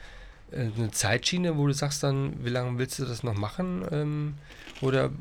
[0.52, 3.86] äh, eine Zeitschiene, wo du sagst dann, wie lange willst du das noch machen?
[3.92, 4.34] Ähm,
[4.82, 5.12] oder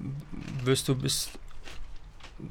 [0.65, 1.29] wirst du bis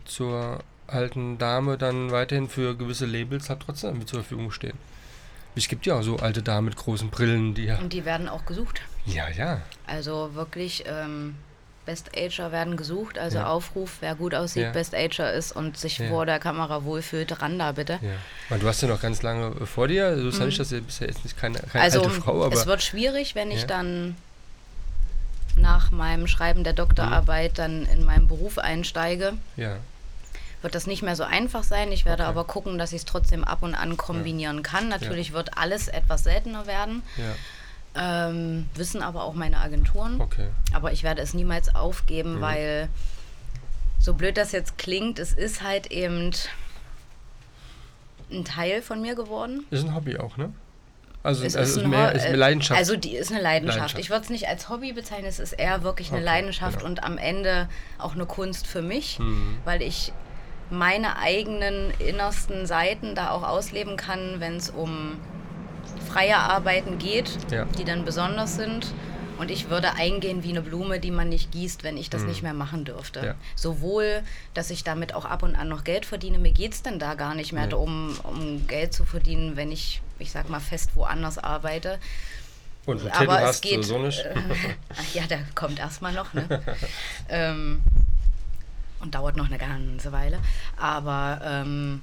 [0.06, 4.78] zur alten Dame dann weiterhin für gewisse Labels halt trotzdem zur Verfügung stehen?
[5.60, 7.78] Es gibt ja auch so alte Damen mit großen Brillen, die ja.
[7.80, 8.82] Und die werden auch gesucht.
[9.06, 9.62] Ja, ja.
[9.88, 11.36] Also wirklich, ähm,
[11.86, 13.18] Best Ager werden gesucht.
[13.18, 13.48] Also Ja.
[13.48, 14.72] Aufruf, wer gut aussieht, Ja.
[14.72, 16.08] Best Ager ist und sich Ja.
[16.10, 17.94] vor der Kamera wohlfühlt, ran da bitte.
[18.02, 18.10] ja.
[18.50, 20.06] Weil du hast ja noch ganz lange vor dir.
[20.06, 22.54] Also nicht, dass du bist ja jetzt nicht keine, keine Also alte Frau, aber.
[22.56, 24.16] es wird schwierig, wenn ich dann
[25.58, 29.34] nach meinem Schreiben der Doktorarbeit dann in meinen Beruf einsteige.
[29.58, 29.78] ja.
[30.62, 31.92] Wird das nicht mehr so einfach sein.
[31.92, 32.30] Ich werde Okay.
[32.32, 34.90] aber gucken, dass ich es trotzdem ab und an kombinieren kann.
[34.90, 37.02] Natürlich wird alles etwas seltener werden.
[37.18, 38.30] Ja.
[38.30, 40.20] Ähm, wissen aber auch meine Agenturen.
[40.22, 40.50] Okay.
[40.74, 42.42] Aber ich werde es niemals aufgeben, Mhm.
[42.42, 42.90] weil
[44.00, 46.32] so blöd das jetzt klingt, es ist halt eben
[48.32, 49.66] ein Teil von mir geworden.
[49.72, 50.52] Ist ein Hobby auch, ne?
[51.24, 52.78] Also, Es also ist ein mehr ist eine Leidenschaft.
[52.80, 53.78] Also die ist eine Leidenschaft.
[53.80, 54.00] Leidenschaft.
[54.02, 56.90] Ich würde es nicht als Hobby bezeichnen, es ist eher wirklich eine Okay, Leidenschaft genau.
[56.90, 59.58] und am Ende auch eine Kunst für mich, Mhm.
[59.66, 60.14] weil ich
[60.70, 65.18] meine eigenen innersten Seiten da auch ausleben kann, wenn es um
[66.08, 67.66] freie Arbeiten geht, Ja.
[67.78, 68.94] die dann besonders sind.
[69.38, 72.44] Und ich würde eingehen wie eine Blume, die man nicht gießt, wenn ich das nicht
[72.44, 73.20] mehr machen dürfte.
[73.22, 73.26] Mhm.
[73.26, 73.36] Ja.
[73.56, 74.22] Sowohl,
[74.54, 76.40] dass ich damit auch ab und an noch Geld verdiene.
[76.40, 77.70] Mir geht es denn da gar nicht mehr Nee.
[77.70, 82.00] darum, um Geld zu verdienen, wenn ich, ich sag mal, fest woanders arbeite.
[82.86, 84.26] Und ein aber Tattoo es hast geht- du so nicht.
[85.00, 86.62] Ach ja, der kommt erstmal noch, ne?
[87.30, 87.82] ähm,
[89.00, 90.40] und dauert noch eine ganze Weile.
[90.78, 92.02] Aber ähm,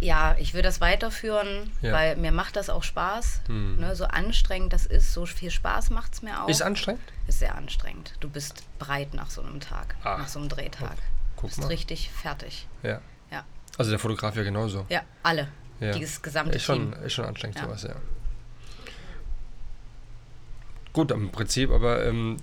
[0.00, 1.92] ja, ich will das weiterführen, Ja.
[1.92, 3.40] weil mir macht das auch Spaß.
[3.46, 3.78] Hm.
[3.80, 6.48] Ne, so anstrengend das ist, so viel Spaß macht es mir auch.
[6.48, 7.02] Ist anstrengend?
[7.26, 8.14] Ist sehr anstrengend.
[8.20, 10.18] Du bist breit nach so einem Tag, Ah.
[10.18, 10.96] nach so einem Drehtag.
[11.36, 11.66] Guck Du bist mal.
[11.68, 12.66] richtig fertig.
[12.82, 13.00] Ja.
[13.30, 13.44] Ja,
[13.78, 14.84] Also der Fotograf ja genauso.
[14.88, 15.48] ja alle.
[15.80, 15.92] Ja.
[15.92, 17.02] Dieses gesamte ist schon, Team.
[17.04, 17.64] ist schon anstrengend Ja.
[17.64, 17.94] sowas, ja.
[20.92, 22.36] Gut, im Prinzip, aber ähm,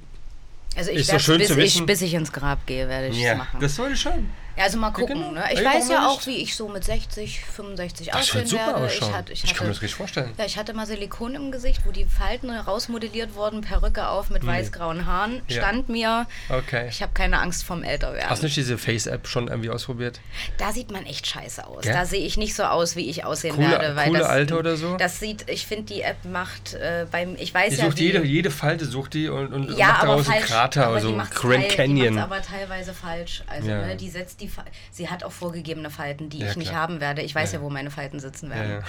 [0.76, 1.86] Also ich Ist werd's, schön bis, zu ich, wissen.
[1.86, 3.60] bis ich ins Grab gehe, werde ich es ja, machen.
[3.60, 4.30] das soll schon.
[4.58, 5.16] Ja, also mal gucken.
[5.20, 5.32] genau.
[5.32, 5.44] Ne?
[5.54, 8.76] Ich Ey, weiß ja auch, wie ich so mit 60, 65 Das aussehen werde.
[8.76, 9.10] ausschauen.
[9.10, 10.32] Ich, hatte, ich, ich kann mir das richtig vorstellen.
[10.38, 14.46] ja, ich hatte mal Silikon im Gesicht, wo die Falten rausmodelliert wurden, Perücke auf mit
[14.46, 15.36] weiß-grauen Haaren.
[15.36, 15.42] Hm.
[15.48, 15.62] Ja.
[15.62, 16.88] Stand mir, Okay.
[16.90, 18.30] ich habe keine Angst vom Älterwerden.
[18.30, 20.20] Hast du nicht diese Face-App schon irgendwie ausprobiert?
[20.58, 21.86] Da sieht man echt scheiße aus.
[21.86, 21.94] Ja?
[21.94, 23.96] Da sehe ich nicht so aus, wie ich aussehen Coole- werde.
[23.96, 24.98] Weil coole das, Alte oder so?
[24.98, 28.04] Das sieht, ich finde, die App macht äh, beim, ich weiß Die ja, sucht wie,
[28.06, 31.10] jede, jede Falte, sucht die und, und ja, macht daraus einen falsch, Krater, aber also
[31.10, 32.18] die macht's Grand teil- Canyon.
[32.20, 33.44] aber teilweise falsch.
[33.48, 36.70] Also ne, die setzt die, Fa- sie hat auch vorgegebene Falten, die Ja, ich nicht
[36.72, 36.82] klar.
[36.82, 37.22] haben werde.
[37.22, 38.84] Ich weiß Ja, ja, wo meine Falten sitzen werden.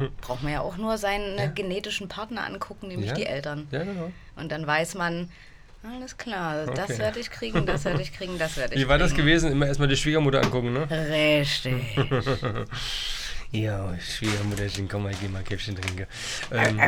[0.00, 0.08] ja.
[0.22, 3.66] Braucht man ja auch nur seinen äh, genetischen Partner angucken, nämlich die Eltern.
[3.70, 4.10] ja, genau.
[4.36, 5.28] Und dann weiß man,
[5.82, 6.74] alles klar, Okay.
[6.86, 9.26] das werde ich kriegen, das werde ich kriegen, das werde ich Wie war das kriegen.
[9.26, 9.50] gewesen?
[9.52, 10.88] Immer erstmal die Schwiegermutter angucken, ne?
[10.90, 11.74] Richtig.
[13.54, 16.06] Ja, Schwiegermutterchen, komm mal, geh mal Käffchen trinken.
[16.50, 16.80] Ähm,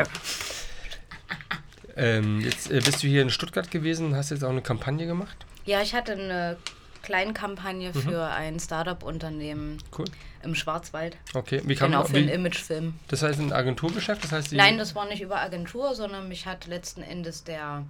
[1.96, 5.36] ähm, jetzt äh, bist du hier in Stuttgart gewesen, hast jetzt auch eine Kampagne gemacht.
[5.66, 6.56] Ja, ich hatte eine
[7.04, 8.00] Kleinkampagne Mhm.
[8.00, 10.06] für ein Startup-Unternehmen Cool.
[10.42, 11.16] im Schwarzwald.
[11.34, 12.94] Okay, wie kam Genau, für einen Imagefilm.
[13.08, 14.52] Das heißt ein Agenturgeschäft, das heißt.
[14.52, 17.84] Nein, das war nicht über Agentur, sondern mich hat letzten Endes der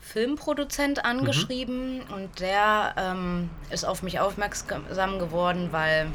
[0.00, 6.08] Filmproduzent angeschrieben und der ähm, ist auf mich aufmerksam geworden, weil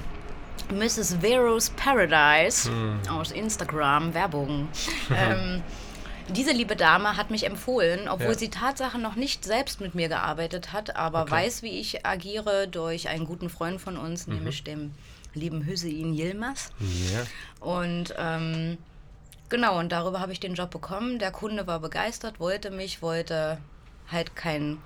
[0.73, 1.21] Mrs.
[1.21, 2.69] Vero's Paradise
[3.09, 4.67] aus Instagram, Werbung,
[5.15, 5.61] ähm,
[6.29, 8.37] diese liebe Dame hat mich empfohlen, obwohl Ja.
[8.37, 11.31] sie Tatsache noch nicht selbst mit mir gearbeitet hat, aber Okay.
[11.31, 14.93] weiß, wie ich agiere durch einen guten Freund von uns, nämlich dem
[15.33, 16.71] lieben Hüseyin Yilmaz.
[16.79, 17.25] Ja.
[17.65, 18.77] Und ähm,
[19.49, 21.19] genau, und darüber habe ich den Job bekommen.
[21.19, 23.59] Der Kunde war begeistert, wollte mich, wollte
[24.11, 24.77] halt kein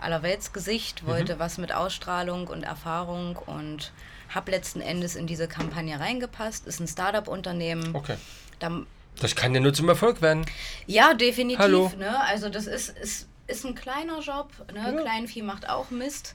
[0.00, 3.92] Allerweltsgesicht, wollte was mit Ausstrahlung und Erfahrung und
[4.28, 6.66] habe letzten Endes in diese Kampagne reingepasst.
[6.66, 7.94] Ist ein Startup-Unternehmen.
[7.94, 8.16] Okay.
[8.58, 8.82] Da,
[9.20, 10.44] Das kann ja nur zum Erfolg werden.
[10.86, 11.58] ja, definitiv.
[11.60, 11.92] Hallo.
[11.98, 12.20] Ne?
[12.26, 14.50] Also das ist, ist, ist ein kleiner Job.
[14.72, 14.80] Ne?
[14.94, 15.02] Ja.
[15.02, 16.34] Kleinvieh macht auch Mist.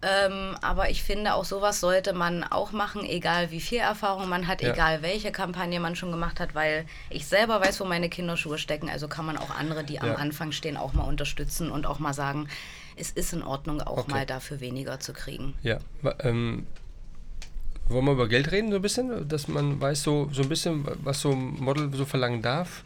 [0.00, 4.46] Ähm, aber ich finde, auch sowas sollte man auch machen, egal wie viel Erfahrung man
[4.46, 4.72] hat, Ja.
[4.72, 8.88] egal welche Kampagne man schon gemacht hat, weil ich selber weiß, wo meine Kinderschuhe stecken.
[8.88, 10.02] Also kann man auch andere, die Ja.
[10.02, 12.46] am Anfang stehen, auch mal unterstützen und auch mal sagen,
[12.94, 14.10] es ist in Ordnung, auch Okay.
[14.12, 15.54] mal dafür weniger zu kriegen.
[15.62, 15.78] Ja.
[16.20, 16.68] Ähm,
[17.88, 19.28] wollen wir über Geld reden, so ein bisschen?
[19.28, 22.84] Dass man weiß, so, so ein bisschen, was so ein Model so verlangen darf?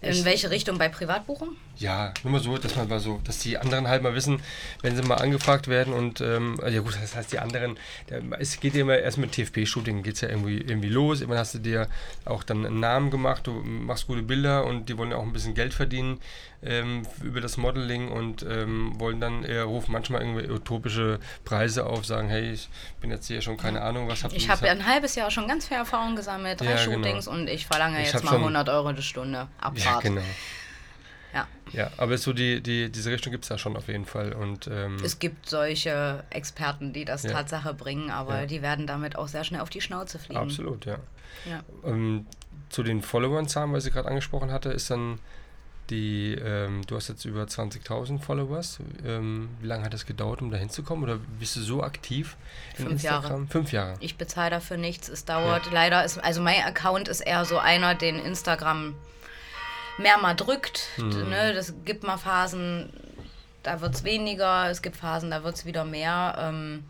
[0.00, 1.50] In Ist- welche Richtung bei Privatbuchung?
[1.78, 4.40] Ja, nur mal so, dass man mal so, dass die anderen halt mal wissen,
[4.82, 8.60] wenn sie mal angefragt werden und ähm, ja gut, das heißt die anderen, der, es
[8.60, 11.20] geht ja immer erst mit TFP-Shooting, geht es ja irgendwie, irgendwie los.
[11.20, 11.88] Irgendwann hast du dir
[12.24, 15.32] auch dann einen Namen gemacht, du machst gute Bilder und die wollen ja auch ein
[15.32, 16.20] bisschen Geld verdienen
[16.62, 22.04] ähm, über das Modeling und ähm, wollen dann eher rufen manchmal irgendwie utopische Preise auf,
[22.04, 22.68] sagen, hey, ich
[23.00, 25.30] bin jetzt hier schon keine Ahnung, was habt ihr Ich habe ja ein halbes Jahr
[25.30, 26.92] schon ganz viel Erfahrung gesammelt, drei Ja, genau.
[26.98, 30.04] Shootings und ich verlange Ich jetzt mal schon- 100 Euro die Stunde Abfahrt.
[30.04, 30.22] Ja, genau.
[31.34, 31.46] Ja.
[31.72, 34.32] Ja, aber so die, die, diese Richtung gibt es da schon auf jeden Fall.
[34.34, 37.30] Und ähm, Es gibt solche Experten, die das Ja.
[37.32, 38.46] Tatsache bringen, aber Ja.
[38.46, 40.38] die werden damit auch sehr schnell auf die Schnauze fliegen.
[40.40, 40.98] absolut, ja.
[41.48, 41.62] Ja.
[41.84, 42.26] Ähm,
[42.68, 45.18] zu den Followern-Zahlen, was ich gerade angesprochen hatte, ist dann
[45.90, 48.78] die, ähm, du hast jetzt über 20.000 Followers.
[49.04, 51.02] Ähm, wie lange hat es gedauert, um da hinzukommen?
[51.04, 52.36] Oder bist du so aktiv
[52.78, 53.16] in Fünf Jahre.
[53.22, 53.48] Instagram?
[53.48, 53.94] Fünf Jahre.
[54.00, 55.08] Ich bezahle dafür nichts.
[55.08, 58.94] Es dauert leider, ist, also mein Account ist eher so einer, den Instagram
[59.98, 60.88] mehr mal drückt.
[60.96, 61.28] Hm.
[61.28, 61.54] Ne?
[61.54, 62.92] Das gibt mal Phasen,
[63.62, 66.36] da wird es weniger, es gibt Phasen, da wird es wieder mehr.
[66.38, 66.84] Ähm,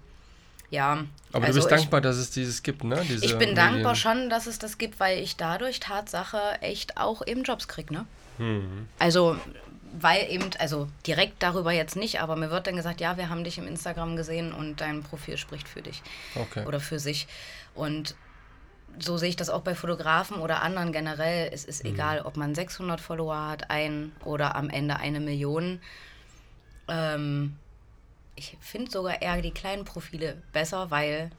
[0.70, 1.05] ja.
[1.32, 3.05] Aber also du bist ich, dankbar, dass es dieses gibt, ne?
[3.07, 3.57] Diese Ich bin Medien.
[3.57, 7.92] dankbar schon, dass es das gibt, weil ich dadurch Tatsache echt auch eben Jobs kriege,
[7.92, 8.07] ne?
[8.38, 8.88] Mhm.
[8.98, 9.36] Also,
[10.00, 13.44] weil eben, also direkt darüber jetzt nicht, aber mir wird dann gesagt, ja, wir haben
[13.44, 16.03] dich im Instagram gesehen und dein Profil spricht für dich
[16.34, 16.64] Okay.
[16.64, 17.26] oder für sich.
[17.74, 18.14] Und
[18.99, 21.51] so sehe ich das auch bei Fotografen oder anderen generell.
[21.53, 25.80] Es ist egal, ob man 600 Follower hat, ein oder am Ende eine Million.
[26.88, 27.57] Ähm,
[28.36, 31.30] ich finde sogar eher die kleinen Profile besser, weil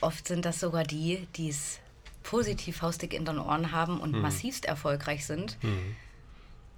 [0.00, 1.80] oft sind das sogar die, die es
[2.22, 5.56] positiv faustig in den Ohren haben und massivst erfolgreich sind.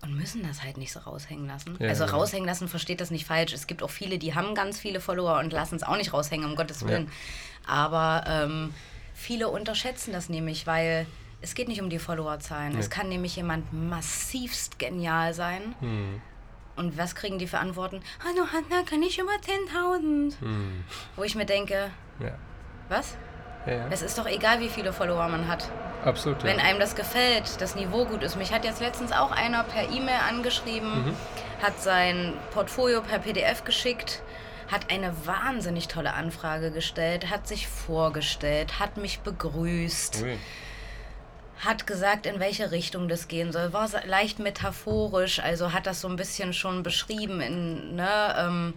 [0.02, 1.76] Und müssen das halt nicht so raushängen lassen.
[1.78, 2.10] Ja, also ja.
[2.10, 3.52] raushängen lassen, versteht das nicht falsch.
[3.52, 6.48] Es gibt auch viele, die haben ganz viele Follower und lassen es auch nicht raushängen,
[6.48, 7.10] um Gottes Willen.
[7.66, 8.74] Aber ähm,
[9.16, 11.06] viele unterschätzen das nämlich, weil
[11.40, 12.78] es geht nicht um die Followerzahlen.
[12.78, 15.74] Es kann nämlich jemand massivst genial sein.
[15.80, 16.20] Mhm.
[16.76, 18.02] Und was kriegen die für Antworten?
[18.22, 20.34] Hallo Hanna, kann ich über 10.000?
[21.16, 21.90] Wo ich mir denke,
[22.20, 22.32] Ja.
[22.90, 23.16] was?
[23.66, 23.86] Ja, ja.
[23.90, 25.68] Es ist doch egal, wie viele Follower man hat.
[26.04, 26.44] Absolut.
[26.44, 28.36] Wenn einem das gefällt, das Niveau gut ist.
[28.36, 31.16] Mich hat jetzt letztens auch einer per E-Mail angeschrieben, Mhm.
[31.62, 34.22] hat sein Portfolio per PDF geschickt,
[34.68, 40.38] hat eine wahnsinnig tolle Anfrage gestellt, hat sich vorgestellt, hat mich begrüßt, Ui.
[41.60, 46.08] hat gesagt, in welche Richtung das gehen soll, war leicht metaphorisch, also hat das so
[46.08, 48.74] ein bisschen schon beschrieben, in, ne, ähm,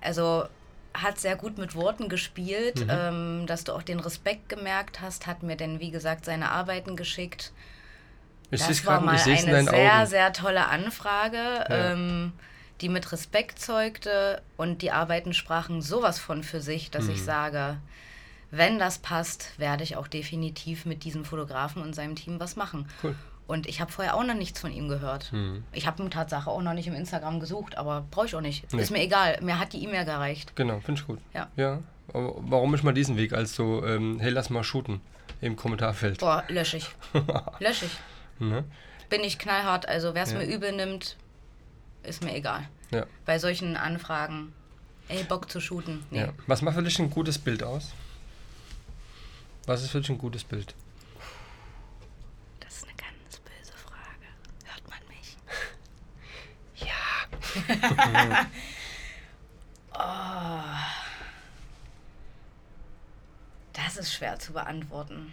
[0.00, 0.44] also
[0.96, 5.42] hat sehr gut mit Worten gespielt, ähm, dass du auch den Respekt gemerkt hast, hat
[5.42, 7.52] mir dann, wie gesagt, seine Arbeiten geschickt.
[8.52, 10.06] Ich Das war grad, mal eine sehr, Augen.
[10.06, 11.36] sehr tolle Anfrage,
[11.68, 11.92] Ja.
[11.92, 12.32] ähm,
[12.80, 17.10] die mit Respekt zeugte und die Arbeiten sprachen sowas von für sich, dass Mhm.
[17.10, 17.76] ich sage,
[18.50, 22.88] wenn das passt, werde ich auch definitiv mit diesem Fotografen und seinem Team was machen.
[23.02, 23.14] Cool.
[23.46, 25.30] Und ich habe vorher auch noch nichts von ihm gehört.
[25.32, 25.64] Mhm.
[25.72, 28.72] Ich habe ihn Tatsache auch noch nicht im Instagram gesucht, aber brauche ich auch nicht.
[28.72, 28.80] Nee.
[28.80, 29.38] Ist mir egal.
[29.42, 30.56] Mir hat die E-Mail gereicht.
[30.56, 31.18] Genau, finde ich gut.
[31.34, 31.48] Ja.
[31.56, 31.80] Ja.
[32.12, 35.00] Aber warum nicht mal diesen Weg als so, ähm, hey, lass mal shooten
[35.40, 36.20] im Kommentarfeld?
[36.20, 36.88] Boah, lösch ich.
[37.60, 37.98] lösch ich.
[38.38, 38.64] Ne?
[39.10, 39.86] Bin ich knallhart.
[39.88, 40.38] Also wer es Ja.
[40.38, 41.16] mir übel nimmt,
[42.04, 42.68] ist mir egal.
[42.90, 43.06] Ja.
[43.24, 44.52] Bei solchen Anfragen,
[45.08, 46.04] ey, Bock zu shooten.
[46.10, 46.20] Nee.
[46.20, 46.32] ja.
[46.46, 47.92] Was macht für dich ein gutes Bild aus?
[49.66, 50.74] Was ist für dich ein gutes Bild?
[52.60, 54.26] Das ist eine ganz böse Frage.
[54.64, 55.36] Hört man mich?
[56.86, 58.46] Ja.
[63.72, 65.32] Das ist schwer zu beantworten.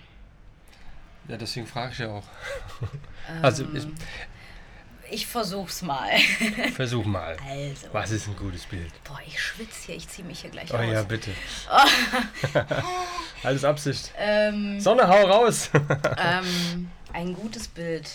[1.28, 2.24] Ja, deswegen frage ich ja auch.
[3.42, 3.88] Also, ich,
[5.12, 6.10] Ich versuch's mal.
[6.76, 7.36] versuch mal.
[7.48, 7.88] Also.
[7.92, 8.92] Was ist ein gutes Bild?
[9.04, 9.96] Boah, ich schwitze hier.
[9.98, 10.86] Ich ziehe mich hier gleich Oh aus.
[10.92, 11.32] ja, bitte.
[13.44, 14.12] Alles Absicht.
[14.18, 15.70] Ähm, Sonne, hau raus!
[16.18, 18.10] ähm, ein gutes Bild.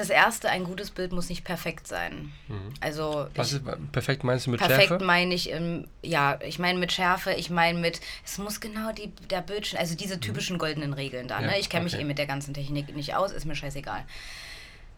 [0.00, 2.32] Das erste, ein gutes Bild muss nicht perfekt sein.
[2.80, 3.36] Also Mhm.
[3.36, 5.04] Was ich, ist perfekt meinst du mit perfekt Schärfe?
[5.04, 9.08] meine ich, im, ja, ich meine mit Schärfe, ich meine mit, es muss genau die,
[9.28, 11.36] der Bildschirm, also diese typischen goldenen Regeln da.
[11.38, 11.44] Mhm.
[11.44, 11.58] Ja, ne?
[11.58, 12.02] Ich kenne mich okay.
[12.02, 14.04] eh mit der ganzen Technik nicht aus, ist mir scheißegal.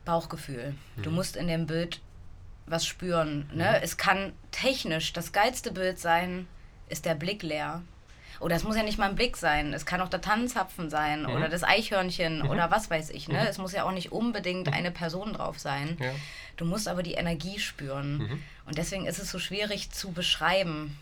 [0.05, 0.75] Bauchgefühl.
[1.03, 1.17] Du Mhm.
[1.17, 2.01] musst in dem Bild
[2.67, 3.51] was spüren.
[3.53, 3.83] Ne?
[3.83, 6.47] Es kann technisch das geilste Bild sein,
[6.89, 7.83] ist der Blick leer.
[8.43, 9.73] Oder es muss ja nicht mal ein Blick sein.
[9.73, 13.29] Es kann auch der Tannenzapfen sein oder das Eichhörnchen oder was weiß ich.
[13.29, 13.49] Ne?
[13.49, 15.97] Es muss ja auch nicht unbedingt eine Person drauf sein.
[16.01, 16.11] Ja.
[16.57, 18.43] Du musst aber die Energie spüren.
[18.67, 20.99] Und deswegen ist es so schwierig zu beschreiben.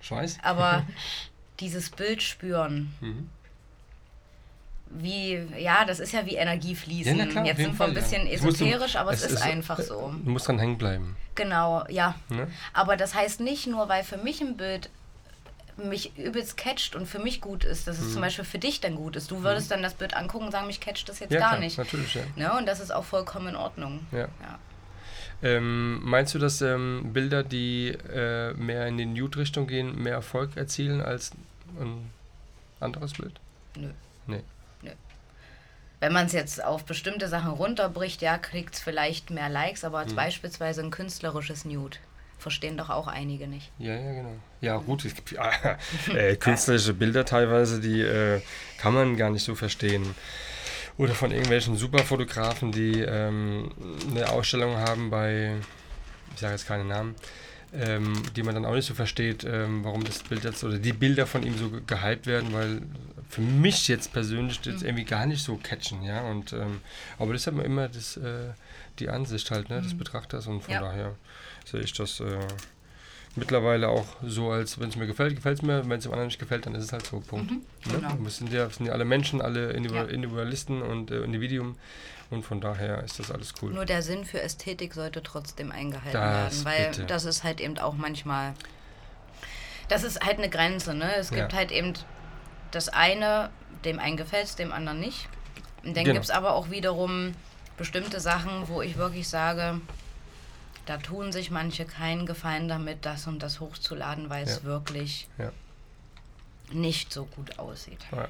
[0.00, 0.38] Scheiß?
[0.42, 0.84] Aber
[1.60, 2.94] dieses Bild spüren.
[3.00, 3.28] Mhm.
[4.96, 7.16] Wie, ja, das ist ja wie Energie fließen.
[7.18, 8.00] Ja, klar, Jetzt sind wir ein ja.
[8.00, 10.14] bisschen du- esoterisch, aber es, es ist, ist- einfach so.
[10.24, 11.16] Du musst dran hängen bleiben.
[11.34, 12.14] Genau, ja.
[12.28, 12.48] Ne?
[12.72, 14.90] Aber das heißt nicht nur, weil für mich ein Bild
[15.76, 18.12] mich übelst catcht und für mich gut ist, dass es Mhm.
[18.12, 19.30] zum Beispiel für dich dann gut ist.
[19.30, 21.60] Du würdest dann das Bild angucken und sagen, mich catcht das jetzt Ja, gar klar,
[21.60, 21.78] nicht.
[21.78, 22.22] natürlich, ja.
[22.36, 22.52] Ne?
[22.56, 24.06] Und das ist auch vollkommen in Ordnung.
[24.12, 24.20] Ja.
[24.20, 24.58] Ja.
[25.42, 30.56] Ähm, meinst du, dass ähm, Bilder, die äh, mehr in die Nude-Richtung gehen, mehr Erfolg
[30.56, 31.32] erzielen als
[31.80, 32.10] ein
[32.80, 33.38] anderes Bild?
[33.76, 33.90] Nö.
[34.26, 34.42] Nee.
[36.00, 39.98] Wenn man es jetzt auf bestimmte Sachen runterbricht, ja, kriegt es vielleicht mehr Likes, aber
[40.00, 40.16] als Mhm.
[40.16, 41.96] beispielsweise ein künstlerisches Nude.
[42.38, 43.70] Verstehen doch auch einige nicht.
[43.78, 44.34] Ja, ja, genau.
[44.60, 45.32] Ja, gut, es gibt
[46.14, 48.40] äh, künstlerische Bilder teilweise, die äh,
[48.78, 50.14] kann man gar nicht so verstehen.
[50.96, 53.70] Oder von irgendwelchen Superfotografen, die ähm,
[54.10, 55.54] eine Ausstellung haben bei,
[56.34, 57.14] ich sage jetzt keine Namen,
[57.72, 60.92] ähm, die man dann auch nicht so versteht, ähm, warum das Bild jetzt oder die
[60.92, 62.82] Bilder von ihm so ge- gehypt werden, weil
[63.28, 64.86] für mich jetzt persönlich jetzt Mhm.
[64.86, 66.22] irgendwie gar nicht so catchen, ja.
[66.28, 66.80] Und ähm,
[67.18, 68.50] aber das ist aber immer das, äh,
[68.98, 70.80] die Ansicht halt, ne, des Betrachters und von Mhm.
[70.82, 70.86] Ja.
[70.88, 71.14] daher
[71.64, 72.38] sehe ich das äh,
[73.36, 76.28] mittlerweile auch so, als wenn es mir gefällt, gefällt es mir, wenn es dem anderen
[76.28, 77.50] nicht gefällt, dann ist es halt so, Punkt.
[77.50, 77.98] Mhm, Ne?
[77.98, 78.16] genau.
[78.20, 80.04] Wir sind ja, sind ja alle Menschen, alle Individu Ja.
[80.08, 81.76] Individualisten und äh, Individuum
[82.30, 83.72] und von daher ist das alles cool.
[83.72, 87.04] Nur der Sinn für Ästhetik sollte trotzdem eingehalten Das werden, weil bitte.
[87.06, 88.54] das ist halt eben auch manchmal.
[89.88, 91.14] Das ist halt eine Grenze, ne?
[91.16, 91.58] Es gibt Ja.
[91.58, 91.92] halt eben
[92.70, 93.50] das eine,
[93.84, 95.28] dem einen gefällt es, dem anderen nicht.
[95.84, 96.14] Und dann Genau.
[96.14, 97.34] gibt es aber auch wiederum
[97.76, 99.80] bestimmte Sachen, wo ich wirklich sage,
[100.86, 104.64] da tun sich manche keinen Gefallen damit, das und das hochzuladen, weil es Ja.
[104.64, 105.50] wirklich Ja.
[106.72, 108.00] nicht so gut aussieht.
[108.12, 108.28] Ja.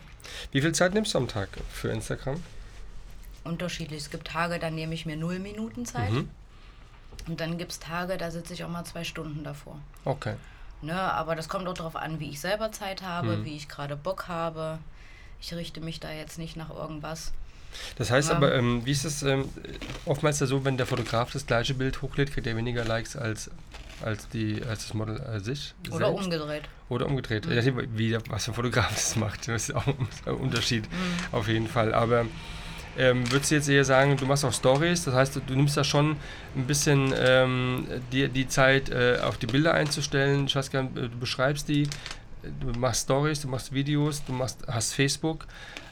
[0.52, 2.42] Wie viel Zeit nimmst du am Tag für Instagram?
[3.44, 4.02] Unterschiedlich.
[4.02, 6.10] Es gibt Tage, da nehme ich mir null Minuten Zeit.
[6.10, 6.30] Mhm.
[7.26, 9.78] Und dann gibt es Tage, da sitze ich auch mal zwei Stunden davor.
[10.04, 10.34] Okay.
[10.82, 13.44] Ne, aber das kommt auch darauf an, wie ich selber Zeit habe, Mhm.
[13.44, 14.78] wie ich gerade Bock habe.
[15.40, 17.32] Ich richte mich da jetzt nicht nach irgendwas.
[17.96, 18.36] Das heißt Ja.
[18.36, 19.48] aber, ähm, wie ist es ähm,
[20.04, 23.50] oftmals ja so, wenn der Fotograf das gleiche Bild hochlädt, kriegt er weniger Likes als,
[24.02, 25.74] als, die, als das Model an sich?
[25.90, 26.24] Oder selbst?
[26.24, 26.62] umgedreht.
[26.88, 27.46] Oder umgedreht.
[27.46, 27.62] Ja,
[27.96, 31.34] wie, der- was für ein Fotograf das macht, das ist auch ein Unterschied Mhm.
[31.34, 31.94] auf jeden Fall.
[31.94, 32.26] Aber
[32.96, 35.82] Ähm, würdest du jetzt eher sagen, du machst auch Stories, das heißt, du nimmst da
[35.82, 36.16] schon
[36.54, 40.46] ein bisschen ähm, die, die Zeit, äh, auf die Bilder einzustellen.
[40.46, 41.88] Gar nicht, du beschreibst die,
[42.60, 45.46] du machst Stories, du machst Videos, du machst, hast Facebook,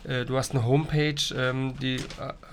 [0.04, 2.00] äh, du hast eine Homepage, ähm, die äh,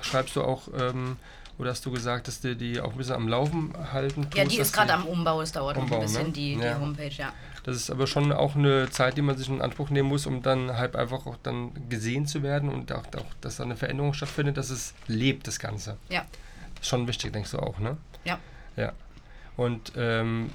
[0.01, 1.17] schreibst du auch, ähm,
[1.57, 4.37] oder hast du gesagt, dass du die auch ein bisschen am Laufen halten tust?
[4.37, 6.31] Ja, die ist gerade am Umbau, es dauert Umbau, ein bisschen, ne?
[6.31, 6.79] die, die Ja.
[6.79, 7.33] Homepage, ja.
[7.63, 10.41] Das ist aber schon auch eine Zeit, die man sich in Anspruch nehmen muss, um
[10.41, 14.13] dann halt einfach auch dann gesehen zu werden und auch, auch dass da eine Veränderung
[14.13, 15.97] stattfindet, dass es lebt, das Ganze.
[16.09, 16.23] Ja,
[16.81, 17.97] Schon wichtig, denkst du auch, ne?
[18.23, 18.39] ja.
[18.77, 18.93] Ja.
[19.57, 20.51] Und ähm,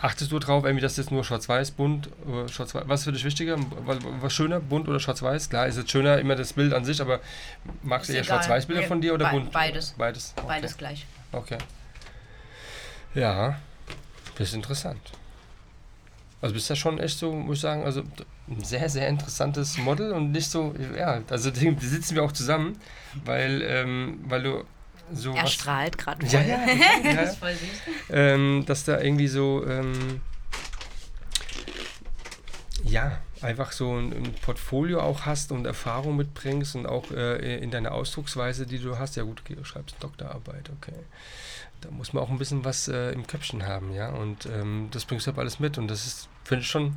[0.00, 3.24] achtest du drauf, irgendwie, dass jetzt nur schwarz-weiß, bunt, oder schwarz-weiß, was ist für dich
[3.24, 3.56] wichtiger?
[3.84, 5.50] Was, was schöner, bunt oder schwarz-weiß?
[5.50, 7.20] Klar, ist es schöner immer das Bild an sich, aber
[7.82, 8.36] magst du Ist eher egal.
[8.36, 9.52] Schwarz-Weiß-Bilder Nee, von dir oder be- bunt?
[9.52, 9.94] beides.
[9.98, 10.34] Beides.
[10.36, 10.46] Okay.
[10.46, 11.06] Beides gleich.
[11.32, 11.58] Okay.
[13.14, 13.58] Ja,
[14.36, 15.00] das ist interessant.
[16.40, 18.02] Also bist ja schon echt so, muss ich sagen, also
[18.48, 22.30] ein sehr, sehr interessantes Model und nicht so, ja, also die die sitzen wir auch
[22.32, 22.78] zusammen,
[23.24, 24.64] weil, ähm, weil du
[25.12, 26.58] so Er was, strahlt gerade Ja, ja,
[27.04, 27.68] ja, das voll süß.
[28.10, 30.20] ähm, dass da irgendwie so, ähm,
[32.84, 37.70] ja, einfach so ein, ein Portfolio auch hast und Erfahrung mitbringst und auch äh, in
[37.70, 39.16] deiner Ausdrucksweise, die du hast.
[39.16, 40.94] Ja gut, okay, du schreibst Doktorarbeit, okay.
[41.80, 44.10] Da muss man auch ein bisschen was äh, im Köpfchen haben, ja.
[44.10, 46.96] Und ähm, das bringst du halt alles mit und das ist, finde ich schon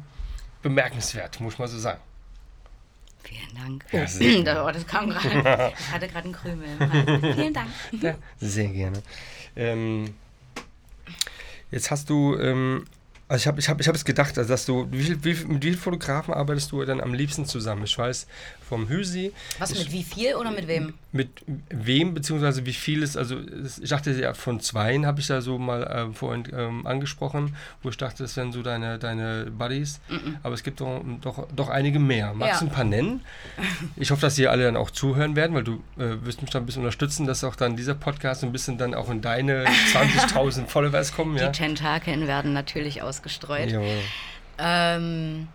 [0.62, 2.00] bemerkenswert, muss man so sagen.
[3.24, 3.86] Vielen Dank.
[4.08, 5.74] Sehr das, oh, das kam gerade.
[5.80, 6.68] Ich hatte gerade einen Krümel.
[6.80, 7.34] im.
[7.36, 7.70] Vielen Dank.
[8.02, 9.02] Ja, sehr gerne.
[9.56, 10.14] Ähm,
[11.72, 12.86] jetzt hast du, ähm,
[13.32, 15.34] also ich habe ich hab, ich hab es gedacht, also dass du, wie viel, wie,
[15.46, 17.84] mit wie vielen Fotografen arbeitest du dann am liebsten zusammen?
[17.86, 18.28] Ich weiß
[18.68, 20.94] vom Hüsi, Was Ich- mit wie viel oder mit wem?
[21.14, 21.30] mit
[21.70, 23.36] wem, beziehungsweise wie viel ist, also
[23.84, 27.54] ich dachte ja von zweien habe ich ja so mal ähm, vorhin ähm, angesprochen,
[27.84, 30.00] wo ich dachte, das wären so deine, deine Buddies,
[30.42, 32.34] aber es gibt doch, doch, doch einige mehr.
[32.34, 32.72] Magst du Ja.
[32.72, 33.22] ein paar nennen?
[33.98, 36.60] Ich hoffe, dass die alle dann auch zuhören werden, weil du äh, wirst mich da
[36.60, 40.68] ein bisschen unterstützen, dass auch dann dieser Podcast ein bisschen dann auch in deine 20.000
[40.68, 41.50] Followers kommen, ja?
[41.50, 43.72] Die Tentakeln werden natürlich ausgestreut.
[43.72, 44.02] Jawohl.
[44.58, 45.48] Ähm,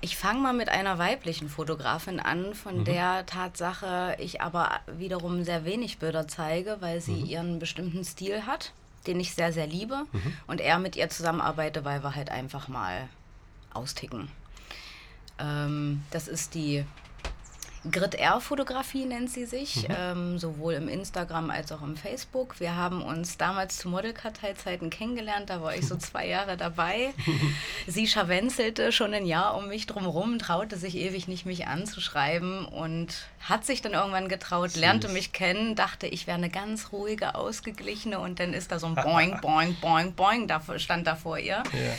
[0.00, 2.84] ich fange mal mit einer weiblichen Fotografin an, von Mhm.
[2.84, 7.26] der Tatsache ich aber wiederum sehr wenig Bilder zeige, weil sie Mhm.
[7.26, 8.72] ihren bestimmten Stil hat,
[9.06, 10.04] den ich sehr, sehr liebe.
[10.12, 10.32] Mhm.
[10.46, 13.08] Und er mit ihr zusammenarbeite, weil wir halt einfach mal
[13.74, 14.28] austicken.
[15.38, 16.84] Ähm, das ist die
[17.90, 22.60] Grid R Fotografie nennt sie sich, ähm, sowohl im Instagram als auch im Facebook.
[22.60, 27.14] Wir haben uns damals zu Modelkarteizeiten kennengelernt, da war ich so zwei Jahre dabei.
[27.86, 33.14] Sie scharwenzelte schon ein Jahr um mich drumherum, traute sich ewig nicht, mich anzuschreiben und
[33.40, 35.14] hat sich dann irgendwann getraut, lernte Süß.
[35.14, 38.94] mich kennen, dachte, ich wäre eine ganz ruhige, ausgeglichene und dann ist da so ein
[38.94, 41.62] Boing, Boing, Boing, Boing, da stand da vor ihr.
[41.72, 41.94] Ja.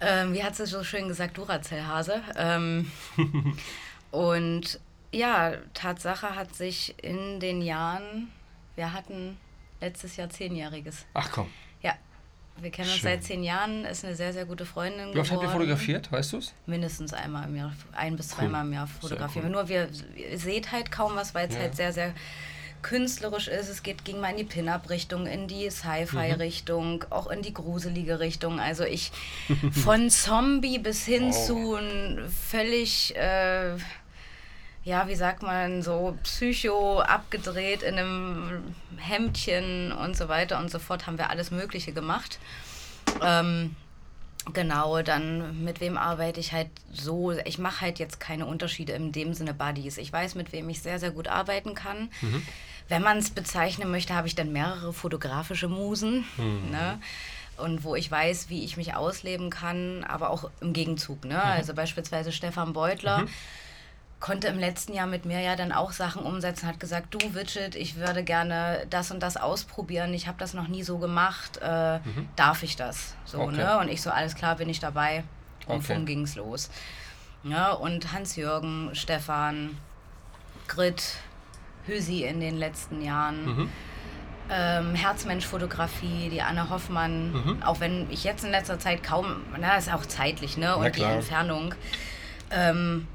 [0.00, 2.22] Ähm, wie hat sie so schön gesagt, Duracell-Hase.
[2.36, 2.90] Ähm,
[4.10, 4.80] und
[5.12, 8.28] ja, Tatsache hat sich in den Jahren,
[8.76, 9.36] wir hatten
[9.80, 11.04] letztes Jahr zehnjähriges.
[11.14, 11.48] Ach komm,
[11.82, 11.94] Ja,
[12.60, 13.10] wir kennen uns Schön.
[13.10, 16.32] seit zehn Jahren, ist eine sehr, sehr gute Freundin wie oft habt ihr fotografiert, weißt
[16.32, 16.54] du es?
[16.66, 19.46] Mindestens einmal im Jahr, ein bis zweimal im Jahr fotografieren.
[19.46, 19.52] cool.
[19.52, 21.60] Nur wir, ihr seht halt kaum was, weil es Ja.
[21.62, 22.14] halt sehr, sehr
[22.82, 23.68] künstlerisch ist.
[23.68, 28.58] Es geht, ging mal in die Pin-Up-Richtung, in die Sci-Fi-Richtung, auch in die gruselige Richtung.
[28.60, 29.12] Also ich
[29.72, 31.46] von Zombie bis hin Oh.
[31.46, 33.76] zu ein völlig, äh,
[34.84, 40.78] ja, wie sagt man, so psycho abgedreht in einem Hemdchen und so weiter und so
[40.78, 42.38] fort haben wir alles Mögliche gemacht.
[43.22, 43.76] Ähm,
[44.52, 47.30] Genau, dann mit wem arbeite ich halt so.
[47.44, 49.98] Ich mache halt jetzt keine Unterschiede in dem Sinne Buddies.
[49.98, 52.10] Ich weiß, mit wem ich sehr, sehr gut arbeiten kann.
[52.88, 56.24] Wenn man es bezeichnen möchte, habe ich dann mehrere fotografische Musen.
[56.72, 56.98] Ne?
[57.56, 61.24] Und wo ich weiß, wie ich mich ausleben kann, aber auch im Gegenzug.
[61.24, 61.40] Ne?
[61.40, 63.26] Also beispielsweise Stefan Beutler
[64.22, 67.74] konnte im letzten Jahr mit mir ja dann auch Sachen umsetzen, hat gesagt, du Widget,
[67.74, 71.98] ich würde gerne das und das ausprobieren, ich habe das noch nie so gemacht, äh,
[72.36, 73.14] darf ich das?
[73.26, 73.56] So, Okay.
[73.56, 73.78] ne?
[73.78, 75.24] Und ich so, alles klar, bin ich dabei.
[75.66, 76.02] Und Okay.
[76.06, 76.70] ging es los.
[77.44, 79.76] Ja, und Hans-Jürgen, Stefan,
[80.68, 81.16] Grit,
[81.86, 83.44] Hüsi in den letzten Jahren.
[83.44, 83.68] Mhm.
[84.50, 87.62] Ähm, Herzmensch-Fotografie, die Anne Hoffmann, Mhm.
[87.64, 90.76] auch wenn ich jetzt in letzter Zeit kaum, na, ist auch zeitlich, ne?
[90.76, 91.02] Und die.
[91.02, 91.74] Entfernung.
[92.50, 93.06] Ähm,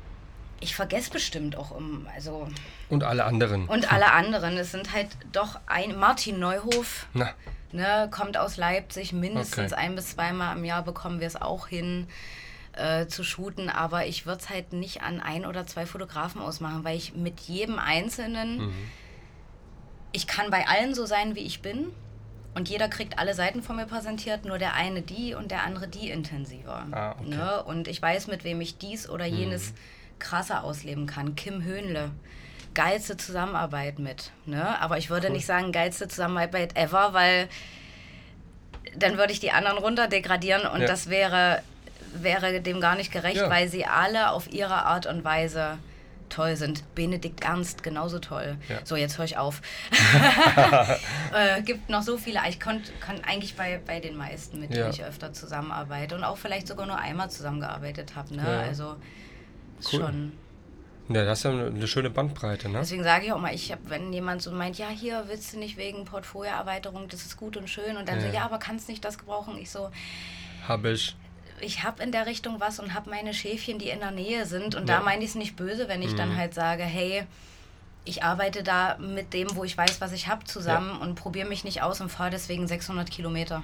[0.59, 2.47] ich vergesse bestimmt auch um, also
[2.89, 3.67] Und alle anderen.
[3.67, 4.57] und alle anderen.
[4.57, 7.29] Es sind halt doch ein Martin Neuhof, Na,
[7.71, 9.81] ne, kommt aus Leipzig, mindestens Okay.
[9.81, 12.07] ein bis zweimal im Jahr bekommen wir es auch hin
[12.73, 16.83] äh, zu shooten, aber ich würde es halt nicht an ein oder zwei Fotografen ausmachen,
[16.83, 18.73] weil ich mit jedem Einzelnen, Mhm.
[20.11, 21.87] ich kann bei allen so sein, wie ich bin.
[22.55, 25.87] Und jeder kriegt alle Seiten von mir präsentiert, nur der eine die und der andere
[25.87, 26.87] die intensiver.
[26.91, 27.23] Ah, okay.
[27.23, 27.29] Mhm.
[27.29, 27.63] ne?
[27.63, 29.73] Und ich weiß, mit wem ich dies oder jenes
[30.19, 31.35] krasser ausleben kann.
[31.35, 32.11] Kim Höhnle,
[32.73, 34.31] geilste Zusammenarbeit mit.
[34.45, 34.79] Ne?
[34.79, 35.33] Aber ich würde cool.
[35.33, 37.49] nicht sagen geilste Zusammenarbeit ever, weil
[38.95, 40.87] dann würde ich die anderen runter degradieren und ja.
[40.87, 41.61] das wäre,
[42.13, 43.49] wäre dem gar nicht gerecht, ja.
[43.49, 45.77] weil sie alle auf ihre Art und Weise
[46.29, 46.83] toll sind.
[46.95, 48.57] Benedikt Ernst genauso toll.
[48.69, 48.79] Ja.
[48.83, 49.61] So, jetzt höre ich auf.
[51.33, 52.41] äh, gibt noch so viele.
[52.49, 56.37] Ich konnte kon eigentlich bei, bei den meisten, mit denen ich öfter zusammenarbeite und auch
[56.37, 58.35] vielleicht sogar nur einmal zusammengearbeitet habe.
[58.35, 58.45] Ne?
[58.45, 58.97] Also
[59.91, 59.99] cool.
[59.99, 60.31] schon.
[61.09, 62.79] Ja, das ist ja eine schöne Bandbreite, ne?
[62.79, 65.59] Deswegen sage ich auch mal, ich hab, wenn jemand so meint, ja, hier willst du
[65.59, 68.27] nicht wegen Portfolioerweiterung, das ist gut und schön, und dann ja.
[68.27, 69.57] so, ja, aber kannst nicht das gebrauchen?
[69.57, 69.89] Ich so,
[70.67, 71.15] habe ich.
[71.59, 74.75] Ich habe in der Richtung was und habe meine Schäfchen, die in der Nähe sind,
[74.75, 74.97] und ja.
[74.97, 76.17] da meine ich es nicht böse, wenn ich mhm.
[76.17, 77.23] dann halt sage, hey,
[78.07, 81.05] ich arbeite da mit dem, wo ich weiß, was ich habe, zusammen ja.
[81.05, 83.63] und probiere mich nicht aus und fahre deswegen 600 Kilometer.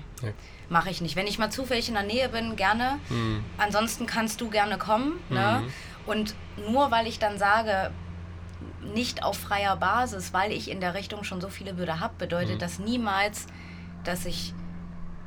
[0.70, 1.16] Mache ich nicht.
[1.16, 3.00] Wenn ich mal zufällig in der Nähe bin, gerne.
[3.10, 3.44] Mhm.
[3.58, 5.20] Ansonsten kannst du gerne kommen.
[5.30, 5.60] Ne?
[5.62, 5.66] Mhm.
[5.66, 5.72] Ne?
[6.06, 6.36] Und
[6.70, 7.92] nur weil ich dann sage,
[8.94, 12.56] nicht auf freier Basis, weil ich in der Richtung schon so viele Bilder habe, bedeutet
[12.56, 12.60] mhm.
[12.60, 13.48] das niemals,
[14.04, 14.54] dass ich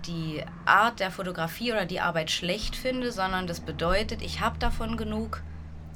[0.06, 4.96] die Art der Fotografie oder die Arbeit schlecht finde, sondern das bedeutet, ich habe davon
[4.96, 5.42] genug,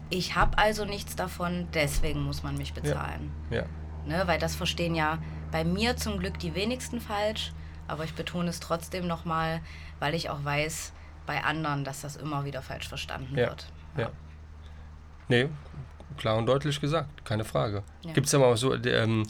[0.08, 3.30] ich habe also nichts davon, deswegen muss man mich bezahlen.
[3.50, 3.58] Ja.
[3.58, 3.64] ja.
[4.06, 5.18] Ne, weil das verstehen ja
[5.52, 7.52] bei mir zum Glück die wenigsten falsch,
[7.86, 9.60] aber ich betone es trotzdem nochmal,
[9.98, 10.92] weil ich auch weiß
[11.26, 13.48] bei anderen, dass das immer wieder falsch verstanden ja.
[13.48, 13.66] wird.
[13.96, 14.02] Ja.
[14.02, 14.10] ja.
[15.30, 15.48] Nee,
[16.18, 17.82] klar und deutlich gesagt, keine Frage.
[18.04, 18.12] Ja.
[18.12, 19.26] Gibt es aber auch so der, ähm,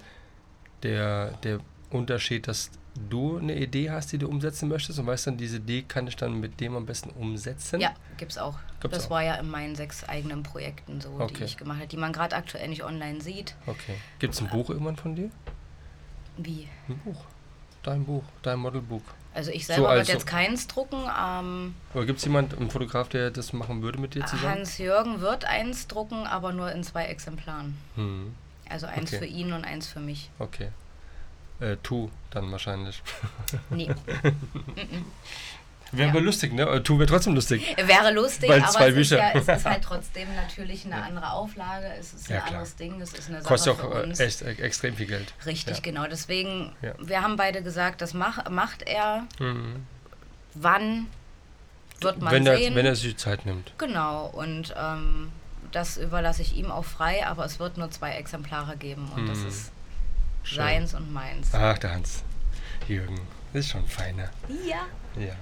[0.83, 2.71] der, der Unterschied, dass
[3.09, 6.17] du eine Idee hast, die du umsetzen möchtest und weißt dann, diese Idee kann ich
[6.17, 7.81] dann mit dem am besten umsetzen?
[7.81, 8.59] Ja, gibt es auch.
[8.81, 9.11] Gibt's das auch.
[9.11, 11.35] war ja in meinen sechs eigenen Projekten so, okay.
[11.39, 13.55] die ich gemacht habe, die man gerade aktuell nicht online sieht.
[13.67, 13.95] Okay.
[14.19, 15.31] Gibt es ein Buch irgendwann von dir?
[16.37, 16.69] Wie?
[16.89, 17.25] Ein Buch.
[17.83, 19.03] Dein Buch, dein Modelbuch.
[19.33, 20.99] Also ich selber so würde jetzt keins drucken.
[20.99, 24.57] Ähm, aber gibt es jemanden, einen Fotograf, der das machen würde mit dir zusammen?
[24.57, 27.77] Hans-Jürgen wird eins drucken, aber nur in zwei Exemplaren.
[27.95, 28.35] Hm.
[28.69, 29.19] Also eins okay.
[29.19, 30.31] für ihn und eins für mich.
[30.39, 30.71] Okay.
[31.61, 33.03] Äh, tu dann wahrscheinlich.
[33.71, 33.91] Nee.
[35.93, 36.21] Wäre ja.
[36.21, 36.83] lustig, ne?
[36.83, 37.77] Tu wäre trotzdem lustig.
[37.77, 41.87] Wäre lustig, Weil aber es ist, ja, es ist halt trotzdem natürlich eine andere Auflage.
[41.99, 43.01] Es ist ein ja, anderes Ding.
[43.01, 45.35] Es ist eine Sache Kostet auch äh, echt äh, extrem viel Geld.
[45.47, 46.07] Richtig, genau.
[46.07, 49.27] Deswegen, wir haben beide gesagt, das mach, macht er.
[49.39, 49.85] Mhm.
[50.55, 51.07] Wann
[52.01, 52.73] wird man wenn sehen.
[52.73, 53.73] Er, wenn er sich Zeit nimmt.
[53.79, 54.27] Genau.
[54.27, 55.31] Und ähm,
[55.73, 59.29] das überlasse ich ihm auch frei, aber es wird nur zwei Exemplare geben und mhm.
[59.29, 59.73] das ist
[60.43, 60.57] Schön.
[60.57, 61.51] seins und meins.
[61.53, 62.23] Ach, der Hans.
[62.89, 63.21] Jürgen.
[63.53, 64.31] Das ist schon feiner.
[64.67, 64.87] Ja.
[65.21, 65.35] Ja.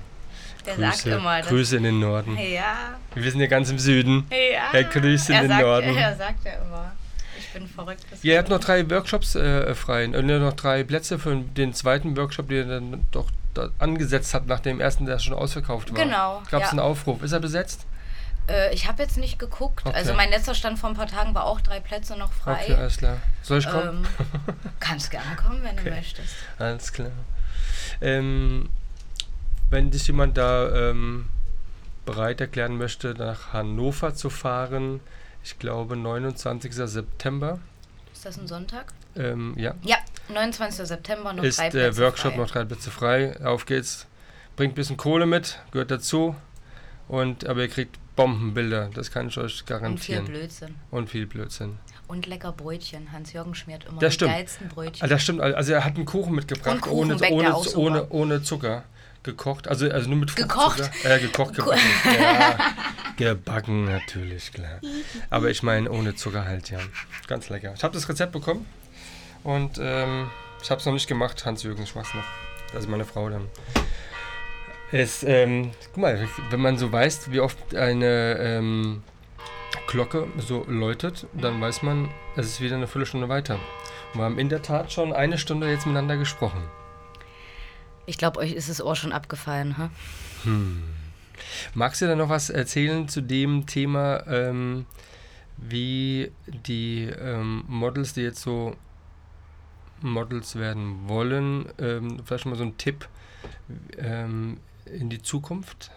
[0.66, 1.40] Der Grüße, sagt immer.
[1.42, 2.36] Grüße in den Norden.
[2.36, 2.98] Ja.
[3.14, 4.26] Wir sind ja ganz im Süden.
[4.30, 4.72] Ja.
[4.72, 5.96] Er grüßt in er den sagt, Norden.
[5.96, 6.92] Er sagt ja immer.
[7.38, 8.04] Ich bin verrückt.
[8.22, 10.06] Ihr habt noch drei Workshops äh, frei.
[10.06, 13.30] Und noch drei Plätze für den zweiten Workshop, den er dann doch
[13.78, 16.04] angesetzt hat, nach dem ersten, der schon ausverkauft war.
[16.04, 16.42] Genau.
[16.50, 16.70] Gab es ja.
[16.70, 17.22] einen Aufruf?
[17.22, 17.86] Ist er besetzt?
[18.48, 19.84] Äh, ich habe jetzt nicht geguckt.
[19.84, 19.94] Okay.
[19.94, 22.62] Also mein letzter Stand vor ein paar Tagen war auch drei Plätze noch frei.
[22.64, 23.18] Okay, alles klar.
[23.42, 24.06] Soll ich kommen?
[24.18, 25.90] Ähm, kannst gerne kommen, wenn okay.
[25.90, 26.34] du möchtest.
[26.58, 27.10] Alles klar.
[28.00, 28.68] Ähm,
[29.70, 31.26] wenn sich jemand da ähm,
[32.06, 35.00] bereit erklären möchte, nach Hannover zu fahren,
[35.44, 36.72] ich glaube 29.
[36.74, 37.58] September.
[38.12, 38.92] Ist das ein Sonntag?
[39.16, 39.74] Ähm, ja.
[39.82, 39.96] Ja,
[40.28, 40.86] 29.
[40.86, 42.40] September noch ist der Workshop frei.
[42.40, 43.44] noch drei Plätze frei.
[43.44, 44.06] Auf geht's.
[44.56, 46.34] Bringt ein bisschen Kohle mit, gehört dazu.
[47.06, 50.20] Und, aber ihr kriegt Bombenbilder, das kann ich euch garantieren.
[50.20, 50.74] Und viel Blödsinn.
[50.90, 51.78] Und viel Blödsinn.
[52.08, 53.12] Und lecker Brötchen.
[53.12, 54.32] Hans-Jürgen schmiert immer das die stimmt.
[54.32, 55.04] geilsten Brötchen.
[55.04, 55.40] Ah, das stimmt.
[55.40, 58.84] Also er hat einen Kuchen mitgebracht, ohne, ohne, ohne, ohne Zucker.
[59.22, 60.84] Gekocht, also, also nur mit Gekocht?
[60.84, 61.16] Zucker.
[61.16, 61.80] Äh, gekocht, gebacken.
[62.20, 62.58] ja,
[63.16, 64.80] gebacken natürlich, klar.
[65.28, 66.78] Aber ich meine ohne Zucker halt, ja.
[67.26, 67.74] Ganz lecker.
[67.76, 68.66] Ich habe das Rezept bekommen
[69.44, 70.30] und ähm,
[70.62, 72.24] ich habe es noch nicht gemacht, Hans-Jürgen, ich mach's noch.
[72.72, 73.48] Das ist meine Frau dann.
[74.90, 79.02] Es, ähm, guck mal, wenn man so weiß, wie oft eine ähm,
[79.86, 83.58] Glocke so läutet, dann weiß man, es ist wieder eine Viertelstunde weiter.
[84.12, 86.62] Und wir haben in der Tat schon eine Stunde jetzt miteinander gesprochen.
[88.08, 89.90] Ich glaube, euch ist das Ohr schon abgefallen, ha?
[90.44, 90.82] Hm.
[91.74, 94.86] Magst du da noch was erzählen zu dem Thema, ähm,
[95.58, 98.74] wie die ähm, Models, die jetzt so
[100.00, 103.06] Models werden wollen, ähm, vielleicht mal so ein Tipp,
[103.98, 104.56] ähm,
[104.86, 105.90] in die Zukunft?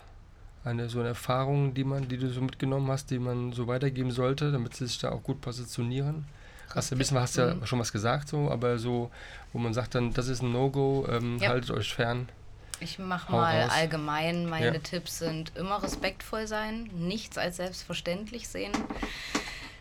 [0.65, 4.11] Eine so eine Erfahrung, die man, die du so mitgenommen hast, die man so weitergeben
[4.11, 6.25] sollte, damit sie sich da auch gut positionieren?
[6.75, 7.65] Hast du ein bisschen, hast ja mhm.
[7.65, 9.11] schon was gesagt, so, aber so,
[9.53, 11.49] wo man sagt dann, das ist ein No-Go, ähm, ja.
[11.49, 12.29] haltet euch fern.
[12.79, 13.71] Ich mache mal raus.
[13.71, 14.79] allgemein, meine ja.
[14.79, 18.71] Tipps sind immer respektvoll sein, nichts als selbstverständlich sehen,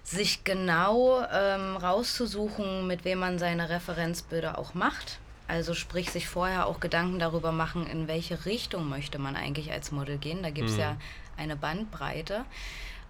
[0.04, 5.18] sich genau ähm, rauszusuchen, mit wem man seine Referenzbilder auch macht.
[5.48, 9.90] Also sprich, sich vorher auch Gedanken darüber machen, in welche Richtung möchte man eigentlich als
[9.90, 10.42] Model gehen.
[10.42, 10.80] Da gibt es mhm.
[10.80, 10.96] ja
[11.36, 12.44] eine Bandbreite.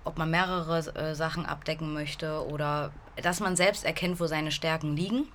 [0.04, 2.92] Ob man mehrere äh, Sachen abdecken möchte oder
[3.22, 5.28] dass man selbst erkennt, wo seine Stärken liegen.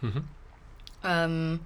[1.03, 1.59] Ähm,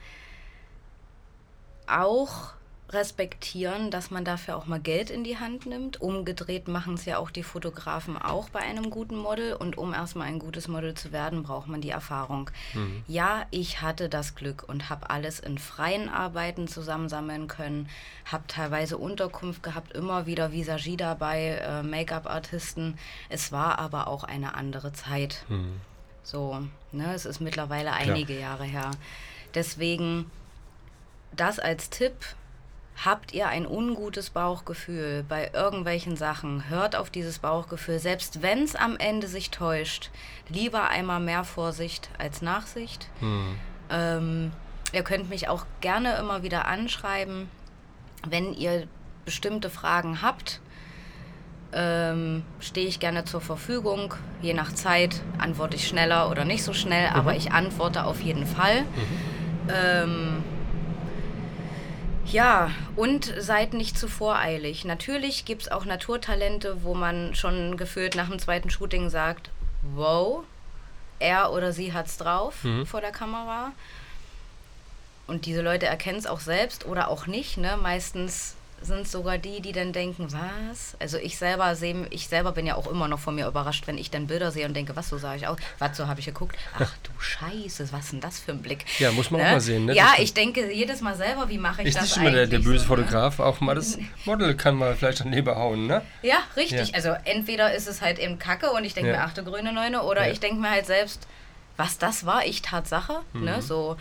[1.88, 2.54] auch
[2.92, 6.02] respektieren, dass man dafür auch mal Geld in die Hand nimmt.
[6.02, 9.54] Umgedreht machen es ja auch die Fotografen auch bei einem guten Model.
[9.54, 12.50] Und um erstmal ein gutes Model zu werden, braucht man die Erfahrung.
[13.08, 17.90] Ja, ich hatte das Glück und habe alles in freien Arbeiten zusammensammeln können,
[18.26, 22.98] habe teilweise Unterkunft gehabt, immer wieder Visagie dabei, äh, Make-up-Artisten.
[23.30, 25.46] Es war aber auch eine andere Zeit.
[26.30, 26.62] So,
[26.92, 28.92] ne, es ist mittlerweile einige Jahre her.
[29.56, 30.30] Deswegen
[31.36, 32.14] das als Tipp.
[33.04, 38.76] Habt ihr ein ungutes Bauchgefühl bei irgendwelchen Sachen, hört auf dieses Bauchgefühl, selbst wenn es
[38.76, 40.12] am Ende sich täuscht.
[40.50, 43.08] Lieber einmal mehr Vorsicht als Nachsicht.
[43.90, 44.52] Ähm,
[44.92, 47.50] ihr könnt mich auch gerne immer wieder anschreiben,
[48.28, 48.86] wenn ihr
[49.24, 50.60] bestimmte Fragen habt.
[51.72, 54.16] Ähm, stehe ich gerne zur Verfügung.
[54.42, 58.48] Je nach Zeit antworte ich schneller oder nicht so schnell, aber ich antworte auf jeden
[58.48, 58.86] Fall.
[59.72, 60.44] Ähm,
[62.26, 64.86] ja, und seid nicht zu voreilig.
[64.86, 69.50] Natürlich gibt es auch Naturtalente, wo man schon gefühlt nach dem zweiten Shooting sagt,
[69.96, 70.44] wow,
[71.20, 72.56] er oder sie hat's drauf
[72.86, 73.72] vor der Kamera.
[75.28, 77.58] Und diese Leute erkennen es auch selbst oder auch nicht.
[77.58, 77.78] Ne?
[77.82, 80.96] Meistens sind sogar die, die dann denken, was?
[81.00, 83.98] Also ich selber sehe, ich selber bin ja auch immer noch von mir überrascht, wenn
[83.98, 85.58] ich dann Bilder sehe und denke, was, so sah ich aus?
[85.80, 86.56] Was, so habe ich geguckt?
[86.78, 88.86] Ach du Scheiße, was ist denn das für ein Blick?
[89.00, 89.94] Ja, muss man auch mal sehen, ne?
[89.96, 92.60] Ja, ich denke jedes Mal selber, wie mache ich Ist das nicht immer der, der
[92.60, 93.04] böse so, ne?
[93.04, 96.02] Fotograf, auch mal das Model kann mal vielleicht daneben hauen, ne?
[96.22, 96.90] Ja, richtig.
[96.90, 96.94] Ja.
[96.96, 99.18] Also entweder ist es halt eben Kacke und ich denke Ja.
[99.18, 100.32] mir, ach du grüne Neune, oder Ja.
[100.32, 101.28] ich denke mir halt selbst,
[101.78, 103.22] was das war, ich Tatsache.
[103.34, 103.46] Mhm.
[103.46, 103.96] Ne, so,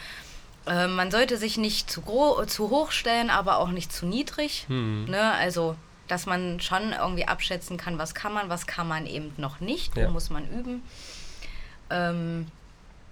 [0.68, 4.66] äh, man sollte sich nicht zu, gro zu hoch stellen, aber auch nicht zu niedrig.
[4.68, 5.06] Mhm.
[5.08, 9.32] Ne, also, dass man schon irgendwie abschätzen kann, was kann man, was kann man eben
[9.36, 10.08] noch nicht, wo Ja.
[10.10, 10.82] muss man üben.
[11.90, 12.46] Ähm,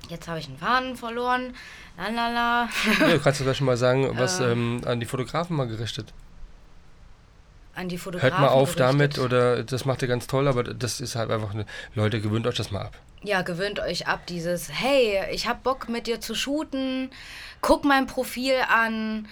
[0.09, 1.55] jetzt habe ich einen Faden verloren.
[1.97, 2.69] Lalala.
[3.01, 4.53] Ja, kannst du da schon mal sagen, was Äh.
[4.53, 6.13] ähm, an die Fotografen mal gerichtet?
[7.77, 8.39] An die Fotografen.
[8.39, 8.81] Hört mal auf gerichtet.
[8.81, 11.67] damit oder das macht ihr ganz toll, aber das ist halt einfach eine.
[11.95, 12.99] Leute, gewöhnt euch das mal ab.
[13.23, 17.11] Ja, gewöhnt euch ab, dieses, hey, ich hab Bock mit dir zu shooten,
[17.61, 19.27] guck mein Profil an,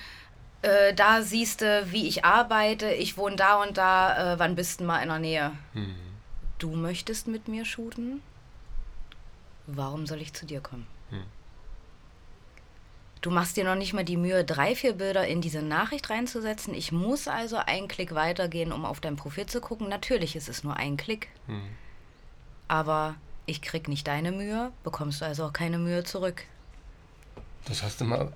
[0.62, 4.80] äh, da siehst du, wie ich arbeite, ich wohne da und da, äh, wann bist
[4.80, 5.52] du mal in der Nähe?
[6.58, 8.22] Du möchtest mit mir shooten?
[9.66, 10.86] Warum soll ich zu dir kommen?
[13.24, 16.74] Du machst dir noch nicht mal die Mühe, drei, vier Bilder in diese Nachricht reinzusetzen.
[16.74, 19.88] Ich muss also einen Klick weitergehen, um auf dein Profil zu gucken.
[19.88, 21.30] Natürlich ist es nur ein Klick.
[22.68, 23.14] Aber
[23.46, 26.44] ich krieg nicht deine Mühe, bekommst du also auch keine Mühe zurück.
[27.64, 28.30] Das hast du mal.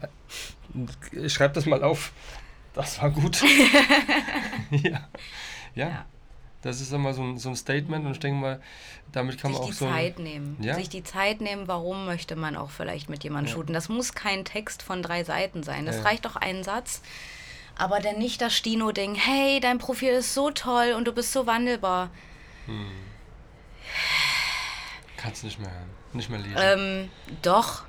[1.27, 2.13] Schreib das mal auf.
[2.73, 3.43] Das war gut.
[4.71, 5.07] ja.
[5.75, 5.89] ja.
[5.91, 6.07] Ja.
[6.69, 8.61] Das ist immer so ein, so ein Statement und ich denke mal,
[9.11, 9.87] damit kann Sich man auch die so.
[9.87, 10.57] ein- Zeit nehmen.
[10.61, 10.75] Ja.
[10.75, 13.55] Sich die Zeit nehmen, warum möchte man auch vielleicht mit jemandem Ja.
[13.57, 13.73] shooten.
[13.75, 15.87] Das muss kein Text von drei Seiten sein.
[15.87, 16.03] Das Ja.
[16.03, 17.01] reicht doch ein Satz.
[17.77, 21.47] Aber dann nicht das Stino-Ding, hey, dein Profil ist so toll und du bist so
[21.47, 22.11] wandelbar.
[25.17, 25.91] Kannst nicht mehr hören.
[26.13, 26.57] Nicht mehr lesen.
[26.59, 27.11] Ähm,
[27.43, 27.85] doch,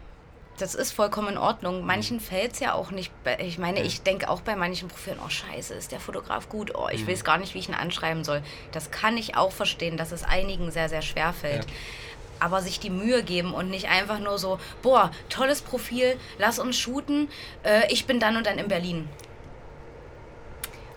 [0.62, 1.86] das ist vollkommen in Ordnung.
[1.86, 3.12] Manchen fällt es ja auch nicht.
[3.40, 6.76] Ich meine, ich denke auch bei manchen Profilen, oh scheiße, ist der Fotograf gut?
[6.76, 8.42] Oh, ich weiß gar nicht, wie ich ihn anschreiben soll.
[8.72, 11.66] Das kann ich auch verstehen, dass es einigen sehr, sehr schwer fällt.
[11.66, 11.72] Ja.
[12.42, 16.78] Aber sich die Mühe geben und nicht einfach nur so, boah, tolles Profil, lass uns
[16.78, 17.30] shooten,
[17.64, 19.10] äh, ich bin dann und dann in Berlin.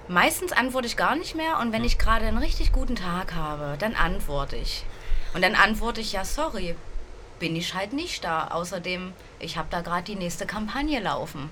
[0.07, 3.77] Meistens antworte ich gar nicht mehr und wenn ich gerade einen richtig guten Tag habe,
[3.79, 4.85] dann antworte ich.
[5.35, 6.77] Und dann antworte ich, ja, sorry,
[7.43, 8.47] bin ich halt nicht da.
[8.53, 11.51] Außerdem, ich habe da gerade die nächste Kampagne laufen.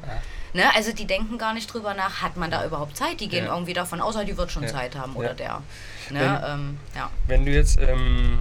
[0.55, 0.63] Ne?
[0.77, 3.19] Also die denken gar nicht drüber nach, hat man da überhaupt Zeit?
[3.21, 3.53] Die gehen Ja.
[3.55, 4.69] irgendwie davon aus, ah, die wird schon Ja.
[4.69, 5.35] Zeit haben oder Ja.
[5.35, 5.63] der.
[6.11, 6.45] Wenn- Ne?
[6.49, 7.11] Ähm, ja.
[7.27, 8.39] Wenn du jetzt, ähm,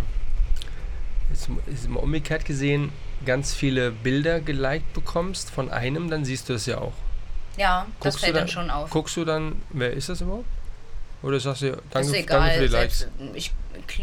[1.31, 2.91] jetzt ist mal umgekehrt gesehen,
[3.25, 6.93] ganz viele Bilder geliked bekommst von einem, dann siehst du es ja auch.
[7.57, 8.89] ja, das Guckst fällt du dann schon auf.
[8.91, 10.45] Guckst du dann, wer ist das überhaupt?
[11.22, 12.51] Oder sagst du, danke, ist danke egal.
[12.51, 12.99] für die Likes?
[12.99, 13.53] Selbst, ich,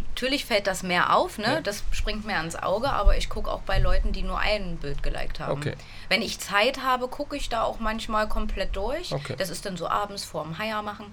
[0.08, 1.44] natürlich fällt das mehr auf, ne?
[1.44, 1.60] Ja.
[1.62, 5.02] Das springt mir ans Auge, aber ich gucke auch bei Leuten, die nur ein Bild
[5.02, 5.52] geliked haben.
[5.58, 5.74] Okay.
[6.08, 9.12] Wenn ich Zeit habe, gucke ich da auch manchmal komplett durch.
[9.12, 9.30] Okay.
[9.30, 9.38] Hm.
[9.38, 11.06] Das ist dann so abends vorm Heier machen.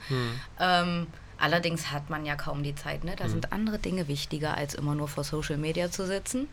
[0.59, 3.15] Ähm, allerdings hat man ja kaum die Zeit, ne?
[3.15, 6.49] Da sind andere Dinge wichtiger, als immer nur vor Social Media zu sitzen.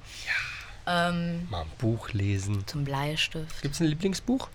[0.87, 2.67] Ähm, Mal ein Buch lesen.
[2.67, 3.63] zum Bleistift.
[3.63, 4.49] Gibt es ein Lieblingsbuch?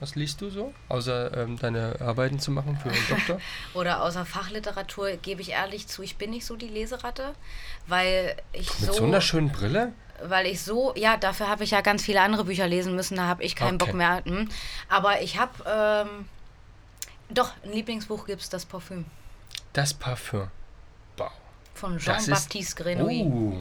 [0.00, 0.74] Was liest du so?
[0.88, 3.40] Außer ähm, deine Arbeiten zu machen für einen Doktor?
[3.74, 7.34] Oder außer Fachliteratur gebe ich ehrlich zu, ich bin nicht so die Leseratte,
[7.86, 9.92] weil ich Mit so, so einer schönen Brille?
[10.22, 13.24] weil ich so, ja, dafür habe ich ja ganz viele andere Bücher lesen müssen, da
[13.26, 13.86] habe ich keinen Okay.
[13.86, 14.22] Bock mehr.
[14.24, 14.48] Hm.
[14.88, 15.52] Aber ich habe,
[16.08, 16.26] ähm,
[17.28, 19.04] doch, ein Lieblingsbuch gibt es, das Parfüm
[19.74, 20.48] Das Parfüm.
[21.18, 21.30] Wow.
[21.74, 23.24] von Jean-Baptiste Grenouille.
[23.24, 23.58] Oh.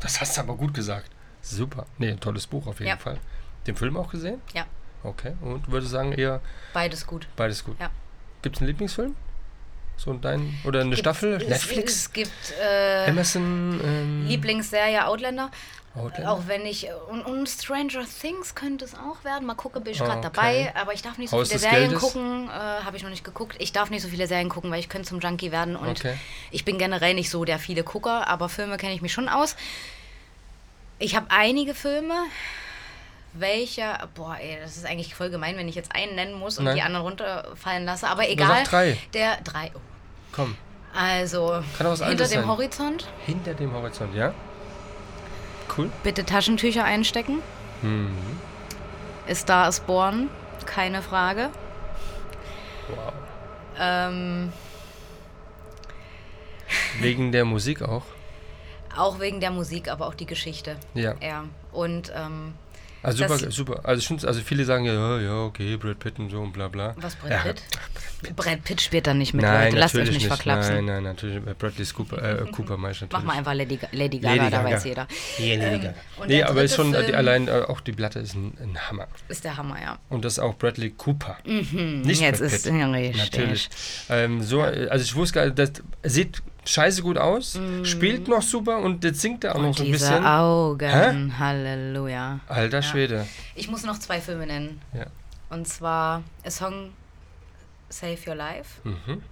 [0.00, 1.10] Das hast du aber gut gesagt.
[1.42, 1.84] Super.
[1.98, 2.96] Nee, ein tolles Buch auf jeden Ja.
[2.96, 3.18] Fall.
[3.66, 4.40] Den Film auch gesehen?
[4.54, 4.64] Ja,
[5.04, 5.34] Okay.
[5.40, 6.40] Und würde sagen eher
[6.72, 7.26] beides gut.
[7.36, 7.76] beides gut.
[7.80, 7.90] Ja.
[8.42, 9.16] Gibt es einen Lieblingsfilm?
[9.96, 11.34] So dein oder eine Staffel?
[11.34, 11.94] Es- Netflix?
[11.96, 13.80] Es gibt äh, Amazon?
[13.84, 15.50] Ähm, Lieblingsserie Outlander.
[15.94, 16.30] Outlander?
[16.32, 16.88] Auch wenn ich.
[17.10, 19.46] Und, und Stranger Things könnte es auch werden.
[19.46, 20.30] Mal gucken, bin ich Ah, gerade okay.
[20.32, 20.72] dabei.
[20.80, 22.00] Aber ich darf nicht so Haus viele Serien Geldes?
[22.00, 22.48] gucken.
[22.48, 23.56] Äh, Habe ich noch nicht geguckt.
[23.58, 25.76] Ich darf nicht so viele Serien gucken, weil ich könnte zum Junkie werden.
[25.76, 26.16] Und Okay.
[26.50, 28.26] ich bin generell nicht so der viele Gucker.
[28.28, 29.54] Aber Filme kenne ich mich schon aus.
[30.98, 32.14] Ich habe einige Filme.
[33.34, 33.84] Welche,
[34.14, 36.76] boah, ey, das ist eigentlich voll gemein, wenn ich jetzt einen nennen muss und Nein.
[36.76, 38.08] die anderen runterfallen lasse.
[38.08, 38.64] Aber egal.
[38.64, 38.98] drei.
[39.14, 39.70] Der drei.
[39.74, 39.80] Oh.
[40.32, 40.56] Komm.
[40.94, 42.46] Also, hinter dem sein.
[42.46, 43.08] Horizont.
[43.24, 44.34] Hinter dem Horizont, ja?
[45.76, 45.90] Cool.
[46.02, 47.38] Bitte Taschentücher einstecken.
[47.80, 48.14] Mhm.
[49.26, 50.28] Ist da ist Born,
[50.66, 51.48] keine Frage.
[52.88, 53.12] Wow.
[53.78, 54.52] Ähm,
[57.00, 58.02] Wegen der Musik auch?
[58.96, 60.76] auch wegen der Musik, aber auch die Geschichte.
[60.92, 61.14] Ja.
[61.22, 61.44] Ja.
[61.72, 62.54] Und ähm,
[63.02, 63.80] Also super, super.
[63.84, 66.94] Also, find's- also viele sagen ja, ja, okay, Brad Pitt und so und bla bla.
[66.98, 67.38] was Brad ja.
[67.38, 67.62] Pitt?
[68.36, 69.78] Brad Pitt spielt da nicht mit, Nein, Leute.
[69.80, 70.74] Lasst euch natürlich nicht verklapsen.
[70.76, 71.36] Nein, nein, natürlich.
[71.38, 73.26] Äh, Bradley Cooper, äh, Cooper meine ich Mach natürlich.
[73.26, 74.74] mal einfach Lady, Lady Gaga, Lady da Gaga.
[74.76, 75.08] weiß jeder.
[75.38, 75.88] Ja, Lady Gaga.
[75.88, 79.08] Ähm, nee, aber ist schon, Film- allein äh, auch die Platte ist ein, ein Hammer.
[79.28, 79.98] Ist der Hammer, ja.
[80.08, 81.38] Und das ist auch Bradley Cooper.
[81.44, 82.72] Hm, Nicht jetzt Brad ist Pitt.
[82.72, 83.16] richtig.
[83.16, 83.70] Natürlich.
[84.08, 85.72] Ähm, so, äh, also ich wusste gar nicht, das
[86.04, 89.86] sieht scheiße gut aus, spielt noch super und jetzt singt er auch noch so ein
[89.92, 90.24] Diese bisschen.
[90.26, 92.40] Augen, Halleluja.
[92.48, 93.26] Alter Schwede.
[93.54, 94.80] Ich muss noch zwei Filme nennen.
[94.92, 95.06] Ja.
[95.50, 96.92] Und zwar A Song
[97.88, 98.80] Save Your Life.
[98.88, 99.22] Mhm.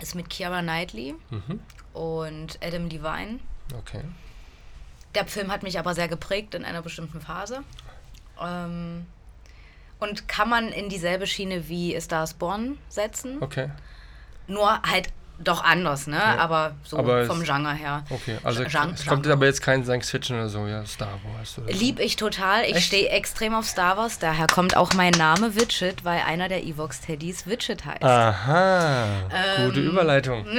[0.00, 1.60] Ist mit Kiara Knightley Mhm.
[1.92, 3.40] und Adam Levine.
[3.76, 4.02] Okay.
[5.14, 7.62] Der Film hat mich aber sehr geprägt in einer bestimmten Phase.
[8.40, 9.06] Ähm,
[9.98, 13.38] und kann man in dieselbe Schiene wie A Star is Born setzen.
[13.42, 13.70] Okay.
[14.46, 15.08] Nur halt
[15.38, 16.22] doch anders, ne?
[16.22, 18.04] Aber so Aber vom Genre her.
[18.10, 18.38] Okay.
[18.42, 21.72] Also Gen- es kommt aber jetzt kein Science Fiction oder so, ja, Star Wars oder
[21.72, 21.78] so.
[21.78, 22.64] Lieb ich total.
[22.64, 24.18] Ich stehe extrem auf Star Wars.
[24.18, 28.02] Daher kommt auch mein Name Widget, weil einer der Evox-Teddys Widget heißt.
[28.02, 29.04] Aha.
[29.32, 30.46] Ähm, Gute Überleitung.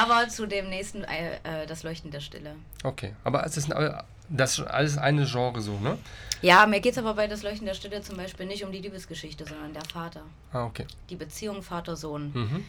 [0.00, 2.54] Aber zu dem nächsten, äh, äh, das Leuchten der Stille.
[2.84, 3.14] Okay.
[3.24, 3.94] Aber es ist ein,
[4.28, 5.98] das ist alles eine Genre so, ne?
[6.42, 8.78] Ja, mir geht es aber bei das Leuchten der Stille zum Beispiel nicht um die
[8.80, 10.20] Liebesgeschichte, sondern der Vater.
[10.52, 10.86] Ah, okay.
[11.08, 12.32] Die Beziehung Vater-Sohn.
[12.34, 12.64] Mhm.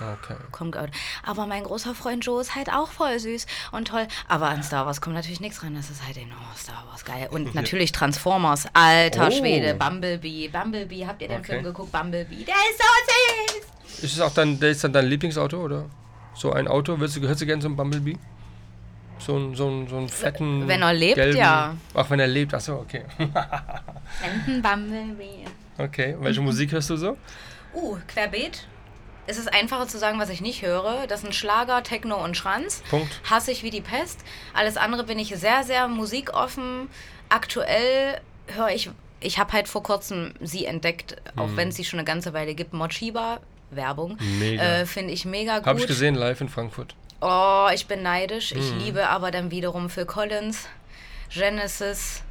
[0.00, 0.36] Okay.
[0.52, 0.90] Kommt out.
[1.24, 4.06] Aber mein großer Freund Joe ist halt auch voll süß und toll.
[4.28, 5.74] Aber an Star Wars kommt natürlich nichts ran.
[5.74, 7.26] Das ist halt oh, Star Wars geil.
[7.32, 8.66] Und natürlich Transformers.
[8.74, 9.30] Alter Oh.
[9.32, 9.74] Schwede.
[9.74, 10.48] Bumblebee.
[10.48, 11.04] Bumblebee.
[11.04, 11.52] Habt ihr den Okay.
[11.52, 11.90] Film geguckt?
[11.90, 12.44] Bumblebee.
[12.44, 13.54] Der ist so
[13.96, 14.04] süß.
[14.04, 15.86] Ist es auch dann, der ist dann dein Lieblingsauto oder
[16.32, 17.00] so ein Auto?
[17.00, 18.16] Willst du, gehörst du gerne zum Bumblebee?
[19.18, 20.68] So einen so einen- so einen fetten.
[20.68, 21.74] Wenn er lebt, gelben, ja.
[21.92, 23.02] Ach, wenn er lebt, achso, okay.
[24.62, 25.44] Bumblebee.
[25.76, 27.16] Okay, welche Musik hörst du so?
[27.74, 28.66] Uh, querbeet.
[29.28, 31.06] Es ist einfacher zu sagen, was ich nicht höre.
[31.06, 32.82] Das sind Schlager, Techno und Schranz.
[32.88, 33.20] Punkt.
[33.28, 34.20] Hasse ich wie die Pest.
[34.54, 36.88] Alles andere bin ich sehr, sehr musikoffen.
[37.28, 38.88] Aktuell höre ich,
[39.20, 42.54] ich habe halt vor kurzem sie entdeckt, auch wenn es sie schon eine ganze Weile
[42.54, 42.72] gibt.
[42.72, 43.40] Mochiba,
[43.70, 44.16] Werbung.
[44.38, 44.62] Mega.
[44.62, 45.66] Äh, Finde ich mega gut.
[45.66, 46.94] Habe ich gesehen live in Frankfurt.
[47.20, 48.52] Oh, ich bin neidisch.
[48.52, 48.78] Ich Mhm.
[48.78, 50.68] liebe aber dann wiederum Phil Collins,
[51.28, 52.22] Genesis,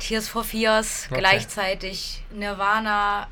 [0.00, 1.20] Tears for Fears, Okay.
[1.20, 3.28] gleichzeitig Nirvana.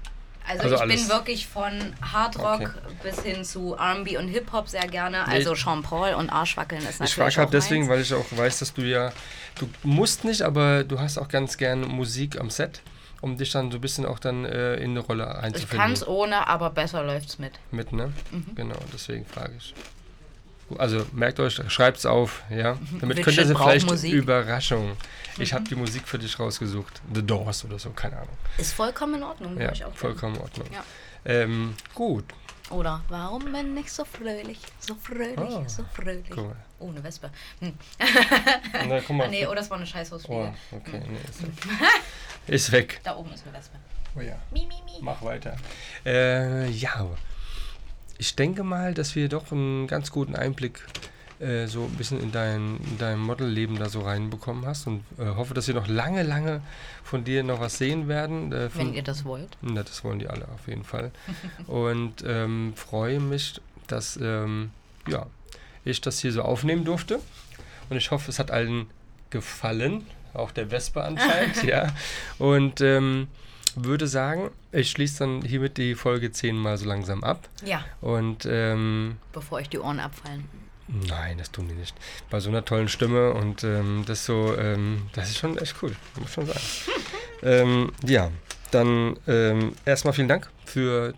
[0.48, 2.68] Also, Also ich bin wirklich von Hardrock Okay.
[3.02, 5.26] bis hin zu R&B und Hip-Hop sehr gerne.
[5.26, 7.90] Also Sean Paul und Arschwackeln ist natürlich Ich frage halt deswegen, meins.
[7.90, 9.12] weil ich auch weiß, dass du ja,
[9.58, 12.80] du musst nicht, aber du hast auch ganz gern Musik am Set,
[13.20, 15.78] um dich dann so ein bisschen auch dann äh, in eine Rolle Ich einzufinden.
[15.78, 17.52] kann es ohne, aber besser läuft's mit.
[17.72, 18.12] Mit, ne?
[18.30, 18.54] Mhm.
[18.54, 19.74] Genau, deswegen frage ich.
[20.78, 22.76] Also merkt euch, schreibt es auf, ja.
[23.00, 24.12] Damit könnt ihr sie vielleicht Musik.
[24.12, 24.18] Mhm.
[24.18, 24.96] Überraschung.
[25.38, 27.00] Ich habe die Musik für dich rausgesucht.
[27.14, 28.36] The Doors oder so, keine Ahnung.
[28.58, 29.60] Ist vollkommen in Ordnung.
[29.60, 30.66] Ja, ich auch vollkommen in Ordnung.
[30.72, 30.84] Ja.
[31.24, 32.24] Ähm, gut.
[32.70, 36.34] Oder warum bin ich so fröhlich, so fröhlich, Ah, so fröhlich.
[36.34, 36.56] mal.
[36.80, 37.30] Oh, eine Wespe.
[37.60, 37.74] Hm.
[38.88, 39.24] Na, guck mal.
[39.26, 40.52] Ah, nee, oh, das war eine Scheißhausfliege.
[40.72, 41.52] oh, okay, nee, ist weg.
[42.48, 43.00] ist weg.
[43.04, 43.76] Da oben ist eine Wespe.
[44.16, 44.36] Oh ja.
[44.50, 44.98] Mi, mi, mi.
[45.00, 45.56] Mach weiter.
[46.04, 47.06] Äh, ja,
[48.18, 50.84] ich denke mal, dass wir doch einen ganz guten Einblick
[51.40, 55.26] äh, so ein bisschen in dein, in dein Modelleben da so reinbekommen hast und äh,
[55.26, 56.62] hoffe, dass wir noch lange, lange
[57.04, 58.52] von dir noch was sehen werden.
[58.52, 59.56] Äh, Wenn ihr das wollt.
[59.60, 61.12] Na, das wollen die alle auf jeden Fall.
[61.66, 64.70] Und ähm, freue mich, dass ähm,
[65.08, 65.26] ja,
[65.84, 67.20] ich das hier so aufnehmen durfte.
[67.90, 68.86] Und ich hoffe, es hat allen
[69.30, 70.06] gefallen.
[70.34, 71.94] Auch der Vespa anscheinend, ja.
[72.38, 73.28] Und ähm,
[73.74, 77.48] würde sagen, ich schließe dann hiermit die Folge 10 mal so langsam ab.
[77.64, 80.44] Ja, Und ähm, bevor euch die Ohren abfallen.
[80.88, 81.94] Nein, das tun die nicht.
[82.30, 85.94] Bei so einer tollen Stimme und ähm, das so, ähm, das ist schon echt cool,
[86.20, 86.60] muss schon sagen.
[87.42, 88.30] ähm, ja,
[88.70, 91.14] dann ähm, erstmal vielen Dank für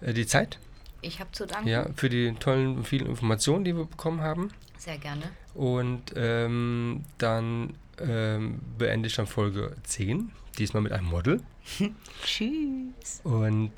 [0.00, 0.58] äh, die Zeit.
[1.00, 1.68] Ich habe zu danken.
[1.68, 4.50] Ja, für die tollen, vielen Informationen, die wir bekommen haben.
[4.78, 5.22] Sehr gerne.
[5.54, 11.42] Und ähm, dann ähm, beende ich dann Folge 10, diesmal mit einem Model.
[12.24, 13.20] Tschüss.
[13.22, 13.74] Und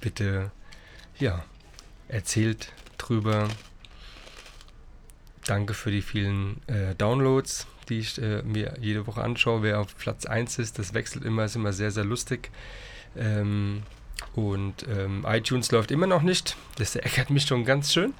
[0.00, 0.50] bitte,
[1.18, 1.44] ja,
[2.08, 3.48] erzählt drüber.
[5.46, 9.62] Danke für die vielen äh, Downloads, die ich äh, mir jede Woche anschaue.
[9.62, 12.50] Wer auf Platz 1 ist, das wechselt immer, ist immer sehr, sehr lustig.
[13.16, 13.82] Ähm,
[14.34, 16.56] und ähm, iTunes läuft immer noch nicht.
[16.76, 18.14] Das ärgert mich schon ganz schön.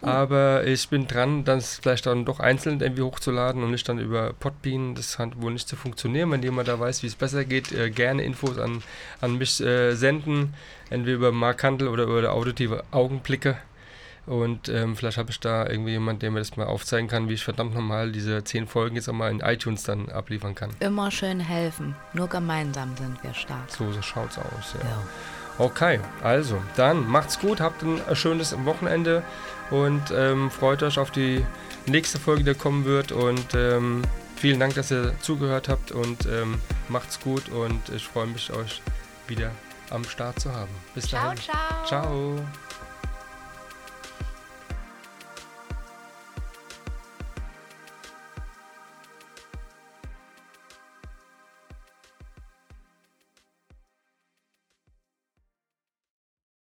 [0.00, 4.32] Aber ich bin dran, das vielleicht dann doch einzeln irgendwie hochzuladen und nicht dann über
[4.32, 4.94] Podbean.
[4.94, 6.30] Das scheint wohl nicht zu funktionieren.
[6.30, 8.82] Wenn jemand da weiß, wie es besser geht, äh, gerne Infos an,
[9.20, 10.54] an mich äh, senden.
[10.90, 13.58] Entweder über Mark Handel oder über auditive Augenblicke.
[14.28, 17.34] Und ähm, vielleicht habe ich da irgendwie jemand, der mir das mal aufzeigen kann, wie
[17.34, 20.70] ich verdammt nochmal diese zehn Folgen jetzt auch mal in iTunes dann abliefern kann.
[20.80, 21.96] Immer schön helfen.
[22.12, 23.70] Nur gemeinsam sind wir stark.
[23.70, 24.88] So, so schaut's aus, ja.
[24.88, 25.02] Ja.
[25.56, 29.22] Okay, also dann macht's gut, habt ein schönes Wochenende
[29.70, 31.44] und ähm, freut euch auf die
[31.86, 33.12] nächste Folge, die kommen wird.
[33.12, 34.02] Und ähm,
[34.36, 38.82] vielen Dank, dass ihr zugehört habt und ähm, macht's gut und ich freue mich, euch
[39.26, 39.50] wieder
[39.90, 40.70] am Start zu haben.
[40.94, 41.40] Bis Ciao, dahin.
[41.40, 41.86] ciao.
[41.86, 42.67] Ciao.